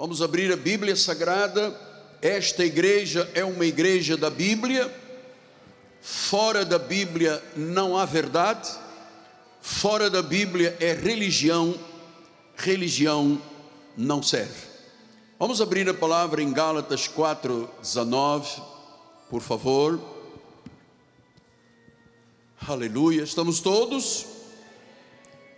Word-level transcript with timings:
Vamos 0.00 0.22
abrir 0.22 0.50
a 0.50 0.56
Bíblia 0.56 0.96
Sagrada. 0.96 1.78
Esta 2.22 2.64
igreja 2.64 3.30
é 3.34 3.44
uma 3.44 3.66
igreja 3.66 4.16
da 4.16 4.30
Bíblia. 4.30 4.90
Fora 6.00 6.64
da 6.64 6.78
Bíblia 6.78 7.44
não 7.54 7.98
há 7.98 8.06
verdade. 8.06 8.70
Fora 9.60 10.08
da 10.08 10.22
Bíblia 10.22 10.74
é 10.80 10.94
religião. 10.94 11.78
Religião 12.56 13.38
não 13.94 14.22
serve. 14.22 14.68
Vamos 15.38 15.60
abrir 15.60 15.86
a 15.86 15.92
palavra 15.92 16.42
em 16.42 16.50
Gálatas 16.50 17.06
4:19, 17.06 18.62
por 19.28 19.42
favor. 19.42 20.00
Aleluia. 22.66 23.22
Estamos 23.22 23.60
todos 23.60 24.24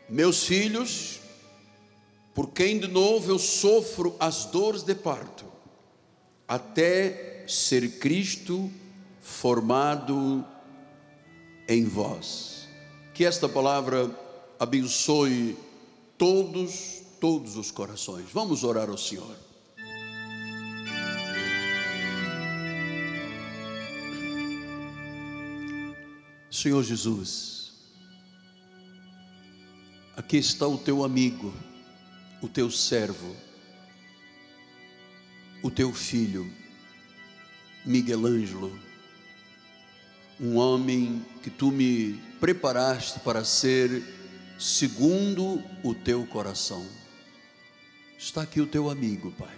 meus 0.09 0.43
filhos, 0.43 1.21
por 2.35 2.51
quem 2.51 2.79
de 2.79 2.89
novo 2.89 3.31
eu 3.31 3.39
sofro 3.39 4.17
as 4.19 4.47
dores 4.47 4.83
de 4.83 4.95
parto, 4.95 5.45
até 6.49 7.45
ser 7.47 7.99
Cristo 7.99 8.71
formado 9.21 10.45
em 11.69 11.85
vós. 11.85 12.69
Que 13.13 13.25
esta 13.25 13.49
palavra 13.49 14.11
abençoe 14.59 15.57
todos, 16.17 17.03
todos 17.21 17.57
os 17.57 17.71
corações. 17.71 18.27
Vamos 18.33 18.65
orar 18.65 18.89
ao 18.89 18.97
Senhor. 18.97 19.37
Senhor 26.51 26.83
Jesus, 26.83 27.73
aqui 30.17 30.37
está 30.37 30.67
o 30.67 30.79
teu 30.79 31.03
amigo 31.03 31.53
o 32.43 32.49
teu 32.49 32.69
servo, 32.73 33.37
o 35.63 35.71
teu 35.71 35.95
filho, 35.95 36.53
Miguel 37.87 38.27
Ângelo, 38.27 38.77
um 40.41 40.57
homem 40.57 41.25
que 41.41 41.49
tu 41.49 41.71
me 41.71 42.21
preparaste 42.41 43.21
para 43.21 43.45
ser 43.45 44.03
segundo 44.59 45.63
o 45.85 45.95
teu 45.95 46.27
coração. 46.27 46.85
Está 48.19 48.43
aqui 48.43 48.61
o 48.61 48.67
teu 48.67 48.91
amigo, 48.91 49.31
Pai. 49.39 49.57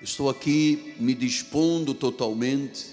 Estou 0.00 0.28
aqui 0.28 0.96
me 0.98 1.14
dispondo 1.14 1.94
totalmente 1.94 2.86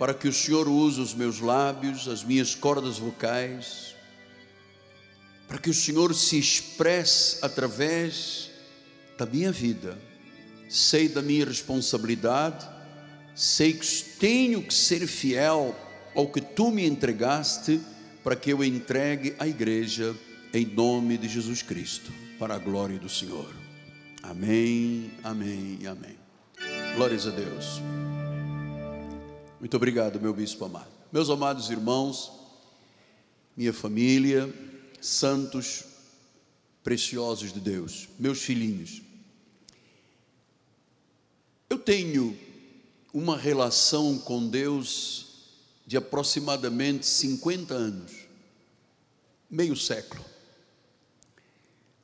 para 0.00 0.12
que 0.12 0.26
o 0.26 0.32
Senhor 0.32 0.66
use 0.66 1.00
os 1.00 1.14
meus 1.14 1.38
lábios, 1.38 2.08
as 2.08 2.24
minhas 2.24 2.56
cordas 2.56 2.98
vocais, 2.98 3.94
para 5.48 5.58
que 5.58 5.70
o 5.70 5.74
Senhor 5.74 6.14
se 6.14 6.38
expresse 6.38 7.38
através 7.42 8.50
da 9.16 9.24
minha 9.24 9.50
vida. 9.50 9.98
Sei 10.68 11.08
da 11.08 11.22
minha 11.22 11.46
responsabilidade, 11.46 12.68
sei 13.34 13.72
que 13.72 14.04
tenho 14.20 14.62
que 14.62 14.74
ser 14.74 15.06
fiel 15.06 15.74
ao 16.14 16.28
que 16.30 16.42
tu 16.42 16.70
me 16.70 16.86
entregaste 16.86 17.80
para 18.22 18.36
que 18.36 18.52
eu 18.52 18.62
entregue 18.62 19.34
à 19.38 19.48
igreja 19.48 20.14
em 20.52 20.66
nome 20.66 21.16
de 21.16 21.26
Jesus 21.26 21.62
Cristo, 21.62 22.12
para 22.38 22.54
a 22.54 22.58
glória 22.58 22.98
do 22.98 23.08
Senhor. 23.08 23.50
Amém, 24.22 25.10
amém 25.24 25.78
amém. 25.86 26.18
Glórias 26.94 27.26
a 27.26 27.30
Deus. 27.30 27.80
Muito 29.58 29.76
obrigado, 29.76 30.20
meu 30.20 30.34
bispo 30.34 30.66
amado. 30.66 30.90
Meus 31.10 31.30
amados 31.30 31.70
irmãos, 31.70 32.30
minha 33.56 33.72
família, 33.72 34.52
santos 35.00 35.84
preciosos 36.82 37.52
de 37.52 37.60
Deus, 37.60 38.08
meus 38.18 38.40
filhinhos. 38.42 39.02
Eu 41.68 41.78
tenho 41.78 42.36
uma 43.12 43.36
relação 43.36 44.18
com 44.18 44.48
Deus 44.48 45.26
de 45.86 45.96
aproximadamente 45.96 47.06
50 47.06 47.74
anos, 47.74 48.12
meio 49.50 49.76
século, 49.76 50.24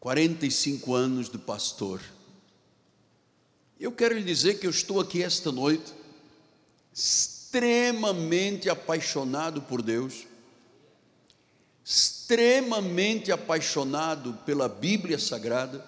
45 0.01 0.95
anos 0.95 1.31
de 1.31 1.39
pastor. 1.39 2.01
Eu 3.79 3.93
quero 3.93 4.17
lhe 4.17 4.25
dizer 4.25 4.59
que 4.59 4.67
eu 4.67 4.71
estou 4.71 5.01
aqui 5.01 5.23
esta 5.23 5.51
noite 5.51 5.93
extremamente 6.93 8.69
apaixonado 8.69 9.63
por 9.63 9.83
Deus 9.83 10.27
extremamente 11.85 13.31
apaixonado 13.31 14.33
pela 14.47 14.69
Bíblia 14.69 15.19
Sagrada, 15.19 15.87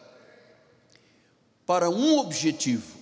para 1.64 1.88
um 1.88 2.18
objetivo: 2.18 2.98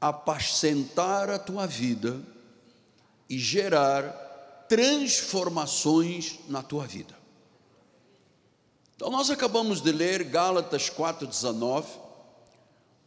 apacentar 0.00 1.30
a 1.30 1.38
tua 1.38 1.66
vida 1.66 2.20
e 3.30 3.38
gerar 3.38 4.66
transformações 4.68 6.40
na 6.48 6.62
tua 6.62 6.86
vida. 6.86 7.14
Então, 8.96 9.10
nós 9.10 9.30
acabamos 9.30 9.80
de 9.80 9.92
ler 9.92 10.24
Gálatas 10.24 10.90
4,19, 10.90 11.84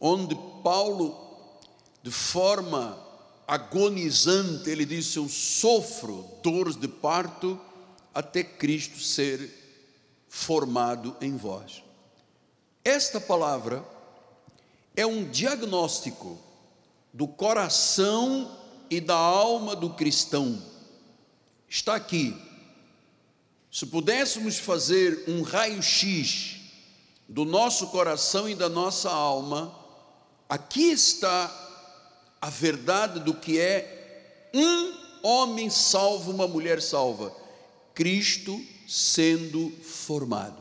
onde 0.00 0.34
Paulo, 0.62 1.58
de 2.02 2.10
forma 2.10 2.98
agonizante, 3.46 4.70
ele 4.70 4.86
disse: 4.86 5.18
Eu 5.18 5.28
sofro 5.28 6.26
dores 6.42 6.76
de 6.76 6.88
parto 6.88 7.60
até 8.14 8.42
Cristo 8.42 8.98
ser 8.98 9.50
formado 10.28 11.16
em 11.20 11.36
vós. 11.36 11.82
Esta 12.84 13.20
palavra 13.20 13.84
é 14.96 15.06
um 15.06 15.28
diagnóstico 15.28 16.38
do 17.12 17.26
coração 17.26 18.58
e 18.88 19.00
da 19.00 19.16
alma 19.16 19.76
do 19.76 19.90
cristão. 19.90 20.62
Está 21.68 21.94
aqui. 21.94 22.36
Se 23.70 23.86
pudéssemos 23.86 24.58
fazer 24.58 25.24
um 25.28 25.42
raio-x 25.42 26.56
do 27.28 27.44
nosso 27.44 27.88
coração 27.88 28.48
e 28.48 28.54
da 28.54 28.68
nossa 28.68 29.10
alma, 29.10 29.72
aqui 30.48 30.90
está 30.90 31.56
a 32.40 32.50
verdade 32.50 33.20
do 33.20 33.34
que 33.34 33.60
é 33.60 34.50
um 34.52 34.92
homem 35.22 35.70
salvo, 35.70 36.32
uma 36.32 36.48
mulher 36.48 36.82
salva. 36.82 37.39
Cristo 37.94 38.60
sendo 38.86 39.70
formado. 39.82 40.60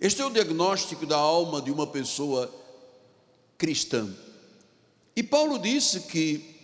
Este 0.00 0.22
é 0.22 0.26
o 0.26 0.30
diagnóstico 0.30 1.04
da 1.04 1.16
alma 1.16 1.60
de 1.60 1.70
uma 1.70 1.86
pessoa 1.86 2.52
cristã. 3.56 4.08
E 5.16 5.22
Paulo 5.22 5.58
disse 5.58 6.00
que 6.00 6.54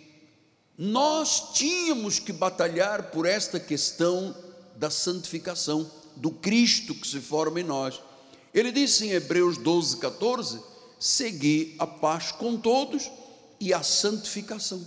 nós 0.77 1.53
tínhamos 1.53 2.19
que 2.19 2.31
batalhar 2.31 3.11
por 3.11 3.25
esta 3.25 3.59
questão 3.59 4.35
da 4.75 4.89
santificação, 4.89 5.89
do 6.15 6.31
Cristo 6.31 6.95
que 6.95 7.07
se 7.07 7.19
forma 7.19 7.59
em 7.59 7.63
nós. 7.63 8.01
Ele 8.53 8.71
disse 8.71 9.05
em 9.05 9.11
Hebreus 9.11 9.57
12, 9.57 9.97
14: 9.97 10.61
Segui 10.97 11.75
a 11.77 11.85
paz 11.85 12.31
com 12.31 12.57
todos 12.57 13.11
e 13.59 13.73
a 13.73 13.83
santificação. 13.83 14.85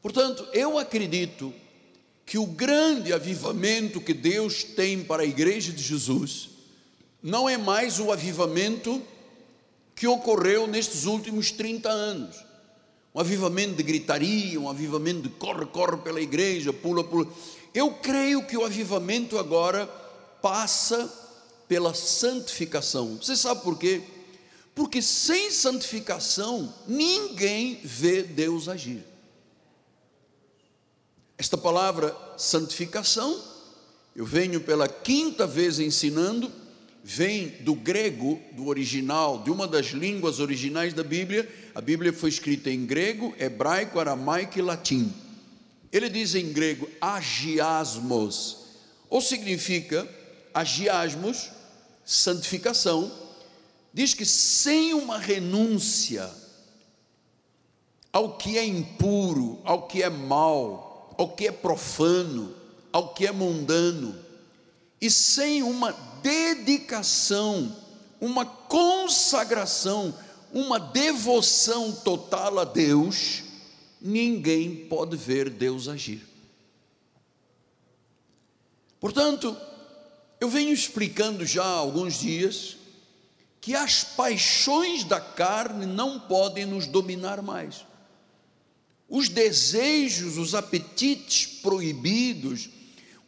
Portanto, 0.00 0.46
eu 0.52 0.78
acredito 0.78 1.52
que 2.28 2.36
o 2.36 2.44
grande 2.44 3.10
avivamento 3.10 4.02
que 4.02 4.12
Deus 4.12 4.62
tem 4.62 5.02
para 5.02 5.22
a 5.22 5.26
igreja 5.26 5.72
de 5.72 5.82
Jesus 5.82 6.50
não 7.22 7.48
é 7.48 7.56
mais 7.56 7.98
o 7.98 8.12
avivamento 8.12 9.02
que 9.94 10.06
ocorreu 10.06 10.66
nestes 10.66 11.06
últimos 11.06 11.50
30 11.50 11.88
anos. 11.88 12.36
Um 13.14 13.20
avivamento 13.20 13.76
de 13.76 13.82
gritaria, 13.82 14.60
um 14.60 14.68
avivamento 14.68 15.22
de 15.22 15.30
corre, 15.30 15.64
corre 15.64 15.96
pela 15.96 16.20
igreja, 16.20 16.70
pula, 16.70 17.02
pula. 17.02 17.26
Eu 17.72 17.92
creio 17.92 18.46
que 18.46 18.58
o 18.58 18.64
avivamento 18.64 19.38
agora 19.38 19.86
passa 20.42 21.10
pela 21.66 21.94
santificação. 21.94 23.16
Você 23.16 23.36
sabe 23.36 23.62
por 23.62 23.78
quê? 23.78 24.02
Porque 24.74 25.00
sem 25.00 25.50
santificação 25.50 26.74
ninguém 26.86 27.80
vê 27.82 28.22
Deus 28.22 28.68
agir. 28.68 29.02
Esta 31.38 31.56
palavra 31.56 32.16
santificação, 32.36 33.40
eu 34.16 34.26
venho 34.26 34.60
pela 34.60 34.88
quinta 34.88 35.46
vez 35.46 35.78
ensinando, 35.78 36.50
vem 37.04 37.50
do 37.60 37.76
grego, 37.76 38.42
do 38.50 38.66
original, 38.66 39.38
de 39.44 39.48
uma 39.48 39.68
das 39.68 39.86
línguas 39.86 40.40
originais 40.40 40.92
da 40.92 41.04
Bíblia. 41.04 41.48
A 41.76 41.80
Bíblia 41.80 42.12
foi 42.12 42.28
escrita 42.28 42.68
em 42.72 42.84
grego, 42.84 43.32
hebraico, 43.38 44.00
aramaico 44.00 44.58
e 44.58 44.62
latim. 44.62 45.14
Ele 45.92 46.08
diz 46.08 46.34
em 46.34 46.52
grego 46.52 46.90
agiasmos, 47.00 48.56
ou 49.08 49.20
significa 49.20 50.08
agiasmos, 50.52 51.50
santificação. 52.04 53.12
Diz 53.94 54.12
que 54.12 54.26
sem 54.26 54.92
uma 54.92 55.18
renúncia 55.18 56.28
ao 58.12 58.36
que 58.36 58.58
é 58.58 58.64
impuro, 58.66 59.60
ao 59.62 59.86
que 59.86 60.02
é 60.02 60.10
mal, 60.10 60.87
ao 61.18 61.28
que 61.28 61.48
é 61.48 61.52
profano, 61.52 62.54
ao 62.90 63.12
que 63.12 63.26
é 63.26 63.32
mundano, 63.32 64.14
e 64.98 65.10
sem 65.10 65.62
uma 65.62 65.92
dedicação 66.22 67.76
uma 68.20 68.44
consagração, 68.44 70.14
uma 70.52 70.78
devoção 70.78 71.92
total 71.92 72.58
a 72.58 72.64
Deus, 72.64 73.42
ninguém 74.00 74.74
pode 74.86 75.16
ver 75.16 75.50
Deus 75.50 75.88
agir. 75.88 76.26
Portanto, 79.00 79.56
eu 80.40 80.48
venho 80.48 80.72
explicando 80.72 81.46
já 81.46 81.64
há 81.64 81.76
alguns 81.76 82.18
dias 82.18 82.76
que 83.60 83.74
as 83.74 84.02
paixões 84.02 85.04
da 85.04 85.20
carne 85.20 85.86
não 85.86 86.18
podem 86.18 86.64
nos 86.64 86.86
dominar 86.86 87.42
mais. 87.42 87.86
Os 89.08 89.28
desejos, 89.28 90.36
os 90.36 90.54
apetites 90.54 91.46
proibidos, 91.46 92.68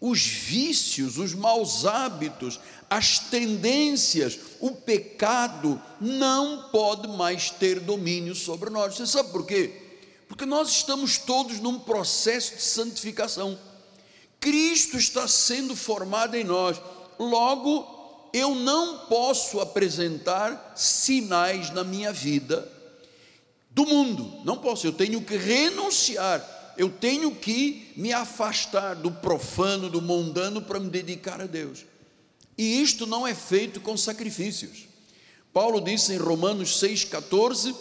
os 0.00 0.22
vícios, 0.22 1.18
os 1.18 1.34
maus 1.34 1.86
hábitos, 1.86 2.60
as 2.88 3.18
tendências, 3.18 4.38
o 4.58 4.72
pecado 4.72 5.80
não 6.00 6.70
pode 6.70 7.08
mais 7.08 7.50
ter 7.50 7.80
domínio 7.80 8.34
sobre 8.34 8.68
nós. 8.68 8.96
Você 8.96 9.06
sabe 9.06 9.30
por 9.30 9.46
quê? 9.46 9.72
Porque 10.28 10.44
nós 10.44 10.68
estamos 10.70 11.18
todos 11.18 11.60
num 11.60 11.78
processo 11.78 12.56
de 12.56 12.62
santificação. 12.62 13.58
Cristo 14.38 14.96
está 14.96 15.28
sendo 15.28 15.76
formado 15.76 16.34
em 16.34 16.44
nós. 16.44 16.80
Logo, 17.18 18.30
eu 18.32 18.54
não 18.54 19.06
posso 19.06 19.60
apresentar 19.60 20.72
sinais 20.76 21.70
na 21.70 21.84
minha 21.84 22.12
vida 22.12 22.79
do 23.80 23.86
mundo, 23.86 24.40
não 24.44 24.58
posso, 24.58 24.86
eu 24.86 24.92
tenho 24.92 25.22
que 25.22 25.36
renunciar, 25.36 26.74
eu 26.76 26.90
tenho 26.90 27.34
que 27.34 27.92
me 27.96 28.12
afastar 28.12 28.94
do 28.94 29.10
profano, 29.10 29.88
do 29.88 30.02
mundano 30.02 30.60
para 30.60 30.78
me 30.78 30.90
dedicar 30.90 31.40
a 31.40 31.46
Deus. 31.46 31.86
E 32.58 32.82
isto 32.82 33.06
não 33.06 33.26
é 33.26 33.34
feito 33.34 33.80
com 33.80 33.96
sacrifícios. 33.96 34.86
Paulo 35.50 35.80
disse 35.80 36.12
em 36.12 36.18
Romanos 36.18 36.78
6,14: 36.78 37.74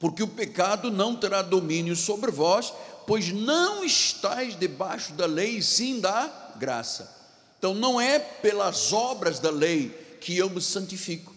Porque 0.00 0.24
o 0.24 0.28
pecado 0.28 0.90
não 0.90 1.14
terá 1.14 1.40
domínio 1.40 1.94
sobre 1.94 2.32
vós, 2.32 2.72
pois 3.06 3.30
não 3.30 3.84
estáis 3.84 4.58
debaixo 4.58 5.12
da 5.12 5.26
lei, 5.26 5.62
sim 5.62 6.00
da 6.00 6.54
graça. 6.56 7.14
Então 7.58 7.74
não 7.74 8.00
é 8.00 8.18
pelas 8.18 8.92
obras 8.92 9.38
da 9.38 9.50
lei 9.50 9.88
que 10.20 10.36
eu 10.36 10.50
me 10.50 10.60
santifico. 10.60 11.32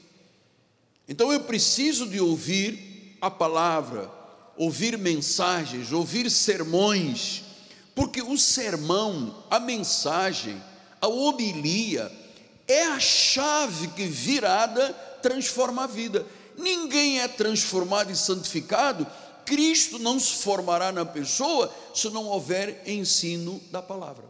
Então 1.08 1.32
eu 1.32 1.42
preciso 1.42 2.08
de 2.08 2.20
ouvir 2.20 2.89
a 3.22 3.30
palavra, 3.30 4.10
ouvir 4.58 4.98
mensagens, 4.98 5.92
ouvir 5.92 6.30
sermões, 6.30 7.44
porque 7.96 8.22
o 8.22 8.38
sermão, 8.38 9.44
a 9.50 9.60
mensagem, 9.60 10.62
a 11.02 11.08
homilia 11.08 12.12
é 12.68 12.84
a 12.84 13.00
chave 13.00 13.88
que 13.90 14.06
virada 14.06 14.94
transforma 15.22 15.84
a 15.84 15.88
vida. 15.88 16.26
Ninguém 16.58 17.22
é 17.22 17.28
transformado 17.28 18.12
e 18.12 18.16
santificado, 18.16 19.08
Cristo 19.46 19.98
não 19.98 20.20
se 20.20 20.44
formará 20.44 20.92
na 20.92 21.04
pessoa 21.04 21.74
se 21.94 22.08
não 22.10 22.26
houver 22.26 22.84
ensino 22.88 23.60
da 23.72 23.82
palavra. 23.82 24.26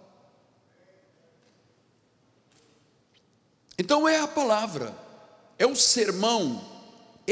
Então 3.78 4.08
é 4.08 4.20
a 4.20 4.28
palavra, 4.28 4.96
é 5.58 5.66
o 5.66 5.76
sermão, 5.76 6.79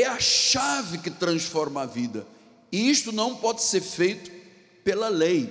é 0.01 0.05
a 0.05 0.19
chave 0.19 0.99
que 0.99 1.09
transforma 1.09 1.83
a 1.83 1.85
vida. 1.85 2.25
E 2.71 2.89
isto 2.89 3.11
não 3.11 3.35
pode 3.35 3.63
ser 3.63 3.81
feito 3.81 4.31
pela 4.83 5.09
lei, 5.09 5.49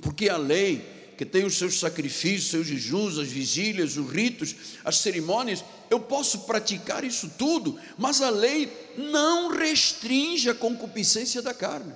porque 0.00 0.28
a 0.28 0.36
lei, 0.36 0.84
que 1.16 1.24
tem 1.24 1.44
os 1.44 1.56
seus 1.56 1.78
sacrifícios, 1.78 2.50
seus 2.50 2.66
jejuns, 2.66 3.18
as 3.18 3.28
vigílias, 3.28 3.96
os 3.96 4.10
ritos, 4.10 4.54
as 4.84 4.98
cerimônias, 4.98 5.64
eu 5.90 5.98
posso 5.98 6.40
praticar 6.40 7.04
isso 7.04 7.30
tudo, 7.38 7.78
mas 7.96 8.20
a 8.20 8.30
lei 8.30 8.70
não 8.96 9.48
restringe 9.48 10.48
a 10.50 10.54
concupiscência 10.54 11.42
da 11.42 11.54
carne. 11.54 11.94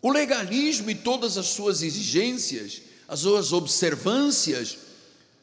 O 0.00 0.10
legalismo 0.10 0.90
e 0.90 0.94
todas 0.94 1.38
as 1.38 1.46
suas 1.46 1.82
exigências, 1.82 2.82
as 3.06 3.20
suas 3.20 3.52
observâncias, 3.52 4.76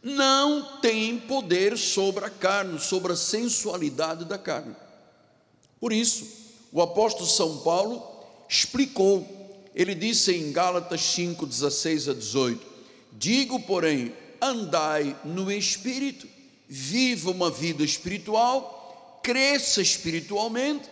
não 0.02 0.80
tem 0.80 1.18
poder 1.20 1.78
sobre 1.78 2.26
a 2.26 2.30
carne, 2.30 2.80
sobre 2.80 3.14
a 3.14 3.16
sensualidade 3.16 4.26
da 4.26 4.38
carne. 4.38 4.76
Por 5.80 5.92
isso, 5.92 6.28
o 6.72 6.82
apóstolo 6.82 7.28
São 7.28 7.60
Paulo 7.60 8.02
explicou, 8.48 9.28
ele 9.76 9.94
disse 9.94 10.34
em 10.34 10.52
Gálatas 10.52 11.02
5, 11.02 11.46
16 11.46 12.10
a 12.10 12.14
18: 12.14 12.66
Digo, 13.14 13.60
porém, 13.62 14.14
andai 14.42 15.16
no 15.24 15.52
espírito, 15.52 16.28
viva 16.68 17.32
uma 17.32 17.50
vida 17.50 17.84
espiritual, 17.84 19.20
cresça 19.24 19.82
espiritualmente, 19.82 20.90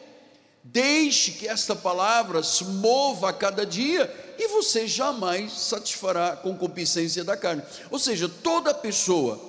deixe 0.64 1.32
que 1.32 1.48
esta 1.48 1.76
palavra 1.76 2.44
se 2.44 2.66
mova 2.66 3.30
a 3.30 3.34
cada 3.34 3.66
dia 3.66 4.27
e 4.38 4.48
você 4.48 4.88
jamais 4.88 5.52
satisfará 5.52 6.34
a 6.34 6.38
concupiscência 6.38 7.24
da 7.24 7.36
carne. 7.36 7.64
Ou 7.90 8.00
seja, 8.00 8.30
toda 8.30 8.74
pessoa 8.74 9.40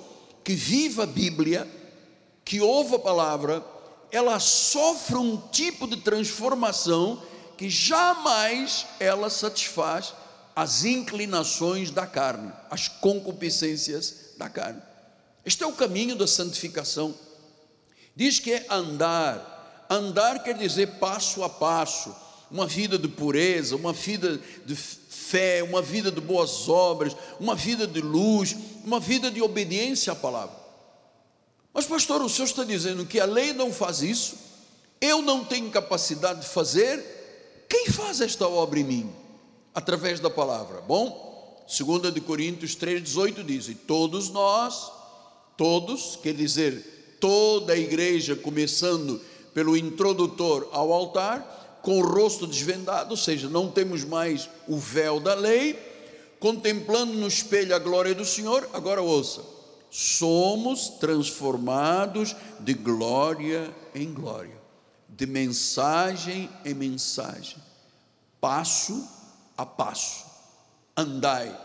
que 0.43 0.53
viva 0.53 1.03
a 1.03 1.07
Bíblia, 1.07 1.67
que 2.43 2.59
ouve 2.59 2.95
a 2.95 2.99
palavra, 2.99 3.63
ela 4.11 4.39
sofre 4.39 5.15
um 5.15 5.37
tipo 5.37 5.87
de 5.87 5.97
transformação 5.97 7.21
que 7.57 7.69
jamais 7.69 8.85
ela 8.99 9.29
satisfaz 9.29 10.13
as 10.55 10.83
inclinações 10.83 11.91
da 11.91 12.07
carne, 12.07 12.51
as 12.69 12.87
concupiscências 12.87 14.33
da 14.37 14.49
carne. 14.49 14.81
Este 15.45 15.63
é 15.63 15.67
o 15.67 15.73
caminho 15.73 16.15
da 16.15 16.27
santificação. 16.27 17.13
Diz 18.15 18.39
que 18.39 18.53
é 18.53 18.65
andar. 18.69 19.85
Andar 19.89 20.43
quer 20.43 20.55
dizer 20.57 20.99
passo 20.99 21.43
a 21.43 21.49
passo 21.49 22.15
uma 22.51 22.65
vida 22.65 22.97
de 22.97 23.07
pureza, 23.07 23.75
uma 23.75 23.93
vida 23.93 24.39
de 24.65 24.75
fé, 24.75 25.61
uma 25.63 25.81
vida 25.81 26.11
de 26.11 26.19
boas 26.19 26.67
obras, 26.67 27.15
uma 27.39 27.55
vida 27.55 27.85
de 27.85 28.01
luz, 28.01 28.55
uma 28.83 28.99
vida 28.99 29.29
de 29.29 29.41
obediência 29.41 30.13
à 30.13 30.15
palavra. 30.15 30.57
Mas, 31.73 31.85
pastor, 31.85 32.21
o 32.21 32.29
senhor 32.29 32.45
está 32.45 32.63
dizendo 32.63 33.05
que 33.05 33.19
a 33.19 33.25
lei 33.25 33.53
não 33.53 33.71
faz 33.71 34.01
isso, 34.01 34.35
eu 34.99 35.21
não 35.21 35.45
tenho 35.45 35.69
capacidade 35.69 36.41
de 36.41 36.47
fazer, 36.47 37.65
quem 37.69 37.87
faz 37.87 38.19
esta 38.19 38.47
obra 38.47 38.79
em 38.79 38.83
mim? 38.83 39.09
Através 39.73 40.19
da 40.19 40.29
palavra. 40.29 40.81
Bom, 40.81 41.63
2 41.67 42.11
de 42.11 42.19
Coríntios 42.19 42.75
3,18 42.75 43.45
diz: 43.45 43.69
E 43.69 43.75
todos 43.75 44.29
nós, 44.29 44.91
todos, 45.55 46.17
quer 46.21 46.33
dizer, 46.33 47.17
toda 47.19 47.73
a 47.73 47.77
igreja, 47.77 48.35
começando 48.35 49.21
pelo 49.53 49.77
introdutor 49.77 50.67
ao 50.71 50.91
altar, 50.91 51.58
com 51.81 51.99
o 51.99 52.05
rosto 52.05 52.45
desvendado, 52.45 53.11
ou 53.11 53.17
seja, 53.17 53.49
não 53.49 53.69
temos 53.69 54.03
mais 54.03 54.49
o 54.67 54.77
véu 54.77 55.19
da 55.19 55.33
lei, 55.33 55.77
contemplando 56.39 57.13
no 57.13 57.27
espelho 57.27 57.75
a 57.75 57.79
glória 57.79 58.13
do 58.13 58.25
Senhor. 58.25 58.69
Agora 58.73 59.01
ouça: 59.01 59.43
somos 59.89 60.89
transformados 60.99 62.35
de 62.59 62.73
glória 62.73 63.73
em 63.95 64.13
glória, 64.13 64.59
de 65.07 65.25
mensagem 65.25 66.49
em 66.63 66.73
mensagem, 66.73 67.57
passo 68.39 69.07
a 69.57 69.65
passo. 69.65 70.25
Andai. 70.95 71.55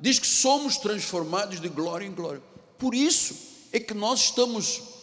Diz 0.00 0.18
que 0.18 0.26
somos 0.26 0.76
transformados 0.76 1.60
de 1.60 1.68
glória 1.68 2.04
em 2.04 2.12
glória. 2.12 2.42
Por 2.76 2.94
isso 2.94 3.34
é 3.72 3.78
que 3.78 3.94
nós 3.94 4.20
estamos 4.20 4.93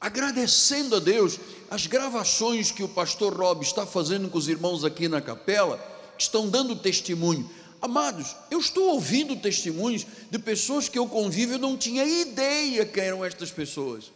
agradecendo 0.00 0.96
a 0.96 0.98
Deus 0.98 1.38
as 1.70 1.86
gravações 1.86 2.70
que 2.70 2.82
o 2.82 2.88
pastor 2.88 3.36
Rob 3.36 3.62
está 3.62 3.84
fazendo 3.84 4.30
com 4.30 4.38
os 4.38 4.48
irmãos 4.48 4.84
aqui 4.84 5.06
na 5.06 5.20
capela, 5.20 5.78
estão 6.18 6.48
dando 6.48 6.74
testemunho. 6.74 7.48
Amados, 7.82 8.34
eu 8.50 8.58
estou 8.58 8.88
ouvindo 8.88 9.36
testemunhos 9.36 10.06
de 10.30 10.38
pessoas 10.38 10.88
que 10.88 10.98
eu 10.98 11.06
convivo, 11.06 11.52
eu 11.54 11.58
não 11.58 11.76
tinha 11.76 12.04
ideia 12.04 12.86
que 12.86 13.00
eram 13.00 13.24
estas 13.24 13.50
pessoas. 13.50 14.10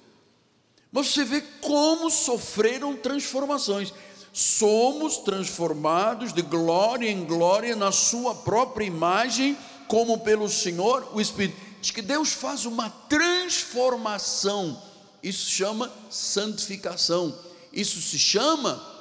Mas 0.91 1.09
você 1.09 1.25
vê 1.25 1.43
como 1.61 2.11
sofreram 2.11 2.97
transformações. 2.97 3.93
Somos 4.33 5.19
transformados 5.19 6.33
de 6.33 6.43
glória 6.43 7.09
em 7.11 7.25
glória 7.25 7.77
na 7.77 7.93
sua 7.93 8.35
própria 8.35 8.85
imagem, 8.85 9.57
como 9.87 10.19
pelo 10.19 10.49
Senhor, 10.49 11.09
o 11.13 11.21
Espírito. 11.21 11.57
Diz 11.81 11.91
que 11.91 12.03
Deus 12.03 12.33
faz 12.33 12.65
uma 12.65 12.91
transformação 12.91 14.81
isso 15.25 15.51
chama 15.51 15.91
santificação. 16.11 17.35
Isso 17.73 17.99
se 18.03 18.19
chama 18.19 18.93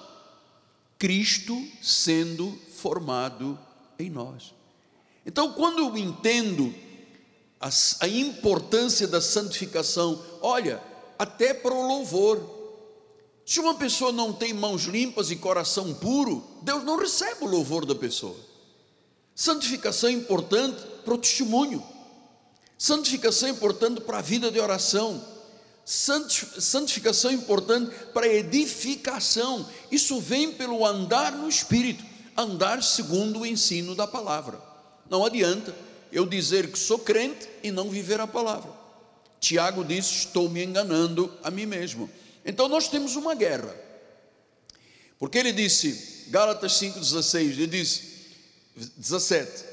Cristo 0.97 1.61
sendo 1.81 2.57
formado 2.77 3.59
em 3.99 4.09
nós. 4.09 4.53
Então, 5.25 5.51
quando 5.51 5.79
eu 5.79 5.97
entendo 5.97 6.73
a, 7.59 7.69
a 7.99 8.07
importância 8.07 9.05
da 9.05 9.19
santificação, 9.19 10.23
olha, 10.41 10.81
até 11.19 11.53
para 11.53 11.73
o 11.73 11.85
louvor. 11.85 12.41
Se 13.45 13.59
uma 13.59 13.75
pessoa 13.75 14.13
não 14.13 14.31
tem 14.31 14.53
mãos 14.53 14.83
limpas 14.83 15.29
e 15.29 15.35
coração 15.35 15.93
puro, 15.93 16.41
Deus 16.61 16.85
não 16.85 16.97
recebe 16.97 17.43
o 17.43 17.49
louvor 17.49 17.85
da 17.85 17.95
pessoa. 17.95 18.37
Santificação 19.35 20.09
é 20.09 20.13
importante 20.13 20.81
para 21.03 21.15
o 21.15 21.17
testemunho. 21.17 21.83
Santificação 22.77 23.49
é 23.49 23.51
importante 23.51 23.99
para 23.99 24.19
a 24.19 24.21
vida 24.21 24.49
de 24.49 24.57
oração. 24.57 25.32
Santificação 25.85 27.31
é 27.31 27.33
importante 27.33 27.93
para 28.13 28.27
edificação. 28.27 29.67
Isso 29.91 30.19
vem 30.19 30.51
pelo 30.51 30.85
andar 30.85 31.33
no 31.33 31.49
Espírito, 31.49 32.03
andar 32.37 32.81
segundo 32.81 33.41
o 33.41 33.45
ensino 33.45 33.93
da 33.93 34.07
palavra. 34.07 34.61
Não 35.09 35.25
adianta 35.25 35.75
eu 36.11 36.25
dizer 36.25 36.71
que 36.71 36.79
sou 36.79 36.99
crente 36.99 37.47
e 37.61 37.71
não 37.71 37.89
viver 37.89 38.19
a 38.21 38.27
palavra. 38.27 38.71
Tiago 39.39 39.83
disse: 39.83 40.13
Estou 40.13 40.49
me 40.49 40.63
enganando 40.63 41.31
a 41.43 41.51
mim 41.51 41.65
mesmo. 41.65 42.09
Então 42.45 42.69
nós 42.69 42.87
temos 42.87 43.15
uma 43.15 43.35
guerra. 43.35 43.75
Porque 45.19 45.37
ele 45.37 45.53
disse, 45.53 46.25
Gálatas 46.29 46.73
5,16, 46.73 47.39
ele 47.39 47.67
disse, 47.67 48.03
17, 48.97 49.63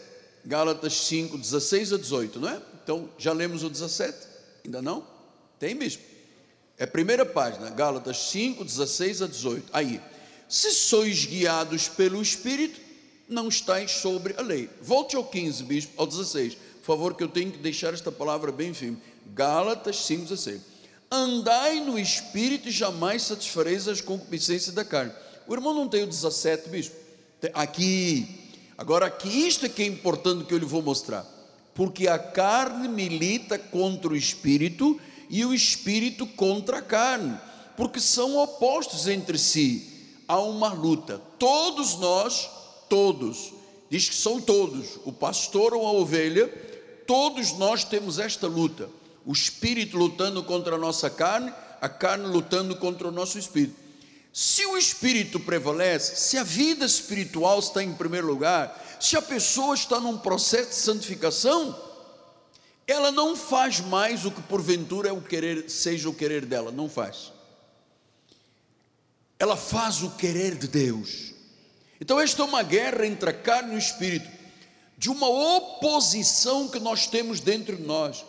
Gálatas 0.45 0.93
5, 0.93 1.37
16 1.37 1.93
a 1.93 1.97
18, 1.97 2.39
não 2.39 2.49
é? 2.49 2.63
Então 2.83 3.09
já 3.19 3.33
lemos 3.33 3.65
o 3.65 3.69
17? 3.69 4.17
Ainda 4.65 4.81
não? 4.81 5.05
Tem 5.61 5.75
mesmo. 5.75 6.03
É 6.79 6.85
a 6.85 6.89
primeira 6.89 7.27
página, 7.27 7.69
Gálatas 7.69 8.31
5, 8.31 8.65
16 8.65 9.21
a 9.21 9.27
18. 9.27 9.69
Aí, 9.75 10.01
se 10.49 10.73
sois 10.73 11.27
guiados 11.27 11.87
pelo 11.87 12.23
Espírito, 12.23 12.81
não 13.29 13.49
estáis 13.49 13.91
sobre 13.91 14.35
a 14.39 14.41
lei. 14.41 14.71
Volte 14.81 15.15
ao 15.15 15.25
15, 15.25 15.63
bispo, 15.65 15.93
ao 15.99 16.07
16. 16.07 16.55
Por 16.55 16.87
favor, 16.87 17.15
que 17.15 17.23
eu 17.23 17.29
tenho 17.29 17.53
que 17.53 17.59
deixar 17.59 17.93
esta 17.93 18.11
palavra 18.11 18.51
bem 18.51 18.73
firme. 18.73 18.97
Gálatas 19.35 20.07
5, 20.07 20.23
16. 20.23 20.63
Andai 21.13 21.81
no 21.81 21.99
Espírito 21.99 22.69
e 22.69 22.73
jamais 22.73 23.23
satisfareis 23.23 23.87
as 23.87 24.01
concupiscências 24.01 24.75
da 24.75 24.85
carne. 24.85 25.13
O 25.47 25.53
irmão 25.53 25.75
não 25.75 25.87
tem 25.87 26.05
o 26.05 26.07
17, 26.07 26.71
bispo? 26.71 26.97
Aqui. 27.53 28.27
Agora, 28.79 29.07
aqui, 29.07 29.47
isto 29.47 29.67
é 29.67 29.69
que 29.69 29.83
é 29.83 29.87
importante 29.87 30.47
que 30.47 30.55
eu 30.55 30.59
lhe 30.59 30.65
vou 30.65 30.81
mostrar. 30.81 31.27
Porque 31.75 32.09
a 32.09 32.19
carne 32.19 32.89
milita 32.89 33.59
contra 33.59 34.11
o 34.11 34.17
Espírito 34.17 34.99
e 35.31 35.45
o 35.45 35.55
espírito 35.55 36.27
contra 36.27 36.79
a 36.79 36.83
carne, 36.83 37.39
porque 37.77 38.01
são 38.01 38.37
opostos 38.37 39.07
entre 39.07 39.39
si. 39.39 39.87
Há 40.27 40.41
uma 40.41 40.73
luta. 40.73 41.23
Todos 41.39 41.97
nós, 41.97 42.51
todos, 42.89 43.53
diz 43.89 44.09
que 44.09 44.15
são 44.15 44.41
todos, 44.41 44.99
o 45.05 45.13
pastor 45.13 45.73
ou 45.73 45.87
a 45.87 45.93
ovelha, 45.93 46.49
todos 47.07 47.53
nós 47.53 47.85
temos 47.85 48.19
esta 48.19 48.49
luta. 48.49 48.91
O 49.25 49.33
espírito 49.33 49.97
lutando 49.97 50.43
contra 50.43 50.75
a 50.75 50.79
nossa 50.79 51.09
carne, 51.09 51.53
a 51.81 51.89
carne 51.89 52.27
lutando 52.27 52.75
contra 52.77 53.09
o 53.09 53.13
nosso 53.13 53.39
espírito. 53.39 53.77
Se 54.33 54.65
o 54.67 54.77
espírito 54.77 55.39
prevalece, 55.41 56.17
se 56.17 56.39
a 56.39 56.43
vida 56.43 56.85
espiritual 56.85 57.59
está 57.59 57.83
em 57.83 57.93
primeiro 57.93 58.27
lugar, 58.27 58.99
se 59.01 59.17
a 59.17 59.23
pessoa 59.23 59.75
está 59.75 59.99
num 59.99 60.19
processo 60.19 60.71
de 60.71 60.77
santificação, 60.77 61.90
ela 62.91 63.13
não 63.13 63.37
faz 63.37 63.79
mais 63.79 64.25
o 64.25 64.33
que 64.33 64.43
porventura 64.43 65.09
é 65.09 65.13
o 65.13 65.21
querer, 65.21 65.71
seja 65.71 66.09
o 66.09 66.15
querer 66.15 66.45
dela, 66.45 66.73
não 66.73 66.89
faz. 66.89 67.33
Ela 69.39 69.57
faz 69.57 70.03
o 70.03 70.11
querer 70.11 70.57
de 70.57 70.67
Deus. 70.67 71.33
Então 72.01 72.19
esta 72.19 72.43
é 72.43 72.45
uma 72.45 72.65
guerra 72.65 73.07
entre 73.07 73.31
a 73.31 73.33
carne 73.33 73.75
e 73.75 73.77
o 73.77 73.79
espírito, 73.79 74.29
de 74.99 75.09
uma 75.09 75.29
oposição 75.29 76.69
que 76.69 76.81
nós 76.81 77.07
temos 77.07 77.39
dentro 77.39 77.77
de 77.77 77.85
nós. 77.85 78.25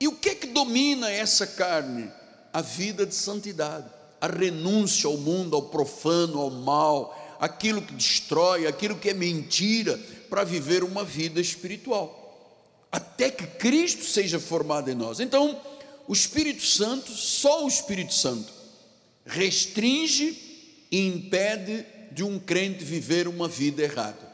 E 0.00 0.08
o 0.08 0.16
que 0.16 0.30
é 0.30 0.34
que 0.34 0.46
domina 0.46 1.10
essa 1.10 1.46
carne? 1.46 2.10
A 2.50 2.62
vida 2.62 3.04
de 3.04 3.14
santidade, 3.14 3.90
a 4.18 4.26
renúncia 4.26 5.06
ao 5.06 5.18
mundo, 5.18 5.54
ao 5.54 5.62
profano, 5.62 6.40
ao 6.40 6.50
mal, 6.50 7.36
aquilo 7.38 7.82
que 7.82 7.92
destrói, 7.92 8.66
aquilo 8.66 8.96
que 8.96 9.10
é 9.10 9.14
mentira, 9.14 9.98
para 10.30 10.44
viver 10.44 10.82
uma 10.82 11.04
vida 11.04 11.42
espiritual 11.42 12.21
até 12.92 13.30
que 13.30 13.46
Cristo 13.46 14.04
seja 14.04 14.38
formado 14.38 14.90
em 14.90 14.94
nós. 14.94 15.18
Então, 15.18 15.58
o 16.06 16.12
Espírito 16.12 16.62
Santo, 16.62 17.10
só 17.10 17.64
o 17.64 17.68
Espírito 17.68 18.12
Santo, 18.12 18.52
restringe 19.24 20.86
e 20.90 21.06
impede 21.08 21.86
de 22.10 22.22
um 22.22 22.38
crente 22.38 22.84
viver 22.84 23.26
uma 23.26 23.48
vida 23.48 23.82
errada. 23.82 24.30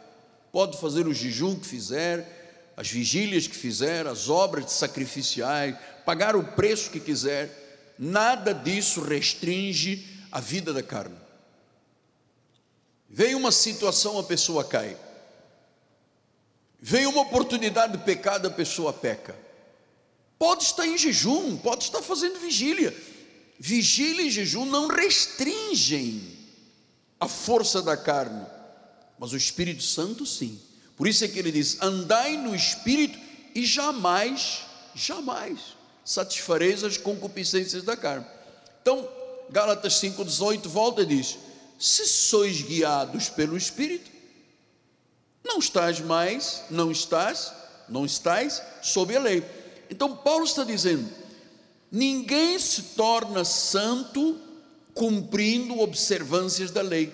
Pode 0.51 0.81
fazer 0.81 1.07
o 1.07 1.15
jejum 1.15 1.55
que 1.55 1.67
fizer, 1.67 2.73
as 2.77 2.89
vigílias 2.89 3.47
que 3.47 3.55
fizer, 3.55 4.07
as 4.09 4.29
obras 4.29 4.73
sacrificiais, 4.73 5.77
pagar 6.05 6.35
o 6.35 6.43
preço 6.43 6.91
que 6.91 6.99
quiser, 6.99 7.95
nada 7.99 8.53
disso 8.53 9.01
restringe 9.01 10.05
a 10.33 10.41
vida 10.41 10.73
da 10.73 10.83
carne. 10.83 11.17
Vem 13.09 13.35
uma 13.35 13.53
situação, 13.53 14.19
a 14.19 14.25
pessoa 14.25 14.65
cai. 14.65 14.97
Vem 16.81 17.07
uma 17.07 17.23
oportunidade 17.23 17.97
de 17.97 18.05
pecado, 18.05 18.47
a 18.47 18.51
pessoa 18.51 18.93
peca. 18.93 19.37
Pode 20.39 20.65
estar 20.65 20.87
em 20.87 20.97
jejum, 20.97 21.57
pode 21.57 21.85
estar 21.85 22.01
fazendo 22.03 22.39
vigília. 22.39 22.95
Vigília 23.59 24.23
e 24.23 24.31
jejum 24.31 24.65
não 24.65 24.87
restringem 24.87 26.39
a 27.19 27.27
força 27.27 27.83
da 27.83 27.97
carne, 27.97 28.47
mas 29.19 29.33
o 29.33 29.37
Espírito 29.37 29.83
Santo 29.83 30.25
sim. 30.25 30.61
Por 30.97 31.09
isso 31.09 31.25
é 31.25 31.29
que 31.29 31.39
ele 31.39 31.51
diz: 31.51 31.79
andai 31.83 32.37
no 32.37 32.55
Espírito 32.55 33.19
e 33.55 33.67
jamais, 33.67 34.65
jamais 34.95 35.77
satisfareis 36.05 36.83
as 36.83 36.97
concupiscências 36.97 37.83
da 37.83 37.95
carne. 37.95 38.25
Então, 38.81 39.07
Gálatas 39.51 39.95
5,18 39.95 40.67
volta 40.67 41.03
e 41.03 41.07
diz: 41.07 41.37
se 41.79 42.07
sois 42.07 42.63
guiados 42.63 43.29
pelo 43.29 43.57
Espírito, 43.57 44.11
não 45.49 45.59
estás 45.59 45.99
mais, 45.99 46.63
não 46.71 46.93
estás, 46.93 47.53
não 47.89 48.05
estás 48.05 48.63
sob 48.83 49.17
a 49.17 49.21
lei. 49.21 49.43
Então 49.91 50.15
Paulo 50.15 50.45
está 50.45 50.63
dizendo: 50.63 51.09
ninguém 51.91 52.59
se 52.59 52.83
torna 52.95 53.45
santo 53.45 54.39
cumprindo 54.93 55.81
observâncias 55.81 56.71
da 56.71 56.83
lei. 56.83 57.13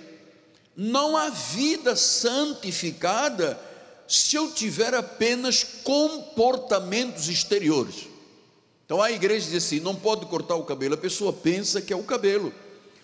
Não 0.77 1.17
há 1.17 1.31
vida 1.31 1.95
santificada 1.95 3.59
se 4.09 4.35
eu 4.35 4.51
tiver 4.53 4.93
apenas 4.93 5.63
comportamentos 5.85 7.29
exteriores. 7.29 8.09
Então 8.85 9.01
a 9.01 9.13
igreja 9.13 9.47
diz 9.47 9.65
assim: 9.65 9.79
não 9.79 9.95
pode 9.95 10.27
cortar 10.27 10.57
o 10.57 10.65
cabelo, 10.65 10.95
a 10.95 10.99
pessoa 10.99 11.33
pensa 11.33 11.81
que 11.81 11.93
é 11.93 11.97
o 11.97 12.03
cabelo. 12.03 12.53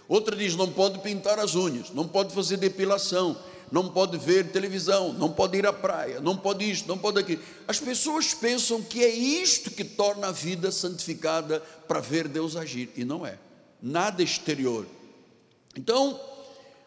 Outra 0.08 0.34
diz: 0.34 0.56
não 0.56 0.72
pode 0.72 0.98
pintar 0.98 1.38
as 1.38 1.54
unhas, 1.54 1.90
não 1.90 2.08
pode 2.08 2.34
fazer 2.34 2.56
depilação, 2.56 3.38
não 3.70 3.88
pode 3.88 4.18
ver 4.18 4.50
televisão, 4.50 5.12
não 5.12 5.30
pode 5.30 5.58
ir 5.58 5.66
à 5.66 5.72
praia, 5.72 6.20
não 6.20 6.36
pode 6.36 6.68
isto, 6.68 6.88
não 6.88 6.98
pode 6.98 7.20
aquilo. 7.20 7.42
As 7.68 7.78
pessoas 7.78 8.34
pensam 8.34 8.82
que 8.82 9.02
é 9.02 9.08
isto 9.08 9.70
que 9.70 9.84
torna 9.84 10.28
a 10.28 10.32
vida 10.32 10.70
santificada 10.70 11.60
para 11.86 12.00
ver 12.00 12.26
Deus 12.26 12.56
agir, 12.56 12.90
e 12.96 13.04
não 13.04 13.24
é. 13.24 13.38
Nada 13.80 14.22
exterior. 14.22 14.86
Então, 15.76 16.20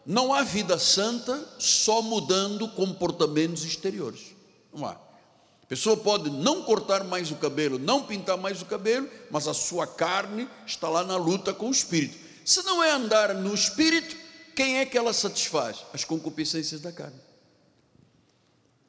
não 0.04 0.34
há 0.34 0.42
vida 0.42 0.78
santa 0.78 1.42
só 1.58 2.02
mudando 2.02 2.68
comportamentos 2.68 3.64
exteriores. 3.64 4.34
Não 4.72 4.86
há. 4.86 4.92
A 4.92 5.66
pessoa 5.66 5.96
pode 5.96 6.28
não 6.28 6.62
cortar 6.62 7.02
mais 7.04 7.30
o 7.30 7.36
cabelo, 7.36 7.78
não 7.78 8.02
pintar 8.02 8.36
mais 8.36 8.60
o 8.60 8.66
cabelo, 8.66 9.08
mas 9.30 9.48
a 9.48 9.54
sua 9.54 9.86
carne 9.86 10.46
está 10.66 10.90
lá 10.90 11.02
na 11.02 11.16
luta 11.16 11.54
com 11.54 11.68
o 11.68 11.72
espírito. 11.72 12.18
Se 12.44 12.62
não 12.64 12.82
é 12.84 12.90
andar 12.90 13.34
no 13.34 13.54
espírito, 13.54 14.14
quem 14.54 14.78
é 14.78 14.86
que 14.86 14.96
ela 14.96 15.12
satisfaz? 15.12 15.84
As 15.92 16.04
concupiscências 16.04 16.80
da 16.80 16.92
carne. 16.92 17.18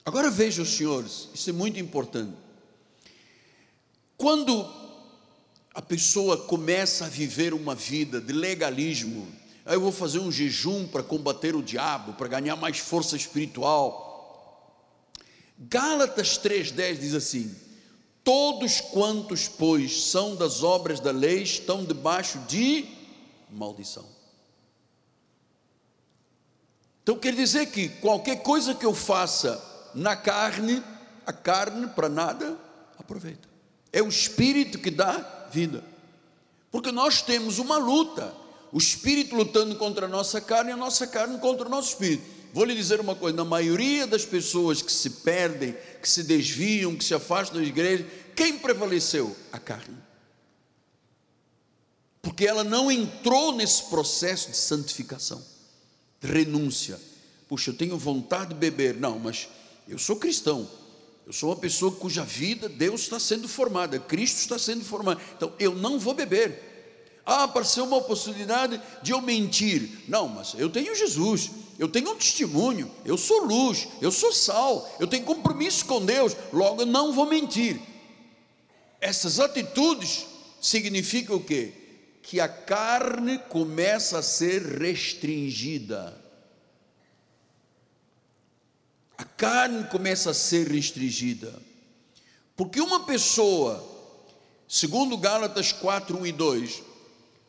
Agora 0.05 0.29
vejam, 0.29 0.63
senhores, 0.63 1.29
isso 1.33 1.49
é 1.49 1.53
muito 1.53 1.79
importante. 1.79 2.35
Quando 4.15 4.71
a 5.73 5.81
pessoa 5.81 6.37
começa 6.37 7.05
a 7.05 7.09
viver 7.09 7.53
uma 7.53 7.73
vida 7.73 8.21
de 8.21 8.31
legalismo, 8.31 9.27
aí 9.65 9.75
eu 9.75 9.81
vou 9.81 9.91
fazer 9.91 10.19
um 10.19 10.31
jejum 10.31 10.87
para 10.87 11.03
combater 11.03 11.55
o 11.55 11.63
diabo, 11.63 12.13
para 12.13 12.27
ganhar 12.27 12.55
mais 12.55 12.77
força 12.77 13.15
espiritual. 13.15 14.05
Gálatas 15.57 16.37
3,10 16.37 16.99
diz 16.99 17.13
assim: 17.13 17.53
Todos 18.23 18.79
quantos, 18.79 19.47
pois, 19.47 20.03
são 20.03 20.35
das 20.35 20.63
obras 20.63 20.99
da 20.99 21.11
lei 21.11 21.41
estão 21.41 21.83
debaixo 21.83 22.39
de 22.47 22.85
maldição. 23.49 24.14
Então 27.05 27.19
quer 27.19 27.35
dizer 27.35 27.67
que 27.67 27.87
qualquer 27.87 28.41
coisa 28.41 28.73
que 28.73 28.83
eu 28.83 28.91
faça 28.91 29.63
na 29.93 30.15
carne, 30.15 30.81
a 31.23 31.31
carne 31.31 31.85
para 31.85 32.09
nada 32.09 32.57
aproveita. 32.97 33.47
É 33.93 34.01
o 34.01 34.07
espírito 34.07 34.79
que 34.79 34.89
dá 34.89 35.47
vida. 35.51 35.83
Porque 36.71 36.91
nós 36.91 37.21
temos 37.21 37.59
uma 37.59 37.77
luta, 37.77 38.33
o 38.71 38.79
espírito 38.79 39.35
lutando 39.35 39.75
contra 39.75 40.07
a 40.07 40.09
nossa 40.09 40.41
carne 40.41 40.71
e 40.71 40.73
a 40.73 40.77
nossa 40.77 41.05
carne 41.05 41.37
contra 41.37 41.67
o 41.67 41.69
nosso 41.69 41.89
espírito. 41.89 42.23
Vou 42.51 42.65
lhe 42.65 42.73
dizer 42.73 42.99
uma 42.99 43.13
coisa: 43.13 43.37
na 43.37 43.45
maioria 43.45 44.07
das 44.07 44.25
pessoas 44.25 44.81
que 44.81 44.91
se 44.91 45.11
perdem, 45.11 45.77
que 46.01 46.09
se 46.09 46.23
desviam, 46.23 46.95
que 46.95 47.03
se 47.03 47.13
afastam 47.13 47.61
da 47.61 47.67
igreja, 47.67 48.03
quem 48.35 48.57
prevaleceu? 48.57 49.35
A 49.51 49.59
carne. 49.59 49.95
Porque 52.23 52.47
ela 52.47 52.63
não 52.63 52.91
entrou 52.91 53.51
nesse 53.51 53.83
processo 53.83 54.49
de 54.49 54.57
santificação 54.57 55.53
renúncia. 56.25 56.99
Puxa, 57.47 57.69
eu 57.69 57.75
tenho 57.75 57.97
vontade 57.97 58.49
de 58.49 58.55
beber. 58.55 58.95
Não, 58.95 59.19
mas 59.19 59.47
eu 59.87 59.97
sou 59.97 60.15
cristão. 60.15 60.67
Eu 61.25 61.33
sou 61.33 61.49
uma 61.49 61.55
pessoa 61.55 61.91
cuja 61.91 62.23
vida 62.23 62.69
Deus 62.69 63.01
está 63.01 63.19
sendo 63.19 63.47
formada, 63.47 63.97
Cristo 63.97 64.39
está 64.39 64.59
sendo 64.59 64.85
formado. 64.85 65.19
Então 65.35 65.53
eu 65.59 65.73
não 65.73 65.97
vou 65.97 66.13
beber. 66.13 66.73
Ah, 67.25 67.43
apareceu 67.45 67.83
uma 67.85 67.97
oportunidade 67.97 68.79
de 69.01 69.11
eu 69.11 69.19
mentir. 69.19 69.89
Não, 70.07 70.27
mas 70.27 70.53
eu 70.55 70.69
tenho 70.69 70.95
Jesus, 70.95 71.49
eu 71.79 71.87
tenho 71.87 72.11
um 72.11 72.15
testemunho, 72.15 72.91
eu 73.03 73.17
sou 73.17 73.43
luz, 73.45 73.87
eu 73.99 74.11
sou 74.11 74.31
sal, 74.31 74.87
eu 74.99 75.07
tenho 75.07 75.23
compromisso 75.23 75.85
com 75.85 76.05
Deus, 76.05 76.35
logo 76.53 76.83
eu 76.83 76.85
não 76.85 77.11
vou 77.11 77.25
mentir. 77.25 77.81
Essas 79.01 79.39
atitudes 79.39 80.27
significam 80.61 81.37
o 81.37 81.43
quê? 81.43 81.73
Que 82.25 82.39
a 82.39 82.47
carne 82.47 83.37
começa 83.37 84.17
a 84.17 84.23
ser 84.23 84.79
restringida. 84.79 86.19
A 89.15 89.23
carne 89.23 89.83
começa 89.85 90.31
a 90.31 90.33
ser 90.33 90.67
restringida. 90.67 91.53
Porque 92.55 92.81
uma 92.81 93.05
pessoa, 93.05 93.83
segundo 94.67 95.15
Gálatas 95.19 95.71
4, 95.71 96.17
1 96.17 96.25
e 96.25 96.31
2, 96.31 96.83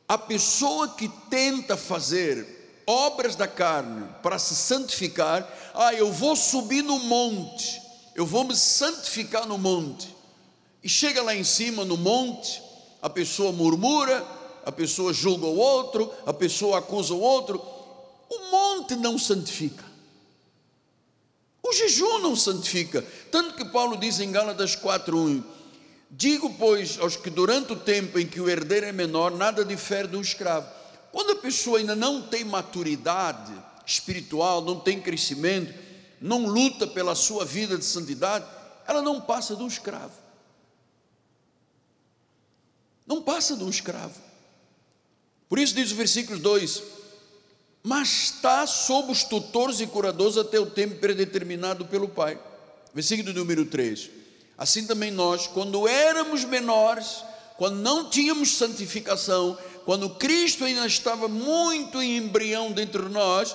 a 0.06 0.18
pessoa 0.18 0.90
que 0.90 1.08
tenta 1.30 1.74
fazer 1.74 2.82
obras 2.86 3.34
da 3.34 3.48
carne 3.48 4.06
para 4.22 4.38
se 4.38 4.54
santificar, 4.54 5.48
ah, 5.74 5.94
eu 5.94 6.12
vou 6.12 6.36
subir 6.36 6.82
no 6.82 6.98
monte, 6.98 7.80
eu 8.14 8.26
vou 8.26 8.44
me 8.44 8.54
santificar 8.54 9.46
no 9.46 9.56
monte. 9.56 10.14
E 10.82 10.88
chega 10.88 11.22
lá 11.22 11.34
em 11.34 11.44
cima 11.44 11.82
no 11.82 11.96
monte, 11.96 12.62
a 13.00 13.08
pessoa 13.08 13.52
murmura, 13.52 14.35
a 14.66 14.72
pessoa 14.72 15.12
julga 15.12 15.46
o 15.46 15.56
outro, 15.56 16.12
a 16.26 16.32
pessoa 16.32 16.78
acusa 16.80 17.14
o 17.14 17.20
outro. 17.20 17.64
O 18.28 18.50
monte 18.50 18.96
não 18.96 19.16
santifica. 19.16 19.84
O 21.62 21.72
jejum 21.72 22.18
não 22.18 22.34
santifica. 22.34 23.06
Tanto 23.30 23.54
que 23.54 23.64
Paulo 23.66 23.96
diz 23.96 24.18
em 24.18 24.32
Gálatas 24.32 24.74
4:1, 24.74 25.44
Digo, 26.10 26.52
pois, 26.58 26.98
aos 26.98 27.14
que 27.14 27.30
durante 27.30 27.74
o 27.74 27.76
tempo 27.76 28.18
em 28.18 28.26
que 28.26 28.40
o 28.40 28.48
herdeiro 28.48 28.86
é 28.86 28.92
menor, 28.92 29.30
nada 29.30 29.64
difere 29.64 30.08
de 30.08 30.16
um 30.16 30.20
escravo. 30.20 30.68
Quando 31.12 31.32
a 31.32 31.36
pessoa 31.36 31.78
ainda 31.78 31.94
não 31.94 32.22
tem 32.22 32.44
maturidade 32.44 33.52
espiritual, 33.84 34.62
não 34.62 34.80
tem 34.80 35.00
crescimento, 35.00 35.72
não 36.20 36.44
luta 36.44 36.88
pela 36.88 37.14
sua 37.14 37.44
vida 37.44 37.78
de 37.78 37.84
santidade, 37.84 38.44
ela 38.86 39.00
não 39.00 39.20
passa 39.20 39.54
de 39.54 39.62
um 39.62 39.68
escravo. 39.68 40.14
Não 43.06 43.22
passa 43.22 43.56
de 43.56 43.62
um 43.62 43.70
escravo. 43.70 44.25
Por 45.48 45.58
isso 45.58 45.74
diz 45.74 45.92
o 45.92 45.96
versículo 45.96 46.38
2: 46.38 46.82
Mas 47.82 48.08
está 48.08 48.66
sob 48.66 49.12
os 49.12 49.24
tutores 49.24 49.80
e 49.80 49.86
curadores 49.86 50.36
até 50.36 50.58
o 50.58 50.66
tempo 50.66 50.96
predeterminado 50.96 51.86
pelo 51.86 52.08
Pai. 52.08 52.38
Versículo 52.94 53.32
número 53.32 53.66
3 53.66 54.10
Assim 54.58 54.86
também 54.86 55.10
nós, 55.10 55.46
quando 55.46 55.86
éramos 55.86 56.44
menores, 56.44 57.22
quando 57.58 57.76
não 57.76 58.08
tínhamos 58.08 58.56
santificação, 58.56 59.58
quando 59.84 60.10
Cristo 60.10 60.64
ainda 60.64 60.86
estava 60.86 61.28
muito 61.28 62.00
em 62.00 62.16
embrião 62.16 62.72
dentro 62.72 63.06
de 63.06 63.12
nós, 63.12 63.54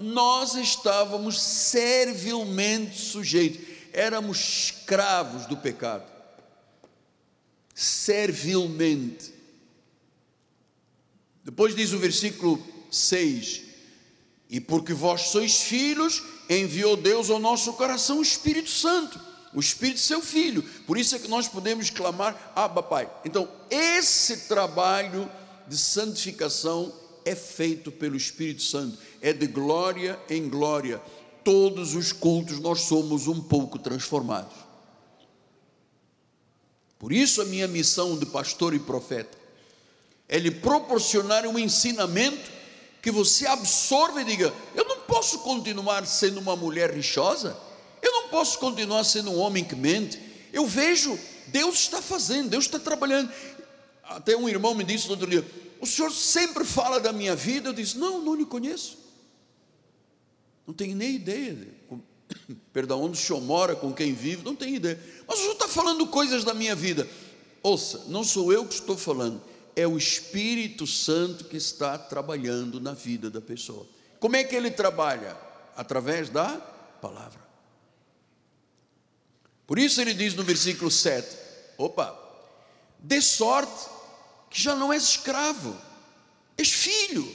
nós 0.00 0.54
estávamos 0.54 1.40
servilmente 1.40 2.98
sujeitos, 2.98 3.60
éramos 3.92 4.38
escravos 4.38 5.44
do 5.46 5.56
pecado. 5.56 6.04
Servilmente. 7.74 9.37
Depois 11.48 11.74
diz 11.74 11.94
o 11.94 11.98
versículo 11.98 12.62
6: 12.90 13.62
E 14.50 14.60
porque 14.60 14.92
vós 14.92 15.30
sois 15.30 15.62
filhos, 15.62 16.22
enviou 16.46 16.94
Deus 16.94 17.30
ao 17.30 17.38
nosso 17.38 17.72
coração 17.72 18.18
o 18.18 18.22
Espírito 18.22 18.68
Santo 18.68 19.18
o 19.54 19.60
Espírito 19.60 19.98
seu 19.98 20.20
Filho. 20.20 20.62
Por 20.86 20.98
isso 20.98 21.16
é 21.16 21.18
que 21.18 21.26
nós 21.26 21.48
podemos 21.48 21.88
clamar, 21.88 22.52
Abba 22.54 22.82
Pai. 22.82 23.10
Então, 23.24 23.48
esse 23.70 24.46
trabalho 24.46 25.26
de 25.66 25.78
santificação 25.78 26.92
é 27.24 27.34
feito 27.34 27.90
pelo 27.90 28.14
Espírito 28.14 28.62
Santo, 28.62 28.98
é 29.22 29.32
de 29.32 29.46
glória 29.46 30.20
em 30.28 30.50
glória. 30.50 31.00
Todos 31.42 31.94
os 31.94 32.12
cultos 32.12 32.60
nós 32.60 32.82
somos 32.82 33.26
um 33.26 33.40
pouco 33.40 33.78
transformados. 33.78 34.54
Por 36.98 37.10
isso, 37.10 37.40
a 37.40 37.46
minha 37.46 37.66
missão 37.66 38.18
de 38.18 38.26
pastor 38.26 38.74
e 38.74 38.78
profeta 38.78 39.47
é 40.28 40.38
lhe 40.38 40.50
proporcionar 40.50 41.46
um 41.46 41.58
ensinamento 41.58 42.50
que 43.00 43.10
você 43.10 43.46
absorva 43.46 44.20
e 44.20 44.24
diga: 44.24 44.52
Eu 44.74 44.84
não 44.84 45.00
posso 45.00 45.38
continuar 45.40 46.06
sendo 46.06 46.38
uma 46.38 46.54
mulher 46.54 46.92
rixosa 46.92 47.56
eu 48.02 48.12
não 48.12 48.28
posso 48.28 48.58
continuar 48.58 49.04
sendo 49.04 49.30
um 49.30 49.38
homem 49.38 49.64
que 49.64 49.74
mente. 49.74 50.20
Eu 50.52 50.66
vejo, 50.66 51.18
Deus 51.48 51.80
está 51.80 52.00
fazendo, 52.00 52.50
Deus 52.50 52.64
está 52.64 52.78
trabalhando. 52.78 53.30
Até 54.04 54.36
um 54.36 54.48
irmão 54.48 54.74
me 54.74 54.84
disse 54.84 55.06
no 55.06 55.12
outro 55.12 55.28
dia: 55.28 55.44
O 55.80 55.86
senhor 55.86 56.10
sempre 56.12 56.64
fala 56.64 57.00
da 57.00 57.12
minha 57.12 57.34
vida. 57.34 57.68
Eu 57.68 57.72
disse: 57.72 57.98
Não, 57.98 58.22
não 58.22 58.34
lhe 58.34 58.46
conheço. 58.46 58.98
Não 60.66 60.74
tenho 60.74 60.96
nem 60.96 61.16
ideia. 61.16 61.54
De, 61.54 61.68
perdão, 62.72 63.02
onde 63.02 63.18
o 63.18 63.20
senhor 63.20 63.40
mora, 63.40 63.74
com 63.74 63.92
quem 63.92 64.12
vive, 64.12 64.44
não 64.44 64.54
tenho 64.54 64.76
ideia. 64.76 65.00
Mas 65.26 65.38
o 65.38 65.42
senhor 65.42 65.54
está 65.54 65.68
falando 65.68 66.06
coisas 66.06 66.44
da 66.44 66.54
minha 66.54 66.74
vida. 66.74 67.08
Ouça, 67.62 68.04
não 68.06 68.22
sou 68.22 68.52
eu 68.52 68.64
que 68.64 68.74
estou 68.74 68.96
falando, 68.96 69.42
é 69.78 69.86
o 69.86 69.96
Espírito 69.96 70.88
Santo 70.88 71.44
que 71.44 71.56
está 71.56 71.96
trabalhando 71.96 72.80
na 72.80 72.94
vida 72.94 73.30
da 73.30 73.40
pessoa. 73.40 73.86
Como 74.18 74.34
é 74.34 74.42
que 74.42 74.56
ele 74.56 74.72
trabalha? 74.72 75.36
Através 75.76 76.28
da 76.28 76.48
palavra. 77.00 77.40
Por 79.68 79.78
isso 79.78 80.00
ele 80.00 80.14
diz 80.14 80.34
no 80.34 80.42
versículo 80.42 80.90
7: 80.90 81.28
opa, 81.78 82.12
de 82.98 83.22
sorte 83.22 83.88
que 84.50 84.60
já 84.60 84.74
não 84.74 84.92
és 84.92 85.04
escravo, 85.04 85.76
és 86.56 86.70
filho. 86.72 87.32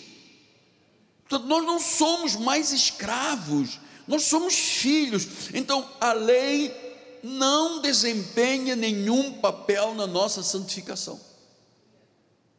Portanto, 1.21 1.47
nós 1.47 1.63
não 1.63 1.79
somos 1.79 2.35
mais 2.35 2.73
escravos, 2.73 3.79
nós 4.05 4.23
somos 4.23 4.53
filhos. 4.53 5.25
Então, 5.53 5.89
a 5.97 6.11
lei 6.11 6.75
não 7.23 7.81
desempenha 7.81 8.75
nenhum 8.75 9.39
papel 9.39 9.93
na 9.93 10.05
nossa 10.05 10.43
santificação. 10.43 11.31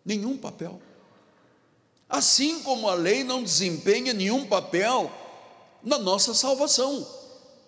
Nenhum 0.05 0.37
papel. 0.37 0.81
Assim 2.09 2.63
como 2.63 2.89
a 2.89 2.95
lei 2.95 3.25
não 3.25 3.43
desempenha 3.43 4.13
nenhum 4.13 4.47
papel 4.47 5.11
na 5.83 5.99
nossa 5.99 6.35
salvação. 6.35 7.07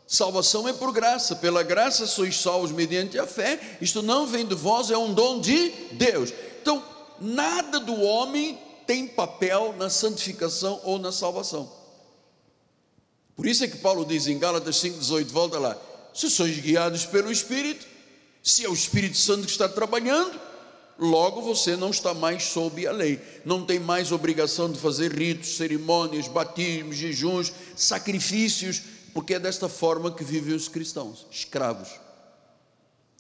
Salvação 0.07 0.69
é 0.69 0.73
por 0.73 0.93
graça, 0.93 1.35
pela 1.35 1.63
graça 1.63 2.07
sois 2.07 2.37
salvos 2.37 2.71
mediante 2.71 3.19
a 3.19 3.27
fé. 3.27 3.79
Isto 3.81 4.03
não 4.03 4.27
vem 4.27 4.47
de 4.47 4.55
vós, 4.55 4.91
é 4.91 4.97
um 4.97 5.13
dom 5.13 5.41
de 5.41 5.71
Deus. 5.93 6.33
Então, 6.63 6.83
nada 7.21 7.81
do 7.81 8.01
homem 8.01 8.59
tem 8.87 9.09
papel 9.09 9.75
na 9.77 9.91
santificação 9.91 10.81
ou 10.85 10.99
na 10.99 11.11
salvação. 11.11 11.71
Por 13.35 13.47
isso 13.47 13.65
é 13.65 13.69
que 13.69 13.79
Paulo 13.79 14.05
diz 14.05 14.29
em 14.29 14.39
Gálatas 14.39 14.77
5,18, 14.77 15.27
volta 15.27 15.59
lá: 15.59 15.77
se 16.15 16.31
sois 16.31 16.57
guiados 16.59 17.05
pelo 17.05 17.33
Espírito, 17.33 17.85
se 18.43 18.65
é 18.65 18.69
o 18.69 18.75
Espírito 18.75 19.17
Santo 19.17 19.45
que 19.45 19.51
está 19.51 19.69
trabalhando, 19.69 20.41
logo 20.99 21.43
você 21.43 21.77
não 21.77 21.91
está 21.91 22.15
mais 22.15 22.45
sob 22.45 22.87
a 22.87 22.93
lei, 22.93 23.21
não 23.45 23.65
tem 23.65 23.79
mais 23.79 24.13
obrigação 24.13 24.71
de 24.71 24.79
fazer 24.79 25.13
ritos, 25.13 25.57
cerimônias, 25.57 26.29
batismos, 26.29 26.97
jejuns, 26.97 27.53
sacrifícios 27.77 28.83
porque 29.17 29.33
é 29.33 29.39
desta 29.39 29.67
forma 29.67 30.13
que 30.13 30.23
vivem 30.23 30.55
os 30.55 30.69
cristãos, 30.69 31.27
escravos. 31.31 31.89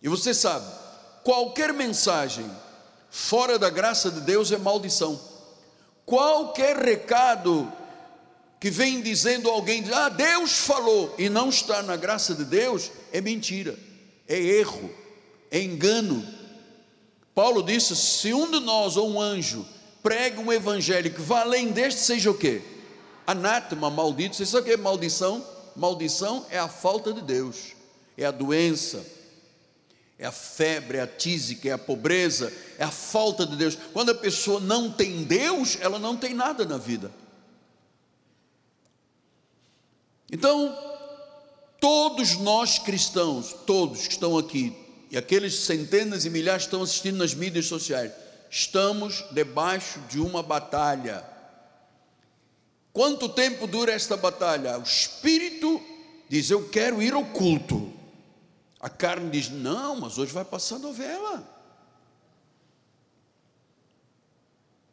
E 0.02 0.10
você 0.10 0.34
sabe, 0.34 0.70
qualquer 1.24 1.72
mensagem 1.72 2.44
fora 3.08 3.58
da 3.58 3.70
graça 3.70 4.10
de 4.10 4.20
Deus 4.20 4.52
é 4.52 4.58
maldição. 4.58 5.18
Qualquer 6.04 6.76
recado 6.76 7.72
que 8.60 8.68
vem 8.68 9.00
dizendo 9.00 9.48
alguém, 9.48 9.90
ah, 9.90 10.10
Deus 10.10 10.58
falou, 10.58 11.14
e 11.16 11.30
não 11.30 11.48
está 11.48 11.82
na 11.82 11.96
graça 11.96 12.34
de 12.34 12.44
Deus, 12.44 12.90
é 13.10 13.22
mentira, 13.22 13.74
é 14.28 14.38
erro, 14.38 14.90
é 15.50 15.62
engano. 15.62 16.22
Paulo 17.36 17.62
disse: 17.62 17.94
se 17.94 18.32
um 18.32 18.50
de 18.50 18.60
nós 18.60 18.96
ou 18.96 19.10
um 19.10 19.20
anjo 19.20 19.66
prega 20.02 20.40
um 20.40 20.50
evangelho 20.50 21.12
que 21.12 21.20
vá 21.20 21.42
além 21.42 21.70
deste, 21.70 22.00
seja 22.00 22.30
o 22.30 22.34
quê? 22.34 22.62
Anátema, 23.26 23.90
maldito. 23.90 24.34
Você 24.34 24.46
sabe 24.46 24.62
o 24.62 24.64
que 24.64 24.72
é 24.72 24.76
maldição? 24.78 25.46
Maldição 25.76 26.46
é 26.48 26.58
a 26.58 26.66
falta 26.66 27.12
de 27.12 27.20
Deus, 27.20 27.74
é 28.16 28.24
a 28.24 28.30
doença, 28.30 29.04
é 30.18 30.24
a 30.24 30.32
febre, 30.32 30.96
é 30.96 31.02
a 31.02 31.06
tísica, 31.06 31.68
é 31.68 31.72
a 31.72 31.78
pobreza, 31.78 32.50
é 32.78 32.84
a 32.84 32.90
falta 32.90 33.44
de 33.44 33.54
Deus. 33.54 33.76
Quando 33.92 34.12
a 34.12 34.14
pessoa 34.14 34.58
não 34.58 34.90
tem 34.90 35.22
Deus, 35.24 35.76
ela 35.82 35.98
não 35.98 36.16
tem 36.16 36.32
nada 36.32 36.64
na 36.64 36.78
vida. 36.78 37.12
Então, 40.32 40.74
todos 41.78 42.38
nós 42.38 42.78
cristãos, 42.78 43.54
todos 43.66 44.06
que 44.06 44.14
estão 44.14 44.38
aqui, 44.38 44.85
e 45.16 45.18
aqueles 45.18 45.54
centenas 45.60 46.26
e 46.26 46.30
milhares 46.30 46.64
estão 46.64 46.82
assistindo 46.82 47.16
nas 47.16 47.34
mídias 47.34 47.64
sociais, 47.66 48.12
estamos 48.50 49.24
debaixo 49.32 49.98
de 50.08 50.20
uma 50.20 50.42
batalha 50.42 51.24
Quanto 52.96 53.28
tempo 53.28 53.66
dura 53.66 53.92
esta 53.92 54.16
batalha? 54.16 54.78
O 54.78 54.82
espírito 54.82 55.82
diz: 56.30 56.48
Eu 56.48 56.66
quero 56.70 57.02
ir 57.02 57.12
ao 57.12 57.26
culto. 57.26 57.92
A 58.80 58.88
carne 58.88 59.28
diz: 59.28 59.50
Não, 59.50 60.00
mas 60.00 60.16
hoje 60.16 60.32
vai 60.32 60.46
passar 60.46 60.78
novela. 60.78 61.46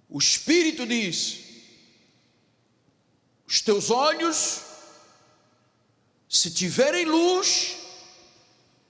O 0.09 0.19
Espírito 0.19 0.86
diz: 0.86 1.39
os 3.47 3.62
teus 3.62 3.89
olhos, 3.89 4.59
se 6.27 6.51
tiverem 6.51 7.05
luz, 7.05 7.77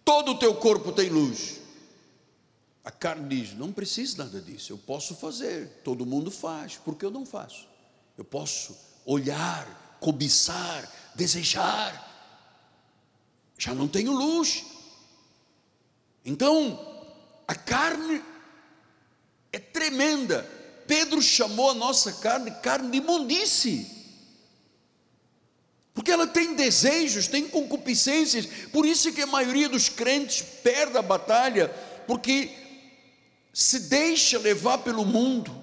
todo 0.03 0.31
o 0.31 0.39
teu 0.39 0.55
corpo 0.55 0.91
tem 0.91 1.09
luz. 1.09 1.61
A 2.83 2.91
carne 2.91 3.35
diz: 3.35 3.53
não 3.57 3.71
preciso 3.71 4.17
nada 4.17 4.41
disso, 4.41 4.73
eu 4.73 4.77
posso 4.77 5.15
fazer, 5.15 5.81
todo 5.83 6.05
mundo 6.05 6.29
faz, 6.29 6.79
porque 6.83 7.05
eu 7.05 7.11
não 7.11 7.25
faço? 7.25 7.67
Eu 8.17 8.23
posso 8.25 8.75
olhar, 9.05 9.97
cobiçar, 9.99 10.91
desejar, 11.15 12.11
já 13.57 13.73
não 13.73 13.87
tenho 13.87 14.11
luz. 14.11 14.65
Então, 16.25 16.79
a 17.47 17.55
carne 17.55 18.23
é 19.51 19.59
tremenda. 19.59 20.43
Pedro 20.87 21.21
chamou 21.21 21.71
a 21.71 21.73
nossa 21.73 22.13
carne 22.13 22.51
carne 22.51 22.91
de 22.91 22.97
imundice. 22.97 24.02
Porque 26.03 26.11
ela 26.11 26.27
tem 26.27 26.53
desejos, 26.53 27.29
tem 27.29 27.47
concupiscências. 27.47 28.45
Por 28.73 28.85
isso 28.85 29.13
que 29.13 29.21
a 29.21 29.25
maioria 29.25 29.69
dos 29.69 29.87
crentes 29.87 30.43
perde 30.61 30.97
a 30.97 31.01
batalha, 31.01 31.69
porque 32.05 32.51
se 33.53 33.79
deixa 33.79 34.37
levar 34.37 34.79
pelo 34.79 35.05
mundo. 35.05 35.55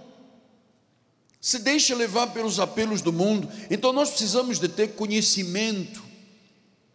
Se 1.42 1.59
deixa 1.59 1.94
levar 1.94 2.29
pelos 2.29 2.59
apelos 2.59 3.03
do 3.03 3.12
mundo. 3.12 3.53
Então 3.70 3.92
nós 3.92 4.09
precisamos 4.09 4.59
de 4.59 4.66
ter 4.66 4.94
conhecimento 4.94 6.03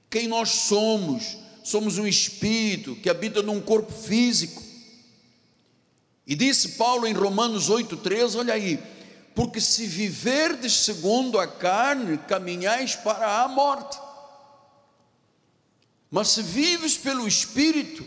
quem 0.09 0.27
nós 0.27 0.49
somos. 0.49 1.37
Somos 1.63 1.99
um 1.99 2.07
espírito 2.07 2.95
que 2.95 3.11
habita 3.11 3.43
num 3.43 3.61
corpo 3.61 3.93
físico. 3.93 4.63
E 6.25 6.33
disse 6.33 6.69
Paulo 6.69 7.05
em 7.05 7.13
Romanos 7.13 7.69
8,13: 7.69 8.39
olha 8.39 8.55
aí, 8.55 8.79
porque 9.35 9.59
se 9.59 9.85
viverdes 9.85 10.73
segundo 10.85 11.37
a 11.37 11.45
carne, 11.45 12.17
caminhais 12.17 12.95
para 12.95 13.41
a 13.41 13.47
morte. 13.49 13.99
Mas 16.09 16.29
se 16.29 16.41
vives 16.41 16.97
pelo 16.97 17.27
Espírito 17.27 18.05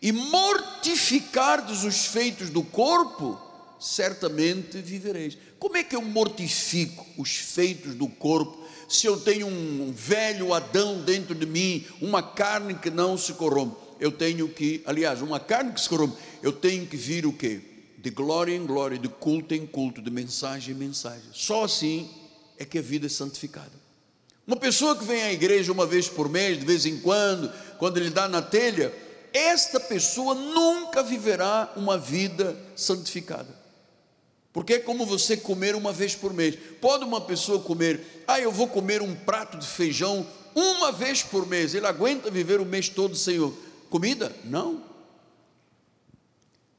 e 0.00 0.10
mortificardes 0.10 1.84
os 1.84 2.06
feitos 2.06 2.48
do 2.48 2.62
corpo, 2.62 3.38
certamente 3.78 4.78
vivereis. 4.78 5.36
Como 5.58 5.76
é 5.76 5.84
que 5.84 5.94
eu 5.94 6.02
mortifico 6.02 7.06
os 7.18 7.36
feitos 7.36 7.94
do 7.94 8.08
corpo 8.08 8.62
se 8.92 9.06
eu 9.06 9.18
tenho 9.18 9.46
um 9.46 9.90
velho 9.90 10.52
Adão 10.52 11.02
dentro 11.02 11.34
de 11.34 11.46
mim, 11.46 11.86
uma 12.00 12.22
carne 12.22 12.74
que 12.74 12.90
não 12.90 13.16
se 13.16 13.32
corrompe, 13.32 13.74
eu 13.98 14.12
tenho 14.12 14.46
que, 14.48 14.82
aliás, 14.84 15.22
uma 15.22 15.40
carne 15.40 15.72
que 15.72 15.80
se 15.80 15.88
corrompe, 15.88 16.16
eu 16.42 16.52
tenho 16.52 16.86
que 16.86 16.96
vir 16.96 17.24
o 17.24 17.32
quê? 17.32 17.62
De 18.02 18.10
glória 18.10 18.54
em 18.54 18.66
glória, 18.66 18.98
de 18.98 19.08
culto 19.08 19.54
em 19.54 19.64
culto, 19.64 20.02
de 20.02 20.10
mensagem 20.10 20.74
em 20.74 20.78
mensagem. 20.78 21.30
Só 21.32 21.64
assim 21.64 22.10
é 22.58 22.64
que 22.64 22.78
a 22.78 22.82
vida 22.82 23.06
é 23.06 23.08
santificada. 23.08 23.72
Uma 24.46 24.56
pessoa 24.56 24.96
que 24.96 25.04
vem 25.04 25.22
à 25.22 25.32
igreja 25.32 25.72
uma 25.72 25.86
vez 25.86 26.08
por 26.08 26.28
mês, 26.28 26.58
de 26.58 26.66
vez 26.66 26.84
em 26.84 26.98
quando, 26.98 27.50
quando 27.78 27.96
ele 27.96 28.10
dá 28.10 28.28
na 28.28 28.42
telha, 28.42 28.92
esta 29.32 29.78
pessoa 29.78 30.34
nunca 30.34 31.02
viverá 31.02 31.72
uma 31.76 31.96
vida 31.96 32.56
santificada. 32.74 33.62
Porque 34.52 34.74
é 34.74 34.78
como 34.78 35.06
você 35.06 35.36
comer 35.36 35.74
uma 35.74 35.92
vez 35.92 36.14
por 36.14 36.34
mês. 36.34 36.58
Pode 36.80 37.04
uma 37.04 37.20
pessoa 37.20 37.60
comer, 37.60 38.24
ah, 38.26 38.38
eu 38.38 38.52
vou 38.52 38.66
comer 38.66 39.00
um 39.00 39.14
prato 39.14 39.56
de 39.56 39.66
feijão 39.66 40.26
uma 40.54 40.92
vez 40.92 41.22
por 41.22 41.46
mês. 41.46 41.74
Ele 41.74 41.86
aguenta 41.86 42.30
viver 42.30 42.60
o 42.60 42.66
mês 42.66 42.88
todo 42.88 43.16
sem 43.16 43.38
comida? 43.88 44.34
Não. 44.44 44.82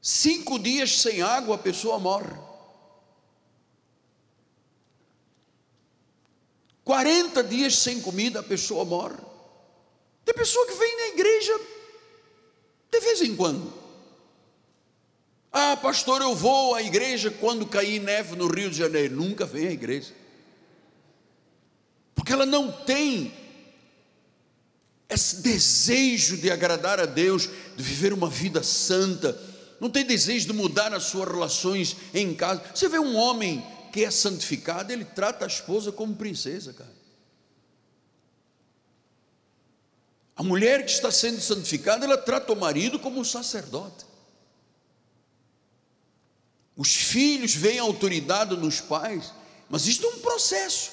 Cinco 0.06 0.58
dias 0.58 1.00
sem 1.00 1.22
água 1.22 1.54
a 1.54 1.58
pessoa 1.58 1.98
morre. 1.98 2.36
40 6.84 7.42
dias 7.42 7.78
sem 7.78 8.02
comida 8.02 8.40
a 8.40 8.42
pessoa 8.42 8.84
morre. 8.84 9.16
Tem 10.22 10.34
pessoa 10.34 10.66
que 10.66 10.74
vem 10.74 10.96
na 10.98 11.06
igreja 11.06 11.58
de 12.92 13.00
vez 13.00 13.22
em 13.22 13.34
quando. 13.34 13.72
Ah, 15.50 15.74
pastor, 15.78 16.20
eu 16.20 16.34
vou 16.34 16.74
à 16.74 16.82
igreja 16.82 17.30
quando 17.30 17.64
cair 17.64 17.98
neve 17.98 18.36
no 18.36 18.46
Rio 18.46 18.68
de 18.68 18.76
Janeiro. 18.76 19.16
Nunca 19.16 19.46
vem 19.46 19.68
à 19.68 19.72
igreja. 19.72 20.12
Porque 22.14 22.30
ela 22.34 22.44
não 22.44 22.70
tem 22.70 23.32
esse 25.08 25.36
desejo 25.40 26.36
de 26.36 26.50
agradar 26.50 27.00
a 27.00 27.06
Deus, 27.06 27.48
de 27.74 27.82
viver 27.82 28.12
uma 28.12 28.28
vida 28.28 28.62
santa, 28.62 29.53
não 29.84 29.90
tem 29.90 30.02
desejo 30.02 30.46
de 30.46 30.54
mudar 30.54 30.94
as 30.94 31.04
suas 31.04 31.28
relações 31.28 31.94
em 32.14 32.34
casa. 32.34 32.62
Você 32.74 32.88
vê 32.88 32.98
um 32.98 33.14
homem 33.16 33.62
que 33.92 34.02
é 34.02 34.10
santificado, 34.10 34.90
ele 34.90 35.04
trata 35.04 35.44
a 35.44 35.46
esposa 35.46 35.92
como 35.92 36.16
princesa, 36.16 36.72
cara. 36.72 36.94
A 40.34 40.42
mulher 40.42 40.86
que 40.86 40.90
está 40.90 41.10
sendo 41.10 41.38
santificada, 41.38 42.06
ela 42.06 42.16
trata 42.16 42.54
o 42.54 42.56
marido 42.56 42.98
como 42.98 43.20
um 43.20 43.24
sacerdote. 43.24 44.06
Os 46.74 46.94
filhos 46.94 47.54
veem 47.54 47.78
autoridade 47.78 48.56
nos 48.56 48.80
pais, 48.80 49.34
mas 49.68 49.86
isto 49.86 50.06
é 50.06 50.08
um 50.08 50.20
processo. 50.20 50.92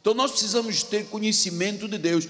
Então 0.00 0.14
nós 0.14 0.30
precisamos 0.30 0.84
ter 0.84 1.06
conhecimento 1.06 1.88
de 1.88 1.98
Deus. 1.98 2.28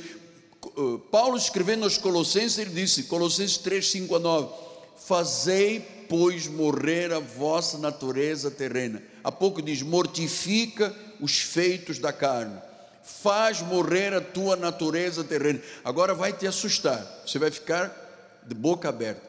Uh, 0.78 0.98
Paulo 1.10 1.36
escrevendo 1.36 1.84
aos 1.84 1.98
Colossenses, 1.98 2.56
ele 2.56 2.70
disse, 2.70 3.02
Colossenses 3.02 3.58
3, 3.58 3.86
5 3.86 4.16
a 4.16 4.18
9: 4.18 4.69
Fazei, 5.04 5.80
pois, 6.08 6.46
morrer 6.46 7.12
a 7.12 7.18
vossa 7.18 7.78
natureza 7.78 8.50
terrena. 8.50 9.02
Há 9.24 9.32
pouco 9.32 9.60
diz: 9.60 9.82
mortifica 9.82 10.94
os 11.20 11.40
feitos 11.40 11.98
da 11.98 12.12
carne, 12.12 12.60
faz 13.02 13.60
morrer 13.60 14.14
a 14.14 14.20
tua 14.20 14.56
natureza 14.56 15.24
terrena. 15.24 15.60
Agora 15.84 16.14
vai 16.14 16.32
te 16.32 16.46
assustar, 16.46 17.22
você 17.26 17.38
vai 17.38 17.50
ficar 17.50 18.42
de 18.46 18.54
boca 18.54 18.88
aberta. 18.88 19.28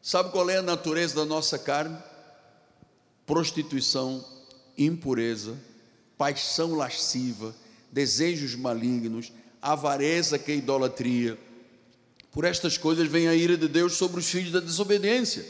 Sabe 0.00 0.30
qual 0.30 0.48
é 0.50 0.56
a 0.56 0.62
natureza 0.62 1.16
da 1.16 1.24
nossa 1.24 1.58
carne? 1.58 1.96
prostituição, 3.26 4.24
impureza, 4.76 5.56
paixão 6.18 6.74
lasciva, 6.74 7.54
desejos 7.90 8.54
malignos, 8.54 9.32
avareza 9.60 10.38
que 10.38 10.52
é 10.52 10.56
idolatria. 10.56 11.38
Por 12.32 12.44
estas 12.44 12.76
coisas 12.76 13.06
vem 13.06 13.28
a 13.28 13.34
ira 13.34 13.56
de 13.56 13.68
Deus 13.68 13.92
sobre 13.94 14.18
os 14.18 14.26
filhos 14.26 14.50
da 14.50 14.58
desobediência. 14.58 15.46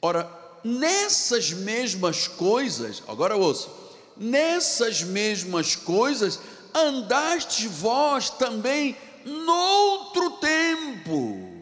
Ora, 0.00 0.30
nessas 0.64 1.52
mesmas 1.52 2.26
coisas, 2.26 3.02
agora 3.06 3.36
ouça, 3.36 3.68
nessas 4.16 5.02
mesmas 5.02 5.76
coisas 5.76 6.38
andastes 6.74 7.64
vós 7.64 8.30
também 8.30 8.96
noutro 9.24 10.30
tempo 10.38 11.56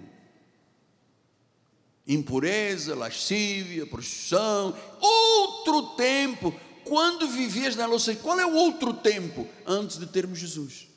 impureza, 2.07 2.95
lascívia, 2.95 3.87
prostituição, 3.87 4.77
outro 5.01 5.95
tempo, 5.97 6.55
quando 6.85 7.29
vivias 7.29 7.77
na 7.77 7.87
louça, 7.87 8.15
qual 8.17 8.39
é 8.39 8.47
o 8.47 8.55
outro 8.55 8.93
tempo 8.93 9.49
antes 9.67 9.99
de 9.99 10.07
termos 10.07 10.39
Jesus? 10.39 10.89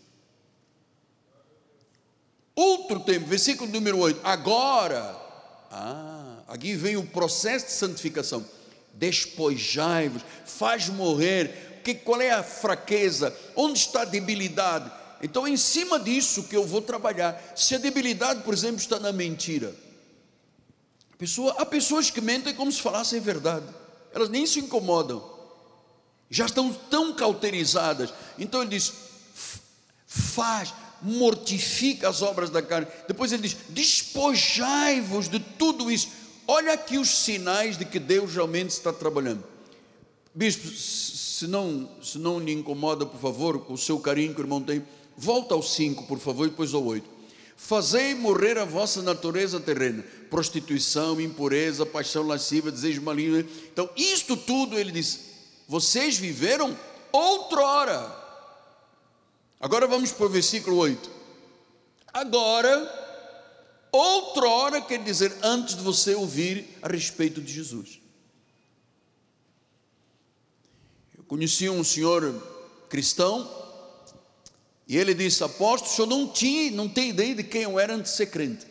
Outro 2.57 2.99
tempo, 2.99 3.27
versículo 3.27 3.71
número 3.71 3.99
8, 3.99 4.19
agora, 4.23 5.15
ah, 5.71 6.39
aqui 6.47 6.73
vem 6.73 6.97
o 6.97 7.05
processo 7.05 7.67
de 7.67 7.73
santificação, 7.73 8.43
despojai-vos, 8.95 10.23
faz 10.43 10.89
morrer, 10.89 11.81
que, 11.83 11.93
qual 11.93 12.19
é 12.19 12.31
a 12.31 12.41
fraqueza, 12.41 13.31
onde 13.55 13.77
está 13.77 14.01
a 14.01 14.05
debilidade, 14.05 14.91
então, 15.21 15.47
em 15.47 15.57
cima 15.57 15.99
disso 15.99 16.43
que 16.43 16.55
eu 16.55 16.65
vou 16.65 16.79
trabalhar. 16.79 17.53
Se 17.55 17.73
a 17.73 17.79
debilidade, 17.79 18.43
por 18.43 18.53
exemplo, 18.53 18.77
está 18.77 18.99
na 18.99 19.11
mentira, 19.11 19.73
Pessoa, 21.17 21.55
há 21.57 21.65
pessoas 21.65 22.11
que 22.11 22.21
mentem 22.21 22.53
como 22.53 22.71
se 22.71 22.79
falassem 22.79 23.19
verdade, 23.19 23.65
elas 24.13 24.29
nem 24.29 24.45
se 24.45 24.59
incomodam, 24.59 25.27
já 26.29 26.45
estão 26.45 26.71
tão 26.71 27.13
cauterizadas. 27.15 28.13
Então 28.37 28.61
ele 28.61 28.69
diz: 28.69 28.93
faz, 30.05 30.71
mortifica 31.01 32.09
as 32.09 32.21
obras 32.21 32.49
da 32.49 32.61
carne. 32.61 32.87
Depois 33.07 33.31
ele 33.31 33.43
diz: 33.43 33.57
despojai-vos 33.69 35.29
de 35.29 35.39
tudo 35.39 35.91
isso. 35.91 36.09
Olha 36.47 36.73
aqui 36.73 36.97
os 36.97 37.09
sinais 37.09 37.77
de 37.77 37.85
que 37.85 37.99
Deus 37.99 38.33
realmente 38.33 38.69
está 38.69 38.93
trabalhando. 38.93 39.43
Bispo, 40.33 40.67
se 40.69 41.47
não, 41.47 41.89
se 42.01 42.17
não 42.17 42.39
lhe 42.39 42.53
incomoda, 42.53 43.05
por 43.05 43.19
favor, 43.19 43.59
com 43.59 43.73
o 43.73 43.77
seu 43.77 43.99
carinho 43.99 44.33
que 44.33 44.39
o 44.39 44.43
irmão 44.43 44.61
tem, 44.61 44.85
volta 45.17 45.53
ao 45.53 45.63
5, 45.63 46.03
por 46.03 46.19
favor, 46.19 46.47
e 46.47 46.49
depois 46.49 46.73
ao 46.73 46.85
8. 46.85 47.17
Fazei 47.57 48.13
morrer 48.13 48.57
a 48.57 48.65
vossa 48.65 49.01
natureza 49.01 49.59
terrena, 49.59 50.05
prostituição, 50.29 51.19
impureza, 51.19 51.85
paixão 51.87 52.25
lasciva, 52.25 52.71
desejo 52.71 53.01
maligno. 53.01 53.39
Então, 53.73 53.89
isto 53.97 54.37
tudo, 54.37 54.77
ele 54.77 54.91
diz, 54.91 55.19
vocês 55.67 56.17
viveram 56.17 56.77
outrora. 57.11 58.26
Agora 59.59 59.87
vamos 59.87 60.11
para 60.11 60.25
o 60.25 60.29
versículo 60.29 60.77
8. 60.77 61.09
Agora, 62.13 63.89
outrora 63.91 64.81
quer 64.81 65.03
dizer 65.03 65.35
antes 65.41 65.75
de 65.75 65.81
você 65.81 66.13
ouvir 66.15 66.77
a 66.81 66.87
respeito 66.87 67.41
de 67.41 67.51
Jesus. 67.51 67.99
conheci 71.27 71.69
um 71.69 71.83
senhor 71.83 72.41
cristão 72.89 73.49
e 74.87 74.97
ele 74.97 75.13
disse: 75.13 75.43
Apóstolo, 75.43 75.91
o 75.91 75.95
senhor 75.95 76.07
não 76.07 76.27
tinha, 76.27 76.71
não 76.71 76.87
tem 76.87 77.09
ideia 77.09 77.35
de 77.35 77.43
quem 77.43 77.63
eu 77.63 77.79
era 77.79 77.93
antes 77.93 78.11
de 78.11 78.17
ser 78.17 78.27
crente. 78.27 78.65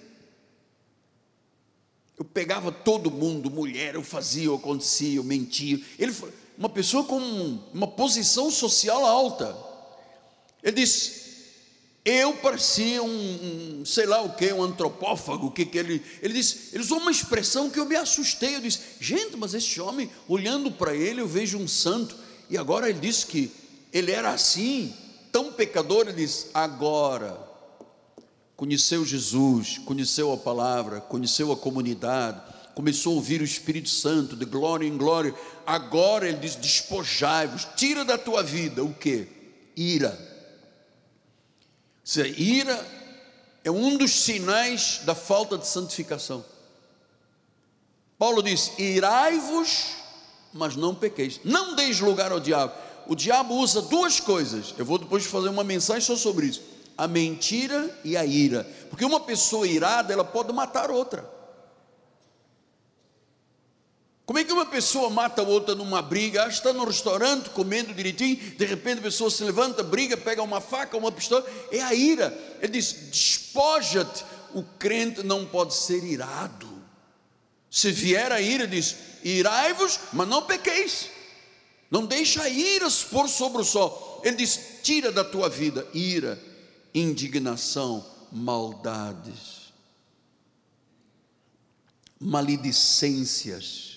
Eu 2.18 2.25
pegava 2.25 2.72
todo 2.72 3.11
mundo, 3.11 3.51
mulher, 3.51 3.94
eu 3.94 4.03
fazia, 4.03 4.46
eu 4.46 4.55
acontecia, 4.55 5.16
eu 5.16 5.25
mentia. 5.25 5.79
Ele 5.99 6.14
uma 6.57 6.70
pessoa 6.70 7.05
com 7.05 7.18
uma 7.75 7.87
posição 7.87 8.51
social 8.51 9.05
alta. 9.05 9.65
Ele 10.66 10.74
disse: 10.74 11.26
eu 12.05 12.35
parecia 12.35 13.02
um, 13.02 13.81
um, 13.81 13.85
sei 13.85 14.07
lá 14.07 14.20
o 14.22 14.35
que, 14.35 14.52
um 14.52 14.62
antropófago, 14.62 15.50
que 15.50 15.64
que 15.66 15.76
ele, 15.76 16.00
ele 16.22 16.35
disse, 16.35 16.70
ele 16.72 16.85
usou 16.85 16.98
uma 16.98 17.11
expressão 17.11 17.68
que 17.68 17.81
eu 17.81 17.85
me 17.85 17.96
assustei, 17.96 18.55
eu 18.55 18.61
disse, 18.61 18.79
gente, 19.00 19.37
mas 19.37 19.55
esse 19.55 19.81
homem, 19.81 20.09
olhando 20.29 20.70
para 20.70 20.94
ele, 20.94 21.20
eu 21.20 21.26
vejo 21.26 21.59
um 21.59 21.66
santo, 21.66 22.16
e 22.48 22.57
agora 22.57 22.88
ele 22.88 23.00
disse 23.00 23.26
que 23.26 23.50
ele 23.92 24.12
era 24.12 24.31
assim, 24.31 24.94
tão 25.33 25.52
pecador, 25.52 26.02
ele 26.02 26.12
disse, 26.12 26.46
agora, 26.55 27.40
conheceu 28.57 29.05
Jesus, 29.05 29.79
conheceu 29.79 30.33
a 30.33 30.37
palavra, 30.37 31.00
conheceu 31.00 31.50
a 31.50 31.57
comunidade, 31.57 32.40
começou 32.76 33.14
a 33.14 33.16
ouvir 33.16 33.40
o 33.40 33.44
Espírito 33.44 33.88
Santo, 33.88 34.37
de 34.37 34.44
glória 34.44 34.87
em 34.87 34.96
glória, 34.96 35.35
agora 35.66 36.29
ele 36.29 36.38
diz, 36.38 36.55
despojai-vos, 36.55 37.66
tira 37.76 38.05
da 38.05 38.16
tua 38.16 38.44
vida, 38.44 38.85
o 38.85 38.94
que? 38.94 39.26
Ira, 39.76 40.36
se 42.07 42.23
a 42.23 42.27
ira 42.29 42.87
é 43.64 43.71
um 43.71 43.99
dos 43.99 44.12
sinais 44.12 45.01
da 45.05 45.12
falta 45.12 45.59
de 45.59 45.66
santificação. 45.66 46.45
Paulo 48.16 48.45
diz: 48.45 48.71
irai-vos, 48.79 49.88
mas 50.53 50.77
não 50.77 50.95
pequeis. 50.95 51.40
Não 51.45 51.75
deis 51.75 51.99
lugar 51.99 52.31
ao 52.31 52.38
diabo. 52.38 52.73
O 53.09 53.16
diabo 53.16 53.57
usa 53.57 53.83
duas 53.83 54.21
coisas. 54.21 54.73
Eu 54.79 54.85
vou 54.85 54.99
depois 54.99 55.27
fazer 55.27 55.49
uma 55.49 55.64
mensagem 55.64 56.03
só 56.03 56.14
sobre 56.14 56.47
isso: 56.47 56.62
a 56.97 57.09
mentira 57.09 57.99
e 58.05 58.16
a 58.16 58.25
ira. 58.25 58.64
Porque 58.88 59.05
uma 59.05 59.19
pessoa 59.19 59.66
irada, 59.66 60.12
ela 60.12 60.25
pode 60.25 60.53
matar 60.53 60.92
outra. 60.92 61.29
Como 64.27 64.41
é 64.41 64.45
que 64.45 64.53
uma 64.53 64.67
pessoa 64.67 65.09
mata 65.09 65.41
a 65.41 65.45
outra 65.45 65.77
numa 65.77 66.03
briga? 66.03 66.45
Ah, 66.45 66.49
está 66.49 66.73
no 66.73 66.85
restaurante 66.85 67.49
comendo 67.51 67.95
direitinho, 67.95 68.37
de 68.37 68.67
repente 68.67 68.99
a 68.99 69.03
pessoa 69.03 69.31
se 69.31 69.45
levanta, 69.45 69.85
briga, 69.85 70.17
pega 70.17 70.43
uma 70.43 70.61
faca, 70.61 70.97
uma 70.97 71.12
pistola, 71.12 71.47
é 71.71 71.81
a 71.81 71.95
ira. 71.95 72.37
Ele 72.61 72.73
diz: 72.73 72.93
despoja-te. 73.12 74.25
O 74.53 74.62
crente 74.62 75.23
não 75.23 75.45
pode 75.45 75.75
ser 75.75 76.03
irado. 76.03 76.67
Se 77.71 77.93
vier 77.93 78.33
a 78.33 78.41
ira, 78.41 78.67
diz: 78.67 78.97
irai-vos, 79.23 80.01
mas 80.12 80.27
não 80.27 80.43
pequeis. 80.43 81.09
Não 81.89 82.05
deixa 82.05 82.43
a 82.43 82.49
ira 82.49 82.91
se 82.91 83.05
pôr 83.07 83.29
sobre 83.29 83.62
o 83.62 83.65
sol. 83.65 84.23
Ele 84.25 84.35
diz: 84.35 84.59
tira 84.83 85.12
da 85.12 85.23
tua 85.23 85.49
vida 85.49 85.87
ira, 85.95 86.43
indignação, 86.93 88.05
maldades, 88.33 89.73
maledicências 92.19 93.95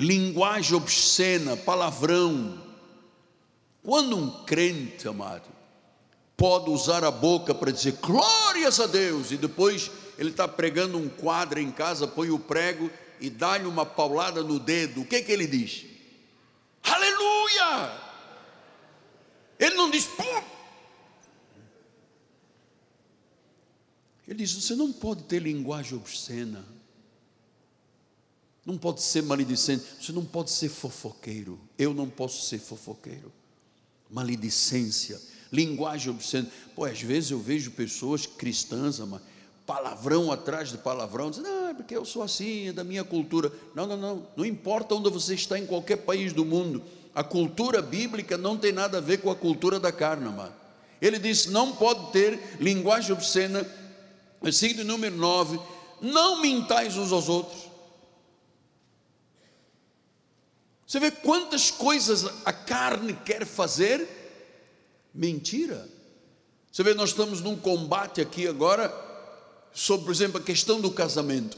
linguagem 0.00 0.74
obscena, 0.74 1.56
palavrão. 1.56 2.58
Quando 3.82 4.16
um 4.16 4.44
crente, 4.44 5.06
amado, 5.06 5.48
pode 6.36 6.70
usar 6.70 7.04
a 7.04 7.10
boca 7.10 7.54
para 7.54 7.70
dizer 7.70 7.98
glórias 8.00 8.80
a 8.80 8.86
Deus, 8.86 9.30
e 9.30 9.36
depois 9.36 9.90
ele 10.18 10.30
está 10.30 10.48
pregando 10.48 10.96
um 10.96 11.08
quadro 11.08 11.60
em 11.60 11.70
casa, 11.70 12.06
põe 12.06 12.30
o 12.30 12.38
prego 12.38 12.90
e 13.20 13.28
dá-lhe 13.28 13.66
uma 13.66 13.84
paulada 13.84 14.42
no 14.42 14.58
dedo, 14.58 15.02
o 15.02 15.06
que 15.06 15.22
que 15.22 15.32
ele 15.32 15.46
diz? 15.46 15.84
Aleluia! 16.82 17.92
Ele 19.58 19.74
não 19.74 19.90
diz, 19.90 20.06
pum! 20.06 20.42
Ele 24.26 24.38
diz: 24.38 24.52
você 24.52 24.74
não 24.74 24.92
pode 24.92 25.24
ter 25.24 25.42
linguagem 25.42 25.98
obscena 25.98 26.64
não 28.70 28.78
pode 28.78 29.02
ser 29.02 29.22
maledicente, 29.22 29.84
você 30.00 30.12
não 30.12 30.24
pode 30.24 30.50
ser 30.50 30.68
fofoqueiro. 30.68 31.58
Eu 31.76 31.92
não 31.92 32.08
posso 32.08 32.46
ser 32.46 32.58
fofoqueiro. 32.58 33.32
Maledicência, 34.08 35.20
linguagem 35.52 36.10
obscena. 36.10 36.48
Pô, 36.74 36.84
às 36.84 37.00
vezes 37.00 37.32
eu 37.32 37.40
vejo 37.40 37.72
pessoas 37.72 38.26
cristãs, 38.26 39.00
ama, 39.00 39.20
palavrão 39.66 40.30
atrás 40.30 40.70
de 40.70 40.78
palavrão, 40.78 41.30
dizendo, 41.30 41.48
ah, 41.48 41.74
porque 41.74 41.96
eu 41.96 42.04
sou 42.04 42.22
assim, 42.22 42.68
é 42.68 42.72
da 42.72 42.84
minha 42.84 43.02
cultura. 43.02 43.52
Não, 43.74 43.86
não, 43.86 43.96
não. 43.96 44.26
Não 44.36 44.44
importa 44.44 44.94
onde 44.94 45.10
você 45.10 45.34
está 45.34 45.58
em 45.58 45.66
qualquer 45.66 45.96
país 45.96 46.32
do 46.32 46.44
mundo. 46.44 46.82
A 47.12 47.24
cultura 47.24 47.82
bíblica 47.82 48.38
não 48.38 48.56
tem 48.56 48.70
nada 48.70 48.98
a 48.98 49.00
ver 49.00 49.18
com 49.18 49.30
a 49.30 49.36
cultura 49.36 49.80
da 49.80 49.90
carne, 49.90 50.28
amado. 50.28 50.54
Ele 51.02 51.18
disse: 51.18 51.50
não 51.50 51.72
pode 51.72 52.12
ter 52.12 52.56
linguagem 52.60 53.12
obscena. 53.12 53.66
Versículo 54.40 54.84
número 54.84 55.16
9: 55.16 55.58
Não 56.00 56.40
mintais 56.40 56.96
uns 56.96 57.10
aos 57.10 57.28
outros 57.28 57.69
Você 60.90 60.98
vê 60.98 61.12
quantas 61.12 61.70
coisas 61.70 62.26
a 62.44 62.52
carne 62.52 63.14
quer 63.24 63.46
fazer? 63.46 64.08
Mentira. 65.14 65.88
Você 66.72 66.82
vê, 66.82 66.94
nós 66.94 67.10
estamos 67.10 67.40
num 67.40 67.54
combate 67.54 68.20
aqui 68.20 68.48
agora 68.48 68.92
sobre, 69.72 70.06
por 70.06 70.12
exemplo, 70.12 70.40
a 70.40 70.42
questão 70.42 70.80
do 70.80 70.90
casamento. 70.90 71.56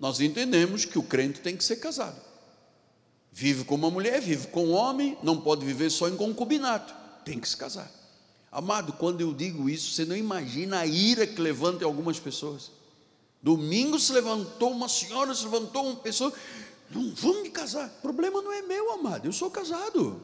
Nós 0.00 0.18
entendemos 0.18 0.84
que 0.84 0.98
o 0.98 1.02
crente 1.04 1.38
tem 1.38 1.56
que 1.56 1.62
ser 1.62 1.76
casado. 1.76 2.20
Vive 3.30 3.62
com 3.62 3.76
uma 3.76 3.88
mulher, 3.88 4.20
vive 4.20 4.48
com 4.48 4.66
um 4.66 4.72
homem, 4.72 5.16
não 5.22 5.40
pode 5.40 5.64
viver 5.64 5.88
só 5.88 6.08
em 6.08 6.16
concubinato, 6.16 6.92
tem 7.24 7.38
que 7.38 7.48
se 7.48 7.56
casar. 7.56 7.88
Amado, 8.50 8.94
quando 8.94 9.20
eu 9.20 9.32
digo 9.32 9.70
isso, 9.70 9.92
você 9.92 10.04
não 10.04 10.16
imagina 10.16 10.80
a 10.80 10.86
ira 10.86 11.24
que 11.24 11.40
levanta 11.40 11.84
em 11.84 11.86
algumas 11.86 12.18
pessoas. 12.18 12.72
Domingo 13.40 13.96
se 13.96 14.12
levantou 14.12 14.72
uma 14.72 14.88
senhora, 14.88 15.32
se 15.36 15.44
levantou 15.44 15.86
uma 15.86 16.00
pessoa, 16.00 16.32
não 16.90 17.12
vamos 17.14 17.42
me 17.42 17.50
casar. 17.50 17.86
O 17.98 18.02
problema 18.02 18.40
não 18.40 18.52
é 18.52 18.62
meu, 18.62 18.92
amado. 18.92 19.26
Eu 19.26 19.32
sou 19.32 19.50
casado. 19.50 20.20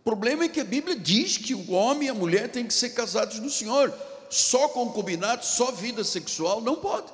O 0.00 0.04
problema 0.04 0.44
é 0.44 0.48
que 0.48 0.60
a 0.60 0.64
Bíblia 0.64 0.96
diz 0.96 1.36
que 1.36 1.54
o 1.54 1.72
homem 1.72 2.08
e 2.08 2.10
a 2.10 2.14
mulher 2.14 2.50
têm 2.50 2.66
que 2.66 2.72
ser 2.72 2.90
casados 2.90 3.38
no 3.38 3.50
Senhor. 3.50 3.92
Só 4.30 4.68
concubinato, 4.68 5.44
só 5.44 5.70
vida 5.70 6.02
sexual, 6.04 6.60
não 6.60 6.76
pode. 6.76 7.12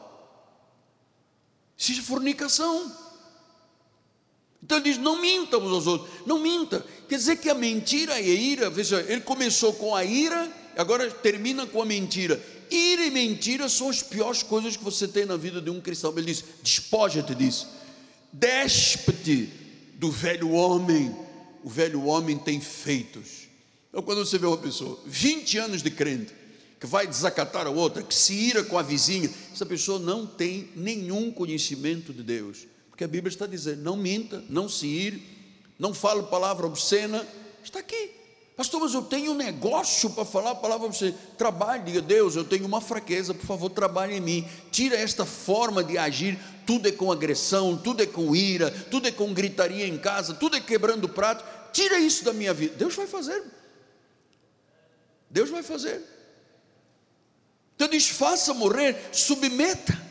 Seja 1.76 2.02
fornicação. 2.02 2.92
Então 4.62 4.78
ele 4.78 4.90
diz: 4.90 4.98
não 4.98 5.20
minta 5.20 5.58
uns 5.58 5.72
aos 5.72 5.86
outros, 5.86 6.10
não 6.24 6.38
minta. 6.38 6.84
Quer 7.08 7.16
dizer 7.16 7.36
que 7.36 7.50
a 7.50 7.54
mentira 7.54 8.20
e 8.20 8.30
a 8.30 8.34
ira, 8.34 8.70
veja, 8.70 9.00
ele 9.08 9.20
começou 9.20 9.72
com 9.74 9.94
a 9.94 10.04
ira, 10.04 10.50
agora 10.76 11.10
termina 11.10 11.66
com 11.66 11.82
a 11.82 11.84
mentira. 11.84 12.40
Ira 12.70 13.04
e 13.04 13.10
mentira 13.10 13.68
são 13.68 13.88
as 13.88 14.02
piores 14.02 14.42
coisas 14.42 14.76
que 14.76 14.82
você 14.82 15.06
tem 15.06 15.24
na 15.24 15.36
vida 15.36 15.60
de 15.60 15.70
um 15.70 15.80
cristão. 15.80 16.12
Ele 16.16 16.26
diz: 16.26 16.44
despoja-te 16.62 17.34
disso 17.34 17.75
Despe-te 18.32 19.48
do 19.94 20.10
velho 20.10 20.50
homem. 20.50 21.14
O 21.62 21.68
velho 21.68 22.04
homem 22.04 22.38
tem 22.38 22.60
feitos. 22.60 23.48
Então, 23.88 24.02
quando 24.02 24.24
você 24.24 24.38
vê 24.38 24.46
uma 24.46 24.58
pessoa, 24.58 25.00
20 25.06 25.58
anos 25.58 25.82
de 25.82 25.90
crente, 25.90 26.32
que 26.78 26.86
vai 26.86 27.06
desacatar 27.06 27.66
a 27.66 27.70
outra, 27.70 28.02
que 28.02 28.14
se 28.14 28.34
ira 28.34 28.62
com 28.62 28.78
a 28.78 28.82
vizinha, 28.82 29.30
essa 29.52 29.64
pessoa 29.64 29.98
não 29.98 30.26
tem 30.26 30.70
nenhum 30.76 31.30
conhecimento 31.30 32.12
de 32.12 32.22
Deus. 32.22 32.66
Porque 32.90 33.04
a 33.04 33.08
Bíblia 33.08 33.30
está 33.30 33.46
dizendo: 33.46 33.82
não 33.82 33.96
minta, 33.96 34.44
não 34.48 34.68
se 34.68 34.86
ire, 34.86 35.22
não 35.78 35.94
fale 35.94 36.22
palavra 36.24 36.66
obscena. 36.66 37.26
Está 37.64 37.80
aqui. 37.80 38.10
Pastor, 38.56 38.80
mas 38.80 38.94
eu 38.94 39.02
tenho 39.02 39.32
um 39.32 39.34
negócio 39.34 40.08
para 40.08 40.24
falar 40.24 40.52
a 40.52 40.54
palavra 40.54 40.88
para 40.88 40.96
você. 40.96 41.14
Trabalhe, 41.36 41.84
diga, 41.84 42.00
Deus, 42.00 42.36
eu 42.36 42.44
tenho 42.44 42.64
uma 42.64 42.80
fraqueza, 42.80 43.34
por 43.34 43.44
favor, 43.44 43.68
trabalhe 43.68 44.14
em 44.14 44.20
mim. 44.20 44.48
Tira 44.70 44.96
esta 44.96 45.26
forma 45.26 45.84
de 45.84 45.98
agir. 45.98 46.38
Tudo 46.64 46.88
é 46.88 46.92
com 46.92 47.12
agressão, 47.12 47.76
tudo 47.76 48.02
é 48.02 48.06
com 48.06 48.34
ira, 48.34 48.70
tudo 48.90 49.06
é 49.06 49.12
com 49.12 49.32
gritaria 49.34 49.86
em 49.86 49.98
casa, 49.98 50.32
tudo 50.32 50.56
é 50.56 50.60
quebrando 50.60 51.06
prato. 51.06 51.44
Tira 51.70 51.98
isso 51.98 52.24
da 52.24 52.32
minha 52.32 52.54
vida. 52.54 52.74
Deus 52.76 52.94
vai 52.94 53.06
fazer. 53.06 53.44
Deus 55.28 55.50
vai 55.50 55.62
fazer. 55.62 56.02
Então 57.74 57.88
diz: 57.88 58.08
faça 58.08 58.54
morrer, 58.54 58.96
submeta. 59.12 60.06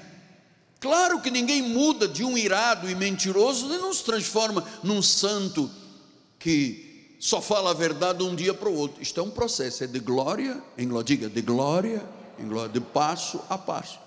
Claro 0.79 1.19
que 1.19 1.31
ninguém 1.31 1.63
muda 1.63 2.07
de 2.07 2.23
um 2.23 2.37
irado 2.37 2.87
e 2.87 2.93
mentiroso 2.93 3.73
e 3.73 3.77
não 3.79 3.91
se 3.91 4.03
transforma 4.03 4.63
num 4.83 5.01
santo 5.01 5.69
que 6.37 6.84
só 7.19 7.41
fala 7.41 7.71
a 7.71 7.73
verdade 7.73 8.19
de 8.19 8.23
um 8.25 8.35
dia 8.35 8.53
para 8.53 8.69
o 8.69 8.75
outro. 8.75 9.01
Isto 9.01 9.19
é 9.19 9.23
um 9.23 9.29
processo, 9.29 9.83
é 9.83 9.87
de 9.87 9.99
glória 9.99 10.61
em 10.77 10.87
glória, 10.87 11.05
diga, 11.05 11.29
de 11.29 11.41
glória 11.41 12.03
em 12.37 12.47
glória, 12.47 12.71
de 12.71 12.79
passo 12.79 13.41
a 13.49 13.57
passo. 13.57 13.99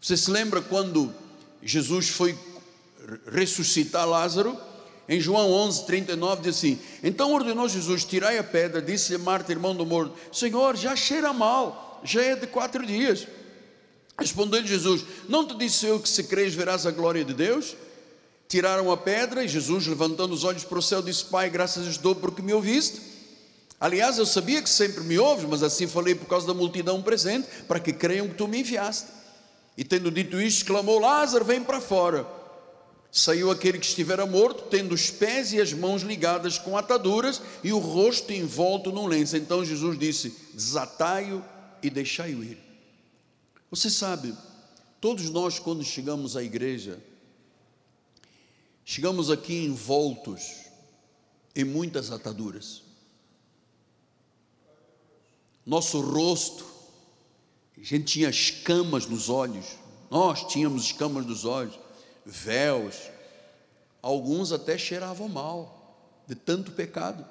Você 0.00 0.16
se 0.16 0.30
lembra 0.30 0.60
quando 0.60 1.12
Jesus 1.62 2.08
foi 2.08 2.38
ressuscitar 3.32 4.08
Lázaro? 4.08 4.56
Em 5.08 5.20
João 5.20 5.52
11, 5.52 5.86
39 5.86 6.42
diz 6.42 6.56
assim: 6.56 6.78
Então 7.02 7.32
ordenou 7.32 7.68
Jesus: 7.68 8.04
Tirai 8.04 8.38
a 8.38 8.44
pedra, 8.44 8.82
disse 8.82 9.16
Marta, 9.18 9.52
irmão 9.52 9.74
do 9.74 9.86
morto: 9.86 10.14
Senhor, 10.32 10.76
já 10.76 10.96
cheira 10.96 11.32
mal, 11.32 12.00
já 12.04 12.22
é 12.22 12.36
de 12.36 12.46
quatro 12.46 12.84
dias. 12.84 13.26
Respondeu-lhe 14.18 14.66
Jesus: 14.66 15.04
Não 15.28 15.46
te 15.46 15.56
disse 15.56 15.86
eu 15.86 16.00
que 16.00 16.08
se 16.08 16.24
crês 16.24 16.54
verás 16.54 16.86
a 16.86 16.90
glória 16.90 17.24
de 17.24 17.34
Deus? 17.34 17.76
Tiraram 18.48 18.92
a 18.92 18.96
pedra 18.96 19.44
e 19.44 19.48
Jesus, 19.48 19.86
levantando 19.86 20.32
os 20.32 20.44
olhos 20.44 20.64
para 20.64 20.78
o 20.78 20.82
céu, 20.82 21.02
disse: 21.02 21.24
Pai, 21.24 21.50
graças 21.50 21.86
a 21.86 22.00
dou 22.00 22.14
porque 22.14 22.42
me 22.42 22.52
ouviste. 22.52 23.00
Aliás, 23.80 24.18
eu 24.18 24.24
sabia 24.24 24.62
que 24.62 24.70
sempre 24.70 25.02
me 25.04 25.18
ouves, 25.18 25.44
mas 25.44 25.62
assim 25.62 25.86
falei 25.86 26.14
por 26.14 26.26
causa 26.26 26.46
da 26.46 26.54
multidão 26.54 27.02
presente, 27.02 27.46
para 27.68 27.80
que 27.80 27.92
creiam 27.92 28.28
que 28.28 28.34
tu 28.34 28.48
me 28.48 28.60
enviaste. 28.60 29.08
E 29.76 29.84
tendo 29.84 30.10
dito 30.10 30.40
isto, 30.40 30.62
exclamou: 30.62 30.98
Lázaro, 30.98 31.44
vem 31.44 31.62
para 31.62 31.80
fora. 31.80 32.26
Saiu 33.10 33.50
aquele 33.50 33.78
que 33.78 33.86
estivera 33.86 34.26
morto, 34.26 34.64
tendo 34.64 34.94
os 34.94 35.10
pés 35.10 35.52
e 35.52 35.60
as 35.60 35.72
mãos 35.72 36.02
ligadas 36.02 36.58
com 36.58 36.76
ataduras 36.76 37.40
e 37.64 37.72
o 37.72 37.78
rosto 37.78 38.32
envolto 38.32 38.92
num 38.92 39.06
lenço. 39.06 39.36
Então 39.36 39.64
Jesus 39.64 39.98
disse: 39.98 40.34
Desatai-o 40.54 41.42
e 41.82 41.90
deixai-o 41.90 42.44
ir. 42.44 42.58
Você 43.70 43.90
sabe, 43.90 44.34
todos 45.00 45.28
nós, 45.30 45.58
quando 45.58 45.82
chegamos 45.82 46.36
à 46.36 46.42
igreja, 46.42 46.98
chegamos 48.88 49.32
aqui 49.32 49.64
envoltos 49.64 50.62
em 51.56 51.64
muitas 51.64 52.12
ataduras. 52.12 52.84
Nosso 55.66 56.00
rosto, 56.00 56.64
a 57.76 57.82
gente 57.82 58.04
tinha 58.04 58.30
escamas 58.30 59.04
nos 59.04 59.28
olhos, 59.28 59.66
nós 60.08 60.46
tínhamos 60.46 60.84
escamas 60.84 61.26
nos 61.26 61.44
olhos 61.44 61.76
véus, 62.24 62.94
alguns 64.00 64.52
até 64.52 64.78
cheiravam 64.78 65.28
mal, 65.28 66.22
de 66.28 66.36
tanto 66.36 66.70
pecado. 66.70 67.26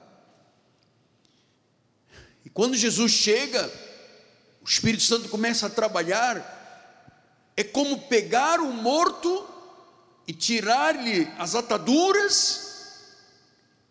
E 2.44 2.50
quando 2.50 2.76
Jesus 2.76 3.13
chega, 3.13 3.72
o 4.62 4.68
Espírito 4.68 5.04
Santo 5.04 5.30
começa 5.30 5.68
a 5.68 5.70
trabalhar, 5.70 7.54
é 7.56 7.63
como 7.63 8.10
pegar 8.10 8.60
o 8.60 8.74
morto 8.74 9.55
e 10.28 10.34
tirar-lhe 10.34 11.28
as 11.38 11.56
ataduras 11.56 12.62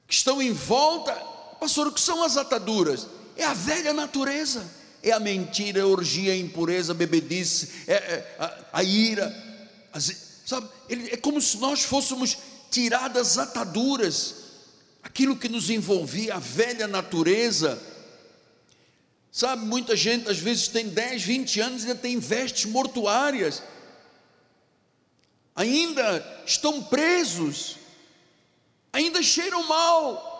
que 0.06 0.14
estão 0.14 0.40
em 0.42 0.52
volta. 0.52 1.12
Pastor, 1.60 1.86
o 1.86 1.92
que 1.92 2.00
são 2.00 2.22
as 2.22 2.36
ataduras? 2.36 3.06
É 3.36 3.44
a 3.44 3.54
velha 3.54 3.92
natureza, 3.92 4.64
é 5.02 5.12
a 5.12 5.20
mentira, 5.20 5.82
a 5.82 5.86
orgia, 5.86 6.32
a 6.32 6.36
impureza, 6.36 6.92
a 6.92 6.94
bebedice, 6.94 7.70
é, 7.86 7.94
é 7.94 8.36
a, 8.38 8.78
a, 8.78 8.84
ira, 8.84 9.34
as, 9.92 10.24
Sabe, 10.44 10.68
é 10.88 11.16
como 11.16 11.40
se 11.40 11.56
nós 11.56 11.84
fôssemos 11.84 12.36
tiradas 12.70 13.38
ataduras, 13.38 14.34
aquilo 15.02 15.36
que 15.36 15.48
nos 15.48 15.70
envolvia, 15.70 16.34
a 16.34 16.38
velha 16.38 16.86
natureza. 16.86 17.80
Sabe, 19.32 19.64
muita 19.64 19.96
gente 19.96 20.30
às 20.30 20.38
vezes 20.38 20.68
tem 20.68 20.88
10, 20.88 21.22
20 21.22 21.60
anos 21.60 21.82
e 21.82 21.86
ainda 21.88 21.98
tem 21.98 22.18
vestes 22.18 22.66
mortuárias, 22.66 23.62
ainda 25.54 26.42
estão 26.46 26.82
presos, 26.82 27.76
ainda 28.92 29.22
cheiram 29.22 29.66
mal. 29.66 30.32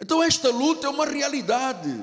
Então, 0.00 0.22
esta 0.22 0.50
luta 0.50 0.86
é 0.86 0.90
uma 0.90 1.04
realidade, 1.04 2.02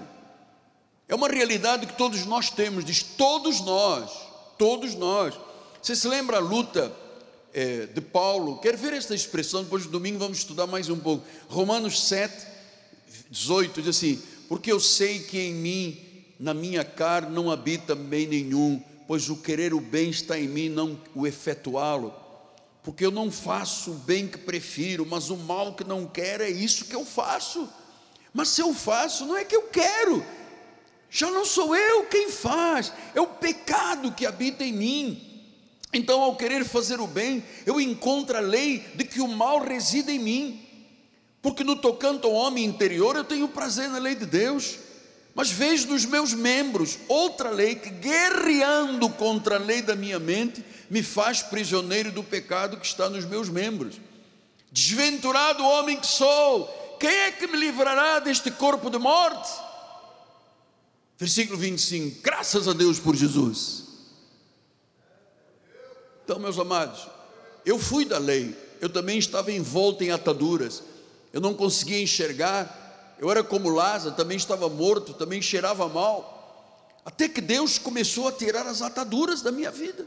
é 1.07 1.15
uma 1.15 1.29
realidade 1.29 1.87
que 1.87 1.97
todos 1.97 2.25
nós 2.25 2.49
temos, 2.49 2.83
diz 2.83 3.01
todos 3.01 3.61
nós, 3.61 4.11
todos 4.57 4.93
nós. 4.93 5.33
Você 5.81 5.95
se 5.95 6.07
lembra 6.07 6.37
a 6.37 6.41
luta 6.41 6.91
é, 7.53 7.85
de 7.85 8.01
Paulo? 8.01 8.59
Quero 8.59 8.77
ver 8.77 8.93
esta 8.93 9.15
expressão, 9.15 9.63
depois 9.63 9.85
do 9.85 9.89
domingo 9.89 10.19
vamos 10.19 10.39
estudar 10.39 10.67
mais 10.67 10.89
um 10.89 10.99
pouco. 10.99 11.25
Romanos 11.47 12.07
7, 12.07 12.45
18 13.31 13.81
diz 13.81 13.97
assim: 13.97 14.21
Porque 14.47 14.71
eu 14.71 14.79
sei 14.79 15.19
que 15.19 15.39
em 15.39 15.53
mim, 15.53 15.97
na 16.39 16.53
minha 16.53 16.83
carne, 16.83 17.33
não 17.33 17.49
habita 17.49 17.95
bem 17.95 18.27
nenhum, 18.27 18.83
pois 19.07 19.29
o 19.29 19.37
querer 19.37 19.73
o 19.73 19.79
bem 19.79 20.09
está 20.09 20.37
em 20.37 20.47
mim, 20.47 20.69
não 20.69 20.99
o 21.15 21.25
efetuá-lo. 21.25 22.13
Porque 22.83 23.05
eu 23.05 23.11
não 23.11 23.31
faço 23.31 23.91
o 23.91 23.95
bem 23.95 24.27
que 24.27 24.37
prefiro, 24.37 25.05
mas 25.05 25.29
o 25.29 25.37
mal 25.37 25.73
que 25.73 25.83
não 25.83 26.05
quero 26.05 26.43
é 26.43 26.49
isso 26.49 26.85
que 26.85 26.95
eu 26.95 27.05
faço. 27.05 27.67
Mas 28.33 28.49
se 28.49 28.61
eu 28.61 28.73
faço, 28.73 29.25
não 29.25 29.35
é 29.35 29.43
que 29.43 29.55
eu 29.55 29.63
quero, 29.63 30.23
já 31.09 31.31
não 31.31 31.45
sou 31.45 31.75
eu 31.75 32.05
quem 32.05 32.29
faz, 32.29 32.91
é 33.15 33.21
o 33.21 33.27
pecado 33.27 34.11
que 34.11 34.25
habita 34.25 34.63
em 34.63 34.73
mim. 34.73 35.23
Então, 35.93 36.21
ao 36.21 36.35
querer 36.35 36.65
fazer 36.65 36.99
o 36.99 37.07
bem, 37.07 37.43
eu 37.65 37.79
encontro 37.79 38.37
a 38.37 38.41
lei 38.41 38.85
de 38.93 39.05
que 39.05 39.21
o 39.21 39.27
mal 39.27 39.59
reside 39.59 40.11
em 40.11 40.19
mim, 40.19 40.67
porque 41.41 41.63
no 41.63 41.75
tocante 41.77 42.25
ao 42.25 42.33
homem 42.33 42.65
interior 42.65 43.15
eu 43.15 43.23
tenho 43.23 43.47
prazer 43.47 43.89
na 43.89 43.97
lei 43.97 44.15
de 44.15 44.25
Deus, 44.25 44.77
mas 45.37 45.51
vejo 45.51 45.89
nos 45.89 46.03
meus 46.03 46.33
membros 46.33 46.97
outra 47.07 47.51
lei 47.51 47.75
que, 47.75 47.91
guerreando 47.91 49.07
contra 49.07 49.57
a 49.57 49.59
lei 49.59 49.83
da 49.83 49.95
minha 49.95 50.17
mente, 50.17 50.65
me 50.89 51.03
faz 51.03 51.43
prisioneiro 51.43 52.11
do 52.11 52.23
pecado 52.23 52.75
que 52.77 52.87
está 52.87 53.07
nos 53.07 53.23
meus 53.23 53.47
membros. 53.47 54.01
Desventurado 54.71 55.63
homem 55.63 55.99
que 55.99 56.07
sou, 56.07 56.65
quem 56.99 57.11
é 57.11 57.31
que 57.31 57.45
me 57.45 57.55
livrará 57.55 58.17
deste 58.17 58.49
corpo 58.49 58.89
de 58.89 58.97
morte? 58.97 59.47
Versículo 61.19 61.59
25: 61.59 62.19
Graças 62.23 62.67
a 62.67 62.73
Deus 62.73 62.99
por 62.99 63.15
Jesus. 63.15 63.83
Então, 66.25 66.39
meus 66.39 66.57
amados, 66.57 67.07
eu 67.63 67.77
fui 67.77 68.05
da 68.05 68.17
lei, 68.17 68.57
eu 68.81 68.89
também 68.89 69.19
estava 69.19 69.51
envolto 69.51 70.03
em 70.03 70.09
ataduras, 70.09 70.81
eu 71.31 71.39
não 71.39 71.53
conseguia 71.53 72.01
enxergar, 72.01 72.76
eu 73.19 73.29
era 73.31 73.43
como 73.43 73.69
Lázaro, 73.69 74.15
também 74.15 74.37
estava 74.37 74.69
morto, 74.69 75.13
também 75.13 75.41
cheirava 75.41 75.87
mal, 75.87 77.01
até 77.05 77.27
que 77.27 77.41
Deus 77.41 77.77
começou 77.77 78.27
a 78.27 78.31
tirar 78.31 78.67
as 78.67 78.81
ataduras 78.81 79.41
da 79.41 79.51
minha 79.51 79.71
vida, 79.71 80.05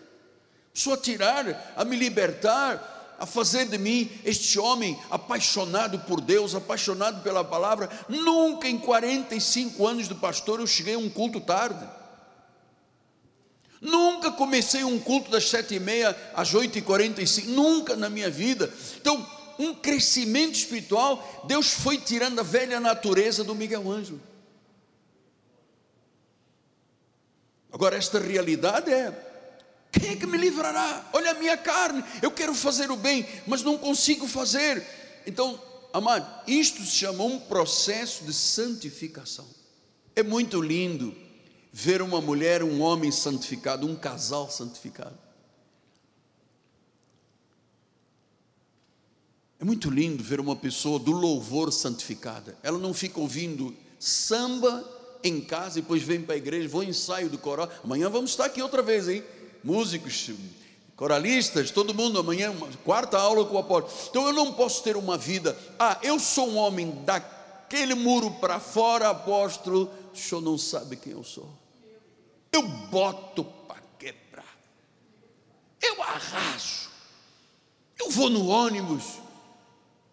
começou 0.72 0.94
a 0.94 0.96
tirar, 0.96 1.74
a 1.76 1.84
me 1.84 1.96
libertar, 1.96 3.16
a 3.20 3.26
fazer 3.26 3.66
de 3.66 3.76
mim 3.76 4.10
este 4.24 4.58
homem 4.58 4.98
apaixonado 5.10 5.98
por 6.00 6.22
Deus, 6.22 6.54
apaixonado 6.54 7.22
pela 7.22 7.44
palavra. 7.44 7.90
Nunca 8.08 8.66
em 8.66 8.78
45 8.78 9.86
anos 9.86 10.08
de 10.08 10.14
pastor 10.14 10.58
eu 10.58 10.66
cheguei 10.66 10.94
a 10.94 10.98
um 10.98 11.10
culto 11.10 11.38
tarde. 11.38 11.86
Nunca 13.78 14.30
comecei 14.30 14.84
um 14.84 14.98
culto 14.98 15.30
das 15.30 15.50
sete 15.50 15.74
e 15.74 15.80
meia 15.80 16.16
às 16.34 16.54
oito 16.54 16.78
e 16.78 16.82
quarenta 16.82 17.20
e 17.20 17.26
cinco, 17.26 17.50
nunca 17.50 17.94
na 17.94 18.08
minha 18.08 18.30
vida. 18.30 18.72
Então, 18.96 19.26
um 19.60 19.74
crescimento 19.74 20.54
espiritual, 20.54 21.44
Deus 21.46 21.70
foi 21.70 21.98
tirando 21.98 22.38
a 22.38 22.42
velha 22.42 22.80
natureza 22.80 23.44
do 23.44 23.54
Miguel 23.54 23.90
Ângelo. 23.90 24.20
Agora, 27.70 27.96
esta 27.96 28.18
realidade 28.18 28.90
é: 28.90 29.12
quem 29.92 30.10
é 30.10 30.16
que 30.16 30.26
me 30.26 30.38
livrará? 30.38 31.08
Olha 31.12 31.32
a 31.32 31.34
minha 31.34 31.58
carne, 31.58 32.02
eu 32.22 32.30
quero 32.30 32.54
fazer 32.54 32.90
o 32.90 32.96
bem, 32.96 33.28
mas 33.46 33.62
não 33.62 33.76
consigo 33.76 34.26
fazer. 34.26 34.84
Então, 35.26 35.60
amado, 35.92 36.26
isto 36.46 36.82
se 36.82 36.92
chama 36.92 37.22
um 37.24 37.38
processo 37.38 38.24
de 38.24 38.32
santificação. 38.32 39.46
É 40.16 40.22
muito 40.22 40.60
lindo 40.60 41.14
ver 41.70 42.00
uma 42.00 42.20
mulher, 42.20 42.62
um 42.62 42.80
homem 42.80 43.12
santificado, 43.12 43.86
um 43.86 43.94
casal 43.94 44.50
santificado. 44.50 45.18
É 49.60 49.64
muito 49.64 49.90
lindo 49.90 50.24
ver 50.24 50.40
uma 50.40 50.56
pessoa 50.56 50.98
do 50.98 51.12
louvor 51.12 51.72
santificada. 51.72 52.56
Ela 52.62 52.78
não 52.78 52.94
fica 52.94 53.20
ouvindo 53.20 53.76
samba 53.98 54.84
em 55.22 55.40
casa 55.40 55.78
e 55.78 55.82
depois 55.82 56.02
vem 56.02 56.22
para 56.22 56.34
a 56.34 56.38
igreja, 56.38 56.68
vou 56.68 56.82
ensaio 56.82 57.28
do 57.28 57.36
coral. 57.36 57.68
Amanhã 57.84 58.08
vamos 58.08 58.30
estar 58.30 58.46
aqui 58.46 58.62
outra 58.62 58.82
vez, 58.82 59.06
hein? 59.06 59.22
Músicos, 59.62 60.30
coralistas, 60.96 61.70
todo 61.70 61.92
mundo 61.92 62.18
amanhã, 62.18 62.54
quarta 62.84 63.18
aula 63.18 63.44
com 63.44 63.56
o 63.56 63.58
apóstolo. 63.58 64.08
Então 64.08 64.26
eu 64.26 64.32
não 64.32 64.54
posso 64.54 64.82
ter 64.82 64.96
uma 64.96 65.18
vida. 65.18 65.56
Ah, 65.78 65.98
eu 66.02 66.18
sou 66.18 66.48
um 66.48 66.56
homem 66.56 66.90
daquele 67.04 67.94
muro 67.94 68.30
para 68.40 68.58
fora, 68.58 69.10
apóstolo. 69.10 69.90
O 70.14 70.16
senhor 70.16 70.40
não 70.40 70.56
sabe 70.56 70.96
quem 70.96 71.12
eu 71.12 71.22
sou 71.22 71.60
eu 72.52 72.62
boto 72.62 73.44
para 73.44 73.80
quebrar, 73.98 74.56
eu 75.80 76.02
arraso, 76.02 76.90
eu 77.98 78.10
vou 78.10 78.28
no 78.28 78.48
ônibus, 78.48 79.18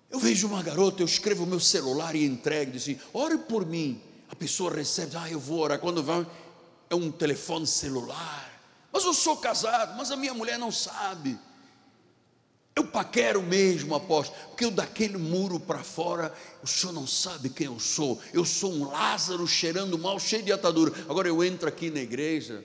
eu 0.10 0.20
vejo 0.20 0.47
uma 0.47 0.64
garota, 0.64 1.01
eu 1.01 1.05
escrevo 1.05 1.43
o 1.43 1.47
meu 1.47 1.60
celular 1.60 2.16
e 2.16 2.26
entrego, 2.26 2.72
diz 2.72 2.84
assim, 2.84 2.99
ore 3.14 3.38
por 3.38 3.66
mim, 3.66 4.01
a 4.30 4.36
pessoa 4.36 4.74
recebe, 4.74 5.16
ah, 5.18 5.30
eu 5.30 5.39
vou 5.39 5.60
orar, 5.60 5.80
quando 5.80 6.03
vai, 6.03 6.26
é 6.89 6.95
um 6.95 7.12
telefone 7.12 7.68
celular, 7.68 8.62
mas 8.91 9.03
eu 9.03 9.14
sou 9.14 9.38
casado, 9.38 9.97
mas 9.97 10.12
a 10.12 10.16
minha 10.16 10.34
mulher 10.34 10.58
não 10.58 10.72
sabe, 10.72 11.38
eu 12.78 12.86
paquero 12.86 13.41
mesmo, 13.41 13.95
apóstolo, 13.95 14.39
porque 14.49 14.64
eu 14.64 14.70
daquele 14.70 15.18
muro 15.18 15.60
para 15.60 15.80
fora, 15.80 16.32
o 16.62 16.68
senhor 16.68 16.93
não 16.93 17.08
sabe 17.08 17.49
quem 17.49 17.66
eu 17.66 17.80
sou. 17.80 18.22
Eu 18.32 18.45
sou 18.45 18.72
um 18.72 18.91
Lázaro 18.91 19.47
cheirando 19.47 19.97
mal, 19.97 20.20
cheio 20.20 20.43
de 20.43 20.51
atadura. 20.51 20.93
Agora 21.10 21.28
eu 21.28 21.43
entro 21.43 21.68
aqui 21.68 21.89
na 21.89 22.01
igreja, 22.01 22.64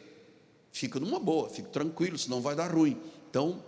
fico 0.71 1.01
numa 1.01 1.19
boa, 1.19 1.49
fico 1.49 1.71
tranquilo, 1.71 2.19
senão 2.19 2.43
vai 2.43 2.55
dar 2.55 2.71
ruim. 2.71 3.01
Então, 3.31 3.65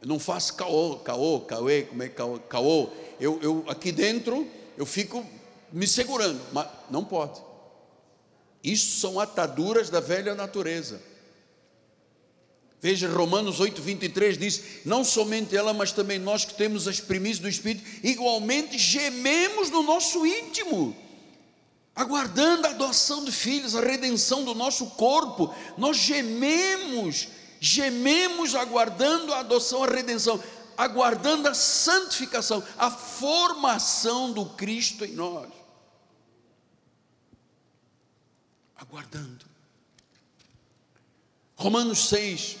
eu 0.00 0.08
não 0.08 0.18
faço 0.18 0.54
caô, 0.54 0.96
caô, 0.96 1.40
caô, 1.40 1.66
como 1.88 2.02
é 2.02 2.08
caô? 2.08 2.38
caô. 2.38 2.90
Eu, 3.18 3.38
eu 3.42 3.64
aqui 3.68 3.90
dentro, 3.90 4.46
eu 4.76 4.84
fico 4.84 5.24
me 5.72 5.86
segurando, 5.86 6.40
mas 6.52 6.68
não 6.90 7.04
pode. 7.04 7.40
Isso 8.62 9.00
são 9.00 9.18
ataduras 9.20 9.90
da 9.90 10.00
velha 10.00 10.34
natureza. 10.34 11.00
Veja, 12.80 13.08
Romanos 13.08 13.58
8, 13.58 13.80
23 13.80 14.38
diz: 14.38 14.62
Não 14.84 15.02
somente 15.02 15.56
ela, 15.56 15.72
mas 15.72 15.92
também 15.92 16.18
nós 16.18 16.44
que 16.44 16.54
temos 16.54 16.86
as 16.86 17.00
primícias 17.00 17.40
do 17.40 17.48
Espírito, 17.48 17.84
igualmente 18.02 18.78
gememos 18.78 19.70
no 19.70 19.82
nosso 19.82 20.26
íntimo, 20.26 20.96
aguardando 21.94 22.66
a 22.66 22.70
adoção 22.70 23.24
de 23.24 23.32
filhos, 23.32 23.74
a 23.74 23.80
redenção 23.80 24.44
do 24.44 24.54
nosso 24.54 24.86
corpo. 24.90 25.54
Nós 25.78 25.96
gememos, 25.96 27.28
gememos 27.60 28.54
aguardando 28.54 29.32
a 29.32 29.40
adoção, 29.40 29.84
a 29.84 29.86
redenção, 29.86 30.42
aguardando 30.76 31.48
a 31.48 31.54
santificação, 31.54 32.62
a 32.76 32.90
formação 32.90 34.32
do 34.32 34.46
Cristo 34.46 35.04
em 35.04 35.12
nós. 35.12 35.50
Aguardando. 38.76 39.46
Romanos 41.56 42.08
6, 42.08 42.58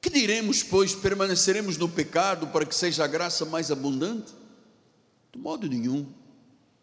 que 0.00 0.08
diremos, 0.08 0.62
pois, 0.62 0.94
permaneceremos 0.94 1.76
no 1.76 1.88
pecado 1.88 2.46
para 2.48 2.64
que 2.64 2.74
seja 2.74 3.04
a 3.04 3.08
graça 3.08 3.44
mais 3.44 3.70
abundante? 3.70 4.32
De 5.32 5.38
modo 5.38 5.66
nenhum. 5.66 6.06